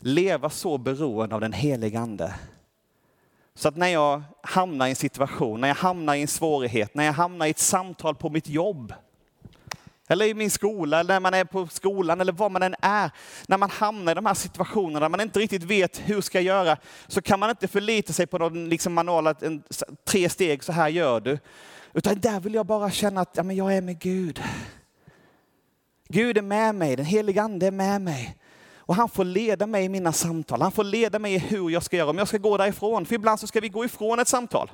leva 0.00 0.50
så 0.50 0.78
beroende 0.78 1.34
av 1.34 1.40
den 1.40 1.52
helige 1.52 2.00
Ande. 2.00 2.34
Så 3.60 3.68
att 3.68 3.76
när 3.76 3.88
jag 3.88 4.22
hamnar 4.42 4.86
i 4.86 4.90
en 4.90 4.96
situation, 4.96 5.60
när 5.60 5.68
jag 5.68 5.74
hamnar 5.74 6.14
i 6.14 6.22
en 6.22 6.28
svårighet, 6.28 6.94
när 6.94 7.04
jag 7.04 7.12
hamnar 7.12 7.46
i 7.46 7.50
ett 7.50 7.58
samtal 7.58 8.14
på 8.14 8.30
mitt 8.30 8.48
jobb, 8.48 8.94
eller 10.08 10.26
i 10.26 10.34
min 10.34 10.50
skola, 10.50 11.00
eller 11.00 11.14
när 11.14 11.20
man 11.20 11.34
är 11.34 11.44
på 11.44 11.66
skolan, 11.66 12.20
eller 12.20 12.32
var 12.32 12.50
man 12.50 12.62
än 12.62 12.74
är. 12.82 13.10
När 13.48 13.58
man 13.58 13.70
hamnar 13.70 14.12
i 14.12 14.14
de 14.14 14.26
här 14.26 14.34
situationerna 14.34 15.00
där 15.00 15.08
man 15.08 15.20
inte 15.20 15.38
riktigt 15.38 15.62
vet 15.62 16.00
hur 16.04 16.20
ska 16.20 16.38
jag 16.38 16.44
göra, 16.44 16.76
så 17.06 17.22
kan 17.22 17.40
man 17.40 17.50
inte 17.50 17.68
förlita 17.68 18.12
sig 18.12 18.26
på 18.26 18.38
någon 18.38 18.68
liksom 18.68 18.92
manual, 18.92 19.26
att 19.26 19.42
en, 19.42 19.62
tre 20.04 20.28
steg, 20.28 20.64
så 20.64 20.72
här 20.72 20.88
gör 20.88 21.20
du. 21.20 21.38
Utan 21.92 22.20
där 22.20 22.40
vill 22.40 22.54
jag 22.54 22.66
bara 22.66 22.90
känna 22.90 23.20
att 23.20 23.36
ja, 23.36 23.42
men 23.42 23.56
jag 23.56 23.76
är 23.76 23.80
med 23.80 23.98
Gud. 23.98 24.42
Gud 26.08 26.38
är 26.38 26.42
med 26.42 26.74
mig, 26.74 26.96
den 26.96 27.06
helige 27.06 27.42
Ande 27.42 27.66
är 27.66 27.70
med 27.70 28.00
mig. 28.00 28.39
Och 28.90 28.96
han 28.96 29.08
får 29.08 29.24
leda 29.24 29.66
mig 29.66 29.84
i 29.84 29.88
mina 29.88 30.12
samtal. 30.12 30.62
Han 30.62 30.72
får 30.72 30.84
leda 30.84 31.18
mig 31.18 31.34
i 31.34 31.38
hur 31.38 31.70
jag 31.70 31.82
ska 31.82 31.96
göra, 31.96 32.10
om 32.10 32.18
jag 32.18 32.28
ska 32.28 32.38
gå 32.38 32.56
därifrån. 32.56 33.06
För 33.06 33.14
ibland 33.14 33.40
så 33.40 33.46
ska 33.46 33.60
vi 33.60 33.68
gå 33.68 33.84
ifrån 33.84 34.18
ett 34.18 34.28
samtal. 34.28 34.70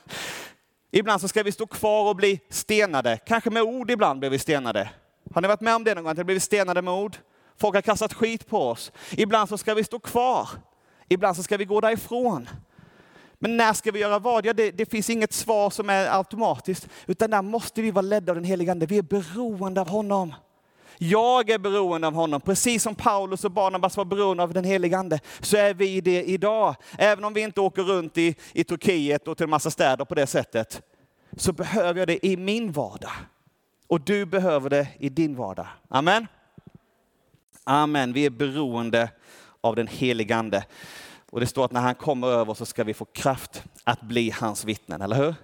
ibland 0.90 1.20
så 1.20 1.28
ska 1.28 1.42
vi 1.42 1.52
stå 1.52 1.66
kvar 1.66 2.08
och 2.08 2.16
bli 2.16 2.40
stenade. 2.48 3.18
Kanske 3.26 3.50
med 3.50 3.62
ord 3.62 3.90
ibland 3.90 4.20
blir 4.20 4.30
vi 4.30 4.38
stenade. 4.38 4.90
Har 5.34 5.42
ni 5.42 5.48
varit 5.48 5.60
med 5.60 5.74
om 5.74 5.84
det 5.84 5.94
någon 5.94 6.04
gång? 6.04 6.10
Att 6.12 6.18
vi 6.18 6.24
blivit 6.24 6.42
stenade 6.42 6.82
med 6.82 6.94
ord? 6.94 7.16
Folk 7.60 7.74
har 7.74 7.82
kastat 7.82 8.12
skit 8.14 8.48
på 8.48 8.68
oss. 8.68 8.92
Ibland 9.10 9.48
så 9.48 9.58
ska 9.58 9.74
vi 9.74 9.84
stå 9.84 9.98
kvar. 9.98 10.48
Ibland 11.08 11.36
så 11.36 11.42
ska 11.42 11.56
vi 11.56 11.64
gå 11.64 11.80
därifrån. 11.80 12.48
Men 13.38 13.56
när 13.56 13.72
ska 13.72 13.92
vi 13.92 13.98
göra 13.98 14.18
vad? 14.18 14.46
Ja, 14.46 14.52
det, 14.52 14.70
det, 14.70 14.86
finns 14.86 15.10
inget 15.10 15.32
svar 15.32 15.70
som 15.70 15.90
är 15.90 16.16
automatiskt, 16.18 16.88
utan 17.06 17.30
där 17.30 17.42
måste 17.42 17.82
vi 17.82 17.90
vara 17.90 18.02
ledda 18.02 18.32
av 18.32 18.36
den 18.36 18.44
helige 18.44 18.72
Ande. 18.72 18.86
Vi 18.86 18.98
är 18.98 19.02
beroende 19.02 19.80
av 19.80 19.88
honom. 19.88 20.34
Jag 21.02 21.50
är 21.50 21.58
beroende 21.58 22.06
av 22.06 22.14
honom, 22.14 22.40
precis 22.40 22.82
som 22.82 22.94
Paulus 22.94 23.44
och 23.44 23.50
Barnabas 23.50 23.96
var 23.96 24.04
beroende 24.04 24.42
av 24.42 24.52
den 24.52 24.64
helige 24.64 24.98
Ande, 24.98 25.20
så 25.40 25.56
är 25.56 25.74
vi 25.74 26.00
det 26.00 26.24
idag. 26.24 26.74
Även 26.98 27.24
om 27.24 27.32
vi 27.32 27.40
inte 27.40 27.60
åker 27.60 27.82
runt 27.82 28.18
i, 28.18 28.34
i 28.52 28.64
Turkiet 28.64 29.28
och 29.28 29.36
till 29.36 29.44
en 29.44 29.50
massa 29.50 29.70
städer 29.70 30.04
på 30.04 30.14
det 30.14 30.26
sättet, 30.26 30.82
så 31.36 31.52
behöver 31.52 31.98
jag 31.98 32.08
det 32.08 32.26
i 32.26 32.36
min 32.36 32.72
vardag. 32.72 33.12
Och 33.86 34.00
du 34.00 34.26
behöver 34.26 34.70
det 34.70 34.88
i 34.98 35.08
din 35.08 35.36
vardag. 35.36 35.66
Amen. 35.88 36.26
Amen. 37.64 38.12
Vi 38.12 38.26
är 38.26 38.30
beroende 38.30 39.10
av 39.60 39.76
den 39.76 39.86
helige 39.86 40.36
Ande. 40.36 40.64
Och 41.30 41.40
det 41.40 41.46
står 41.46 41.64
att 41.64 41.72
när 41.72 41.80
han 41.80 41.94
kommer 41.94 42.26
över 42.26 42.54
så 42.54 42.66
ska 42.66 42.84
vi 42.84 42.94
få 42.94 43.04
kraft 43.04 43.64
att 43.84 44.00
bli 44.00 44.30
hans 44.30 44.64
vittnen, 44.64 45.02
eller 45.02 45.16
hur? 45.16 45.34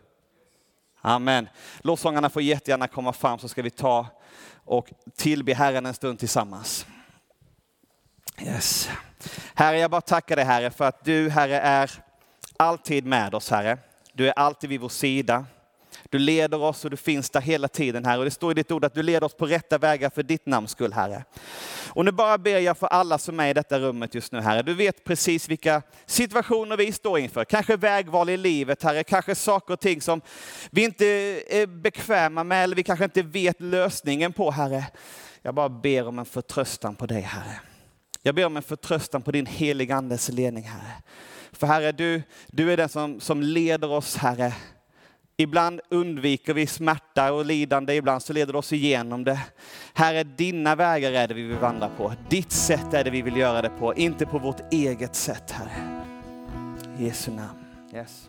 Amen. 1.01 1.49
Lovsångarna 1.81 2.31
får 2.31 2.43
jättegärna 2.43 2.89
komma 2.89 3.13
fram 3.13 3.39
så 3.39 3.49
ska 3.49 3.63
vi 3.63 3.71
ta 3.71 4.07
och 4.67 4.93
tillbe 5.17 5.55
Herren 5.55 5.87
en 5.87 5.95
stund 5.95 6.19
tillsammans. 6.19 6.87
Yes. 8.41 8.91
Herre, 9.55 9.79
jag 9.79 9.91
bara 9.91 10.01
tackar 10.01 10.37
dig 10.37 10.45
Herre 10.45 10.71
för 10.71 10.85
att 10.85 11.05
du 11.05 11.31
Herre 11.31 11.61
är 11.61 11.91
alltid 12.57 13.07
med 13.07 13.35
oss 13.35 13.51
Herre. 13.51 13.79
Du 14.13 14.29
är 14.29 14.33
alltid 14.33 14.71
vid 14.71 14.81
vår 14.81 14.89
sida. 14.89 15.45
Du 16.11 16.19
leder 16.19 16.63
oss 16.63 16.85
och 16.85 16.91
du 16.91 16.97
finns 16.97 17.31
där 17.31 17.41
hela 17.41 17.69
tiden 17.69 18.05
Herre. 18.05 18.19
Och 18.19 18.25
det 18.25 18.31
står 18.31 18.51
i 18.51 18.55
ditt 18.55 18.71
ord 18.71 18.85
att 18.85 18.95
du 18.95 19.03
leder 19.03 19.27
oss 19.27 19.35
på 19.35 19.47
rätta 19.47 19.79
vägar 19.79 20.11
för 20.11 20.23
ditt 20.23 20.47
namns 20.47 20.71
skull 20.71 20.93
Herre. 20.93 21.25
Och 21.89 22.05
nu 22.05 22.13
bara 22.13 22.39
ber 22.39 22.59
jag 22.59 22.79
för 22.79 22.87
alla 22.87 23.19
som 23.19 23.41
är 23.41 23.49
i 23.49 23.55
detta 23.55 23.79
rummet 23.79 24.15
just 24.15 24.33
nu 24.33 24.41
Herre. 24.41 24.63
Du 24.63 24.75
vet 24.75 25.05
precis 25.05 25.49
vilka 25.49 25.83
situationer 26.07 26.77
vi 26.77 26.93
står 26.93 27.19
inför. 27.19 27.45
Kanske 27.45 27.77
vägval 27.77 28.29
i 28.29 28.37
livet 28.37 28.83
Herre. 28.83 29.05
Kanske 29.05 29.35
saker 29.35 29.75
och 29.75 29.81
ting 29.81 30.01
som 30.01 30.21
vi 30.71 30.85
inte 30.85 31.07
är 31.49 31.67
bekväma 31.67 32.45
med 32.45 32.65
eller 32.65 32.77
vi 32.77 32.83
kanske 32.83 33.05
inte 33.05 33.23
vet 33.23 33.61
lösningen 33.61 34.33
på 34.33 34.51
Herre. 34.51 34.85
Jag 35.43 35.55
bara 35.55 35.69
ber 35.69 36.09
om 36.09 36.19
en 36.19 36.25
förtröstan 36.25 36.95
på 36.95 37.07
dig 37.07 37.21
Herre. 37.21 37.61
Jag 38.23 38.35
ber 38.35 38.47
om 38.47 38.57
en 38.57 38.63
förtröstan 38.63 39.23
på 39.23 39.33
din 39.33 39.47
heliga 39.47 39.97
Andes 39.97 40.29
ledning 40.29 40.65
Herre. 40.65 40.93
För 41.53 41.67
Herre, 41.67 41.93
du, 41.93 42.23
du 42.47 42.73
är 42.73 42.77
den 42.77 42.89
som, 42.89 43.21
som 43.21 43.43
leder 43.43 43.91
oss 43.91 44.17
Herre 44.17 44.53
Ibland 45.39 45.81
undviker 45.91 46.55
vi 46.55 46.67
smärta 46.67 47.33
och 47.33 47.47
lidande, 47.47 47.95
ibland 47.95 48.23
så 48.23 48.33
leder 48.33 48.53
det 48.53 48.59
oss 48.59 48.73
igenom 48.73 49.25
det. 49.25 49.41
Herre, 49.95 50.25
dina 50.25 50.75
vägar 50.75 51.13
är 51.13 51.29
det 51.29 51.35
vi 51.35 51.43
vill 51.43 51.57
vandra 51.57 51.89
på. 51.89 52.13
Ditt 52.29 52.53
sätt 52.53 52.95
är 52.95 53.05
det 53.05 53.11
vi 53.11 53.23
vill 53.23 53.37
göra 53.37 53.63
det 53.63 53.69
på, 53.69 53.95
inte 53.95 54.27
på 54.27 54.39
vårt 54.39 54.73
eget 54.73 55.15
sätt, 55.15 55.51
Herre. 55.51 56.05
I 56.99 57.05
Jesu 57.05 57.31
namn. 57.31 57.59
Yes. 57.95 58.29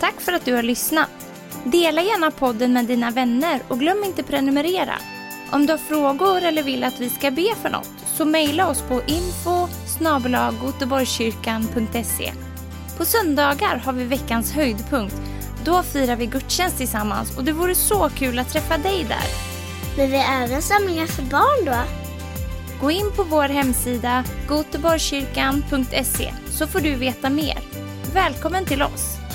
Tack 0.00 0.20
för 0.20 0.32
att 0.32 0.44
du 0.44 0.54
har 0.54 0.62
lyssnat. 0.62 1.10
Dela 1.64 2.02
gärna 2.02 2.30
podden 2.30 2.72
med 2.72 2.84
dina 2.84 3.10
vänner 3.10 3.60
och 3.68 3.78
glöm 3.78 4.04
inte 4.04 4.22
prenumerera. 4.22 4.94
Om 5.52 5.66
du 5.66 5.72
har 5.72 5.78
frågor 5.78 6.44
eller 6.44 6.62
vill 6.62 6.84
att 6.84 7.00
vi 7.00 7.10
ska 7.10 7.30
be 7.30 7.54
för 7.62 7.70
något 7.70 8.04
så 8.06 8.24
mejla 8.24 8.68
oss 8.68 8.82
på 8.82 8.94
info 8.94 9.68
på 12.96 13.04
söndagar 13.04 13.76
har 13.76 13.92
vi 13.92 14.04
veckans 14.04 14.52
höjdpunkt. 14.52 15.16
Då 15.64 15.82
firar 15.82 16.16
vi 16.16 16.26
gudstjänst 16.26 16.76
tillsammans 16.76 17.36
och 17.36 17.44
det 17.44 17.52
vore 17.52 17.74
så 17.74 18.08
kul 18.08 18.38
att 18.38 18.48
träffa 18.48 18.78
dig 18.78 19.06
där. 19.08 19.26
Men 19.96 20.10
vi 20.10 20.16
har 20.16 20.42
även 20.44 20.62
samlingar 20.62 21.06
för 21.06 21.22
barn 21.22 21.64
då? 21.64 21.76
Gå 22.80 22.90
in 22.90 23.12
på 23.16 23.22
vår 23.22 23.48
hemsida 23.48 24.24
goteborgskyrkan.se 24.48 26.32
så 26.50 26.66
får 26.66 26.80
du 26.80 26.94
veta 26.94 27.30
mer. 27.30 27.58
Välkommen 28.14 28.64
till 28.64 28.82
oss! 28.82 29.25